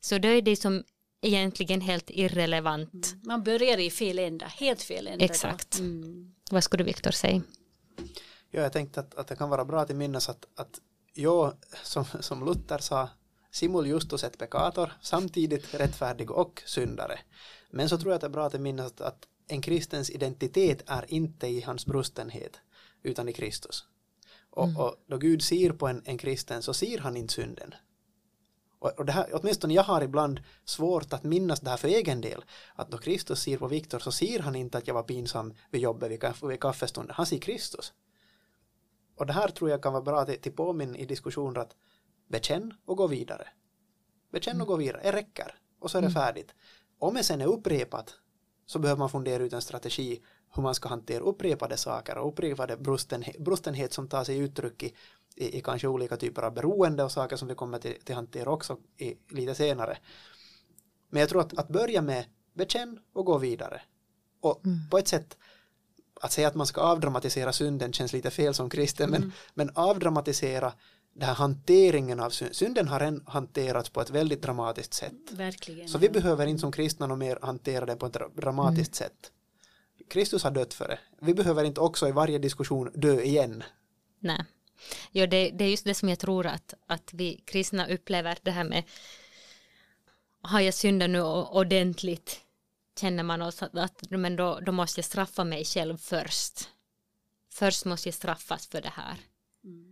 Så 0.00 0.18
då 0.18 0.28
är 0.28 0.42
det 0.42 0.56
som 0.56 0.84
egentligen 1.22 1.80
helt 1.80 2.10
irrelevant. 2.10 3.14
man 3.22 3.42
börjar 3.42 3.78
i 3.78 3.90
fel 3.90 4.18
ända, 4.18 4.46
helt 4.46 4.82
fel 4.82 5.06
ända. 5.06 5.24
Exakt. 5.24 5.78
Mm. 5.78 6.34
Vad 6.50 6.64
skulle 6.64 6.84
Viktor 6.84 7.10
säga? 7.10 7.42
Ja, 8.50 8.62
jag 8.62 8.72
tänkte 8.72 9.00
att, 9.00 9.14
att 9.14 9.26
det 9.26 9.36
kan 9.36 9.50
vara 9.50 9.64
bra 9.64 9.80
att 9.80 9.96
minnas 9.96 10.28
att, 10.28 10.46
att 10.54 10.80
jag, 11.14 11.54
som, 11.82 12.04
som 12.20 12.44
Luther 12.44 12.78
sa, 12.78 13.08
simul 13.50 13.86
justus 13.86 14.24
et 14.24 14.38
peccator, 14.38 14.92
samtidigt 15.00 15.74
rättfärdig 15.74 16.30
och 16.30 16.62
syndare. 16.66 17.18
Men 17.70 17.88
så 17.88 17.98
tror 17.98 18.12
jag 18.12 18.14
att 18.14 18.20
det 18.20 18.26
är 18.26 18.30
bra 18.30 18.46
att 18.46 18.60
minnas 18.60 18.86
att, 18.86 19.00
att 19.00 19.28
en 19.48 19.62
kristens 19.62 20.10
identitet 20.10 20.82
är 20.86 21.04
inte 21.08 21.46
i 21.46 21.60
hans 21.60 21.86
brustenhet, 21.86 22.60
utan 23.02 23.28
i 23.28 23.32
Kristus. 23.32 23.84
Och, 24.50 24.68
och 24.78 24.96
då 25.06 25.18
Gud 25.18 25.42
ser 25.42 25.72
på 25.72 25.88
en, 25.88 26.02
en 26.04 26.18
kristen 26.18 26.62
så 26.62 26.74
ser 26.74 26.98
han 26.98 27.16
inte 27.16 27.34
synden. 27.34 27.74
Och, 28.84 29.04
det 29.04 29.12
här, 29.12 29.30
åtminstone 29.32 29.74
jag 29.74 29.82
har 29.82 30.02
ibland 30.02 30.40
svårt 30.64 31.12
att 31.12 31.24
minnas 31.24 31.60
det 31.60 31.70
här 31.70 31.76
för 31.76 31.88
egen 31.88 32.20
del. 32.20 32.44
Att 32.74 32.90
då 32.90 32.98
Kristus 32.98 33.42
ser 33.42 33.58
på 33.58 33.66
Viktor 33.68 33.98
så 33.98 34.12
ser 34.12 34.38
han 34.38 34.56
inte 34.56 34.78
att 34.78 34.86
jag 34.86 34.94
var 34.94 35.02
pinsam 35.02 35.54
vid 35.70 35.80
jobbet 35.80 36.10
vid, 36.10 36.20
kaff, 36.20 36.42
vid 36.42 36.60
kaffestunden. 36.60 37.14
Han 37.16 37.26
ser 37.26 37.38
Kristus. 37.38 37.92
Och 39.16 39.26
det 39.26 39.32
här 39.32 39.48
tror 39.48 39.70
jag 39.70 39.82
kan 39.82 39.92
vara 39.92 40.02
bra 40.02 40.24
till, 40.24 40.40
till 40.40 40.52
påminn 40.52 40.96
i 40.96 41.04
diskussioner 41.04 41.60
att 41.60 41.76
bekänn 42.28 42.74
och 42.84 42.96
gå 42.96 43.06
vidare. 43.06 43.48
Bekänn 44.32 44.60
och 44.60 44.66
gå 44.66 44.76
vidare, 44.76 45.00
det 45.02 45.12
räcker. 45.12 45.58
Och 45.80 45.90
så 45.90 45.98
är 45.98 46.02
det 46.02 46.10
färdigt. 46.10 46.54
Om 46.98 47.14
det 47.14 47.22
sen 47.22 47.40
är 47.40 47.46
upprepat 47.46 48.14
så 48.66 48.78
behöver 48.78 48.98
man 48.98 49.10
fundera 49.10 49.42
ut 49.42 49.52
en 49.52 49.62
strategi 49.62 50.22
hur 50.54 50.62
man 50.62 50.74
ska 50.74 50.88
hantera 50.88 51.22
upprepade 51.22 51.76
saker 51.76 52.18
och 52.18 52.28
upprepade 52.28 52.76
brustenhet, 52.76 53.38
brustenhet 53.38 53.92
som 53.92 54.08
tar 54.08 54.24
sig 54.24 54.38
uttryck 54.38 54.82
i, 54.82 54.94
i, 55.36 55.58
i 55.58 55.60
kanske 55.60 55.88
olika 55.88 56.16
typer 56.16 56.42
av 56.42 56.54
beroende 56.54 57.04
och 57.04 57.12
saker 57.12 57.36
som 57.36 57.48
vi 57.48 57.54
kommer 57.54 57.78
till, 57.78 57.94
till 58.04 58.14
hantera 58.14 58.50
också 58.50 58.78
i, 58.96 59.14
lite 59.28 59.54
senare. 59.54 59.98
Men 61.10 61.20
jag 61.20 61.28
tror 61.28 61.40
att, 61.40 61.58
att 61.58 61.68
börja 61.68 62.02
med 62.02 62.24
bekänn 62.54 62.98
och 63.12 63.24
gå 63.24 63.38
vidare. 63.38 63.82
Och 64.40 64.62
på 64.90 64.98
ett 64.98 65.08
sätt 65.08 65.36
att 66.20 66.32
säga 66.32 66.48
att 66.48 66.54
man 66.54 66.66
ska 66.66 66.80
avdramatisera 66.80 67.52
synden 67.52 67.92
känns 67.92 68.12
lite 68.12 68.30
fel 68.30 68.54
som 68.54 68.70
kristen, 68.70 69.10
men, 69.10 69.32
men 69.54 69.70
avdramatisera 69.74 70.72
den 71.14 71.28
här 71.28 71.34
hanteringen 71.34 72.20
av 72.20 72.30
synden. 72.30 72.54
Synden 72.54 72.88
har 72.88 73.00
redan 73.00 73.22
hanterats 73.26 73.90
på 73.90 74.00
ett 74.00 74.10
väldigt 74.10 74.42
dramatiskt 74.42 74.94
sätt. 74.94 75.12
Verkligen. 75.30 75.88
Så 75.88 75.98
vi 75.98 76.08
behöver 76.08 76.46
inte 76.46 76.60
som 76.60 76.72
kristna 76.72 77.06
något 77.06 77.18
mer 77.18 77.38
hantera 77.42 77.86
det 77.86 77.96
på 77.96 78.06
ett 78.06 78.12
dra- 78.12 78.34
dramatiskt 78.34 78.94
sätt. 78.94 79.32
Kristus 80.08 80.44
har 80.44 80.50
dött 80.50 80.74
för 80.74 80.88
det. 80.88 80.98
Vi 81.20 81.34
behöver 81.34 81.64
inte 81.64 81.80
också 81.80 82.08
i 82.08 82.12
varje 82.12 82.38
diskussion 82.38 82.90
dö 82.94 83.20
igen. 83.20 83.62
Nej. 84.20 84.44
Jo, 85.10 85.26
det, 85.26 85.50
det 85.50 85.64
är 85.64 85.70
just 85.70 85.84
det 85.84 85.94
som 85.94 86.08
jag 86.08 86.18
tror 86.18 86.46
att, 86.46 86.74
att 86.86 87.10
vi 87.12 87.42
kristna 87.44 87.86
upplever 87.86 88.38
det 88.42 88.50
här 88.50 88.64
med 88.64 88.84
har 90.42 90.60
jag 90.60 90.74
syndat 90.74 91.10
nu 91.10 91.22
ordentligt 91.22 92.40
känner 93.00 93.22
man 93.22 93.42
oss 93.42 93.62
att, 93.62 93.76
att 93.76 94.10
men 94.10 94.36
då, 94.36 94.60
då 94.60 94.72
måste 94.72 94.98
jag 94.98 95.04
straffa 95.04 95.44
mig 95.44 95.64
själv 95.64 95.96
först. 95.96 96.68
Först 97.52 97.84
måste 97.84 98.08
jag 98.08 98.14
straffas 98.14 98.66
för 98.66 98.82
det 98.82 98.92
här. 98.94 99.16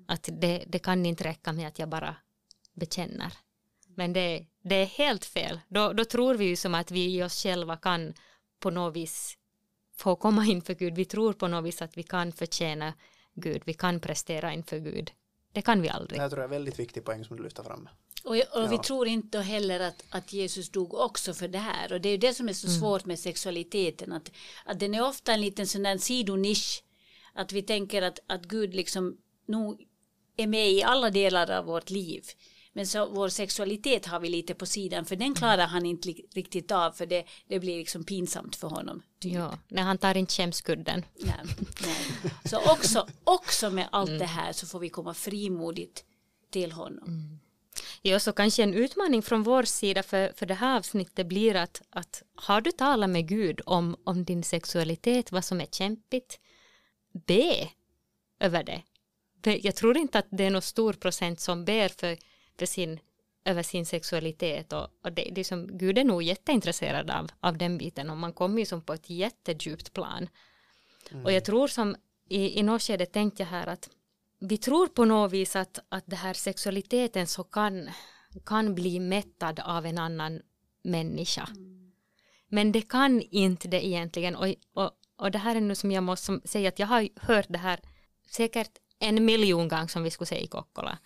Att 0.09 0.29
det, 0.33 0.65
det 0.67 0.79
kan 0.79 1.07
inte 1.07 1.25
räcka 1.25 1.53
med 1.53 1.69
att 1.69 1.79
jag 1.79 1.89
bara 1.89 2.17
bekänner. 2.73 3.33
Men 3.97 4.13
det, 4.13 4.47
det 4.63 4.75
är 4.75 4.87
helt 4.87 5.25
fel. 5.25 5.61
Då, 5.69 5.93
då 5.93 6.05
tror 6.05 6.35
vi 6.35 6.45
ju 6.45 6.57
som 6.57 6.75
att 6.75 6.91
vi 6.91 7.17
i 7.17 7.23
oss 7.23 7.43
själva 7.43 7.77
kan 7.77 8.15
på 8.61 8.71
något 8.71 8.97
vis 8.97 9.39
få 9.97 10.17
komma 10.17 10.45
inför 10.47 10.75
Gud. 10.75 10.95
Vi 10.95 11.05
tror 11.05 11.33
på 11.33 11.49
något 11.49 11.65
vis 11.65 11.83
att 11.83 11.97
vi 11.97 12.03
kan 12.03 12.33
förtjäna 12.33 12.95
Gud. 13.35 13.63
Vi 13.65 13.75
kan 13.75 14.01
prestera 14.01 14.53
inför 14.53 14.79
Gud. 14.79 15.11
det 15.53 15.63
kan 15.63 15.83
vi 15.83 15.89
aldrig. 15.89 16.19
Det 16.19 16.23
här 16.23 16.29
tror 16.29 16.41
jag 16.43 16.51
är 16.51 16.55
en 16.57 16.63
väldigt 16.63 16.79
viktig 16.79 17.05
poäng 17.05 17.25
som 17.25 17.37
du 17.37 17.43
lyfter 17.43 17.63
fram. 17.63 17.89
Och, 18.25 18.31
och 18.31 18.39
Ja. 18.53 18.67
vi 18.71 18.79
tror 18.79 19.09
inte 19.09 19.39
heller 19.41 19.81
att, 19.81 20.05
att 20.11 20.33
Jesus 20.33 20.71
dog 20.71 20.95
också 20.95 21.35
för 21.35 21.49
det 21.49 21.59
här. 21.59 21.93
Och 21.93 22.01
det 22.01 22.09
är 22.09 22.11
ju 22.11 22.17
det 22.17 22.35
som 22.35 22.49
är 22.49 22.53
så 22.53 22.69
svårt 22.69 23.05
med 23.05 23.19
sexualiteten. 23.19 24.13
Att, 24.13 24.31
att 24.65 24.81
den 24.81 24.95
är 24.95 25.03
ofta 25.09 25.33
en 25.33 25.41
liten 25.41 25.67
sån 25.67 25.83
där 25.83 25.99
sidonisch. 25.99 26.83
Att 27.35 27.53
vi 27.53 27.63
tänker 27.63 28.03
att, 28.03 28.19
att 28.27 28.43
Gud 28.45 28.75
liksom 28.75 29.17
nog 29.47 29.87
är 30.37 30.47
med 30.47 30.71
i 30.71 30.83
alla 30.83 31.11
delar 31.11 31.51
av 31.51 31.65
vårt 31.65 31.91
liv. 31.91 32.25
Men 32.73 32.87
så 32.87 33.09
vår 33.09 33.29
sexualitet 33.29 34.07
har 34.07 34.21
vi 34.21 34.29
lite 34.29 34.55
på 34.55 34.67
sidan 34.67 35.05
för 35.05 35.17
den 35.17 35.35
klarar 35.35 35.67
han 35.67 35.87
inte 35.87 36.09
riktigt 36.09 36.71
av 36.71 36.93
för 36.93 37.07
det, 37.07 37.25
det 37.49 37.61
blir 37.61 37.79
liksom 37.79 38.05
pinsamt 38.05 38.57
för 38.57 38.69
honom. 38.69 39.03
Typ. 39.21 39.33
Ja, 39.33 39.59
när 39.69 39.83
han 39.83 39.99
tar 39.99 40.17
inte 40.17 40.33
skämskudden. 40.33 41.05
Nej, 41.15 41.35
nej. 41.83 42.33
Så 42.45 42.73
också, 42.73 43.09
också 43.25 43.71
med 43.71 43.89
allt 43.93 44.19
det 44.19 44.25
här 44.25 44.53
så 44.53 44.67
får 44.67 44.79
vi 44.79 44.89
komma 44.89 45.15
frimodigt 45.15 46.05
till 46.51 46.73
honom. 46.73 47.39
Ja, 48.03 48.21
så 48.21 48.33
kanske 48.33 48.63
en 48.63 48.75
utmaning 48.75 49.23
från 49.23 49.43
vår 49.43 49.63
sida 49.63 50.03
för, 50.03 50.33
för 50.37 50.47
det 50.47 50.55
här 50.55 50.77
avsnittet 50.77 51.27
blir 51.27 51.57
att, 51.57 51.83
att 51.91 52.23
har 52.35 52.61
du 52.61 52.73
talat 52.73 53.11
med 53.11 53.29
Gud 53.29 53.61
om, 53.67 53.97
om 54.05 54.25
din 54.25 54.45
sexualitet, 54.45 55.33
vad 55.33 55.45
som 55.45 55.61
är 55.61 55.67
kämpigt, 55.67 56.39
be 57.27 57.69
över 58.41 58.63
det. 58.63 58.83
Jag 59.63 59.77
tror 59.77 59.97
inte 59.97 60.19
att 60.19 60.27
det 60.31 60.45
är 60.45 60.51
någon 60.51 60.63
stor 60.63 60.93
procent 60.93 61.41
som 61.41 61.65
ber 61.65 61.89
för, 61.89 62.19
för 62.59 62.67
sin, 62.67 63.01
över 63.45 63.63
sin 63.63 63.87
sexualitet 63.87 64.73
och, 64.73 64.89
och 65.05 65.13
det, 65.13 65.29
det 65.33 65.41
är 65.41 65.45
som, 65.45 65.79
Gud 65.79 65.99
är 65.99 66.05
nog 66.05 66.23
jätteintresserad 66.23 67.11
av, 67.11 67.31
av 67.41 67.59
den 67.59 67.79
biten 67.79 68.11
och 68.11 68.17
man 68.17 68.33
kommer 68.33 68.59
ju 68.59 68.67
som 68.67 68.83
på 68.83 68.93
ett 68.93 69.11
jättedjupt 69.11 69.93
plan. 69.93 70.29
Och 71.25 71.33
jag 71.33 71.45
tror 71.45 71.69
som 71.69 71.97
i, 72.29 72.59
i 72.59 72.63
något 72.63 72.83
skede 72.83 73.07
tänkte 73.07 73.43
jag 73.43 73.51
här 73.51 73.67
att 73.67 73.89
vi 74.41 74.59
tror 74.59 74.87
på 74.87 75.05
något 75.05 75.33
vis 75.33 75.57
att, 75.57 75.79
att 75.89 76.05
det 76.07 76.17
här 76.17 76.35
sexualiteten 76.35 77.27
så 77.27 77.45
kan, 77.45 77.91
kan 78.47 78.75
bli 78.75 79.01
mättad 79.01 79.61
av 79.61 79.87
en 79.87 79.99
annan 79.99 80.43
människa. 80.83 81.49
Men 82.49 82.73
det 82.73 82.83
kan 82.83 83.23
inte 83.23 83.69
det 83.69 83.87
egentligen. 83.87 84.37
Och, 84.37 84.55
och, 84.75 84.91
och 85.17 85.31
det 85.31 85.39
här 85.39 85.57
är 85.57 85.61
nu 85.61 85.75
som 85.75 85.93
jag 85.93 86.03
måste 86.03 86.41
säga 86.45 86.69
att 86.69 86.79
jag 86.79 86.87
har 86.87 87.09
hört 87.17 87.47
det 87.49 87.59
här 87.59 87.81
säkert 88.31 88.71
en 88.99 89.25
miljon 89.25 89.69
gånger 89.69 89.87
som 89.87 90.03
vi 90.03 90.11
skulle 90.11 90.27
säga 90.27 90.41
i 90.41 90.47
Kokkola. 90.47 90.99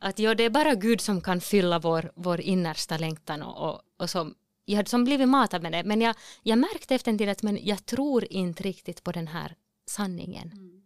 Att 0.00 0.18
ja, 0.18 0.34
det 0.34 0.44
är 0.44 0.50
bara 0.50 0.74
Gud 0.74 1.00
som 1.00 1.20
kan 1.20 1.40
fylla 1.40 1.78
vår, 1.78 2.12
vår 2.14 2.40
innersta 2.40 2.98
längtan 2.98 3.42
och, 3.42 3.68
och, 3.68 3.80
och 3.96 4.10
som, 4.10 4.34
jag 4.64 4.76
hade 4.76 4.90
som 4.90 5.04
blivit 5.04 5.28
matad 5.28 5.62
med 5.62 5.72
det. 5.72 5.84
Men 5.84 6.00
jag, 6.00 6.14
jag 6.42 6.58
märkte 6.58 6.94
efter 6.94 7.10
en 7.10 7.18
tid 7.18 7.28
att 7.28 7.42
men 7.42 7.58
jag 7.62 7.86
tror 7.86 8.32
inte 8.32 8.62
riktigt 8.62 9.04
på 9.04 9.12
den 9.12 9.26
här 9.26 9.54
sanningen 9.86 10.80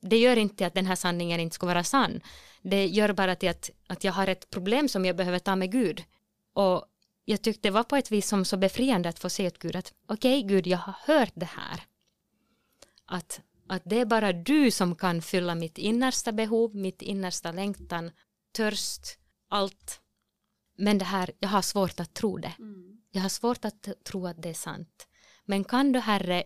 det 0.00 0.18
gör 0.18 0.36
inte 0.36 0.66
att 0.66 0.74
den 0.74 0.86
här 0.86 0.94
sanningen 0.94 1.40
inte 1.40 1.54
ska 1.54 1.66
vara 1.66 1.84
sann. 1.84 2.20
Det 2.62 2.86
gör 2.86 3.12
bara 3.12 3.34
till 3.34 3.48
att, 3.48 3.70
att 3.86 4.04
jag 4.04 4.12
har 4.12 4.26
ett 4.26 4.50
problem 4.50 4.88
som 4.88 5.04
jag 5.04 5.16
behöver 5.16 5.38
ta 5.38 5.56
med 5.56 5.72
Gud. 5.72 6.04
Och 6.52 6.84
jag 7.24 7.42
tyckte 7.42 7.68
det 7.68 7.72
var 7.72 7.84
på 7.84 7.96
ett 7.96 8.10
vis 8.10 8.28
som 8.28 8.44
så 8.44 8.56
befriande 8.56 9.08
att 9.08 9.18
få 9.18 9.30
se 9.30 9.46
att 9.46 9.58
Gud 9.58 9.76
att 9.76 9.92
okej 10.06 10.42
Gud, 10.42 10.66
jag 10.66 10.78
har 10.78 10.94
hört 11.06 11.32
det 11.34 11.48
här. 11.56 11.82
Att, 13.06 13.40
att 13.68 13.82
det 13.84 14.00
är 14.00 14.04
bara 14.04 14.32
du 14.32 14.70
som 14.70 14.94
kan 14.94 15.22
fylla 15.22 15.54
mitt 15.54 15.78
innersta 15.78 16.32
behov, 16.32 16.76
mitt 16.76 17.02
innersta 17.02 17.52
längtan, 17.52 18.10
törst, 18.58 19.18
allt. 19.48 20.00
Men 20.76 20.98
det 20.98 21.04
här, 21.04 21.30
jag 21.38 21.48
har 21.48 21.62
svårt 21.62 22.00
att 22.00 22.14
tro 22.14 22.38
det. 22.38 22.52
Jag 23.10 23.22
har 23.22 23.28
svårt 23.28 23.64
att 23.64 23.88
tro 24.04 24.26
att 24.26 24.42
det 24.42 24.48
är 24.48 24.54
sant. 24.54 25.08
Men 25.44 25.64
kan 25.64 25.92
du 25.92 25.98
Herre 25.98 26.44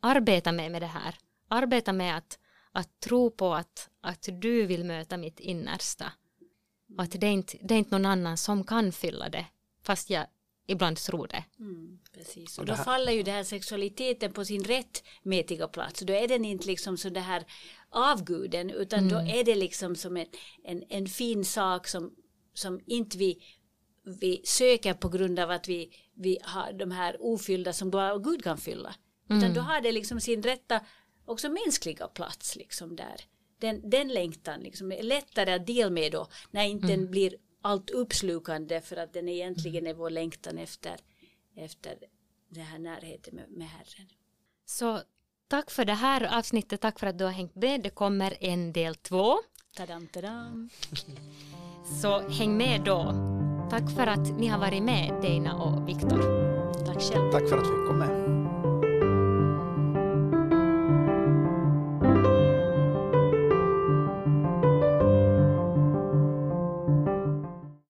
arbeta 0.00 0.52
med, 0.52 0.72
med 0.72 0.82
det 0.82 0.86
här? 0.86 1.14
Arbeta 1.48 1.92
med 1.92 2.16
att, 2.16 2.38
att 2.72 3.00
tro 3.00 3.30
på 3.30 3.54
att, 3.54 3.90
att 4.00 4.28
du 4.32 4.66
vill 4.66 4.84
möta 4.84 5.16
mitt 5.16 5.40
innersta. 5.40 6.12
Och 6.96 7.02
att 7.02 7.20
det 7.20 7.26
är, 7.26 7.32
inte, 7.32 7.58
det 7.62 7.74
är 7.74 7.78
inte 7.78 7.98
någon 7.98 8.06
annan 8.06 8.36
som 8.36 8.64
kan 8.64 8.92
fylla 8.92 9.28
det, 9.28 9.46
fast 9.82 10.10
jag 10.10 10.26
ibland 10.66 10.96
tror 10.96 11.26
det. 11.26 11.44
Mm, 11.58 11.98
precis. 12.14 12.58
Och 12.58 12.66
då 12.66 12.76
faller 12.76 13.12
ju 13.12 13.22
det 13.22 13.30
här 13.30 13.44
sexualiteten 13.44 14.32
på 14.32 14.44
sin 14.44 14.64
rättmätiga 14.64 15.68
plats. 15.68 16.00
Då 16.00 16.12
är 16.12 16.28
den 16.28 16.44
inte 16.44 16.66
liksom 16.66 16.98
så 16.98 17.08
det 17.08 17.20
här 17.20 17.44
avguden 17.92 18.70
utan 18.70 19.08
då 19.08 19.16
är 19.16 19.44
det 19.44 19.54
liksom 19.54 19.96
som 19.96 20.16
en, 20.16 20.26
en, 20.64 20.84
en 20.88 21.06
fin 21.06 21.44
sak 21.44 21.88
som, 21.88 22.14
som 22.54 22.80
inte 22.86 23.18
vi, 23.18 23.42
vi 24.20 24.40
söker 24.44 24.94
på 24.94 25.08
grund 25.08 25.38
av 25.38 25.50
att 25.50 25.68
vi, 25.68 25.90
vi 26.14 26.38
har 26.42 26.72
de 26.72 26.90
här 26.90 27.16
ofyllda 27.20 27.72
som 27.72 27.90
bara 27.90 28.18
Gud 28.18 28.44
kan 28.44 28.58
fylla. 28.58 28.94
Utan 29.28 29.54
då 29.54 29.60
har 29.60 29.80
det 29.80 29.92
liksom 29.92 30.20
sin 30.20 30.42
rätta 30.42 30.80
också 31.24 31.48
mänskliga 31.48 32.08
plats 32.08 32.56
liksom 32.56 32.96
där. 32.96 33.20
Den, 33.58 33.90
den 33.90 34.08
längtan 34.08 34.60
liksom 34.60 34.92
är 34.92 35.02
lättare 35.02 35.52
att 35.52 35.66
dela 35.66 35.90
med 35.90 36.12
då 36.12 36.28
när 36.50 36.64
inte 36.64 36.86
den 36.86 37.10
blir 37.10 37.36
allt 37.62 37.90
uppslukande 37.90 38.80
för 38.80 38.96
att 38.96 39.12
den 39.12 39.28
egentligen 39.28 39.86
är 39.86 39.94
vår 39.94 40.10
längtan 40.10 40.58
efter, 40.58 40.96
efter 41.56 41.96
den 42.48 42.64
här 42.64 42.78
närheten 42.78 43.34
med, 43.34 43.50
med 43.50 43.68
Herren. 43.68 44.08
Så 44.64 45.00
tack 45.52 45.70
för 45.70 45.84
det 45.84 45.94
här 45.94 46.38
avsnittet, 46.38 46.80
tack 46.80 46.98
för 46.98 47.06
att 47.06 47.18
du 47.18 47.24
har 47.24 47.30
hängt 47.30 47.54
med. 47.54 47.82
Det 47.82 47.90
kommer 47.90 48.36
en 48.40 48.72
del 48.72 48.94
två, 48.94 49.38
Tadam, 49.76 50.06
tadam. 50.06 50.70
så 52.02 52.28
häng 52.28 52.56
med 52.56 52.80
då. 52.84 53.14
Tack 53.70 53.90
för 53.96 54.06
att 54.06 54.38
ni 54.38 54.46
har 54.46 54.58
varit 54.58 54.82
med, 54.82 55.22
Dina 55.22 55.54
och 55.54 55.88
Viktor. 55.88 56.22
Tack 56.86 57.02
själv. 57.02 57.32
Tack 57.32 57.48
för 57.48 57.58
att 57.58 57.66
vi 57.66 57.86
kom 57.86 57.98
med. 57.98 58.31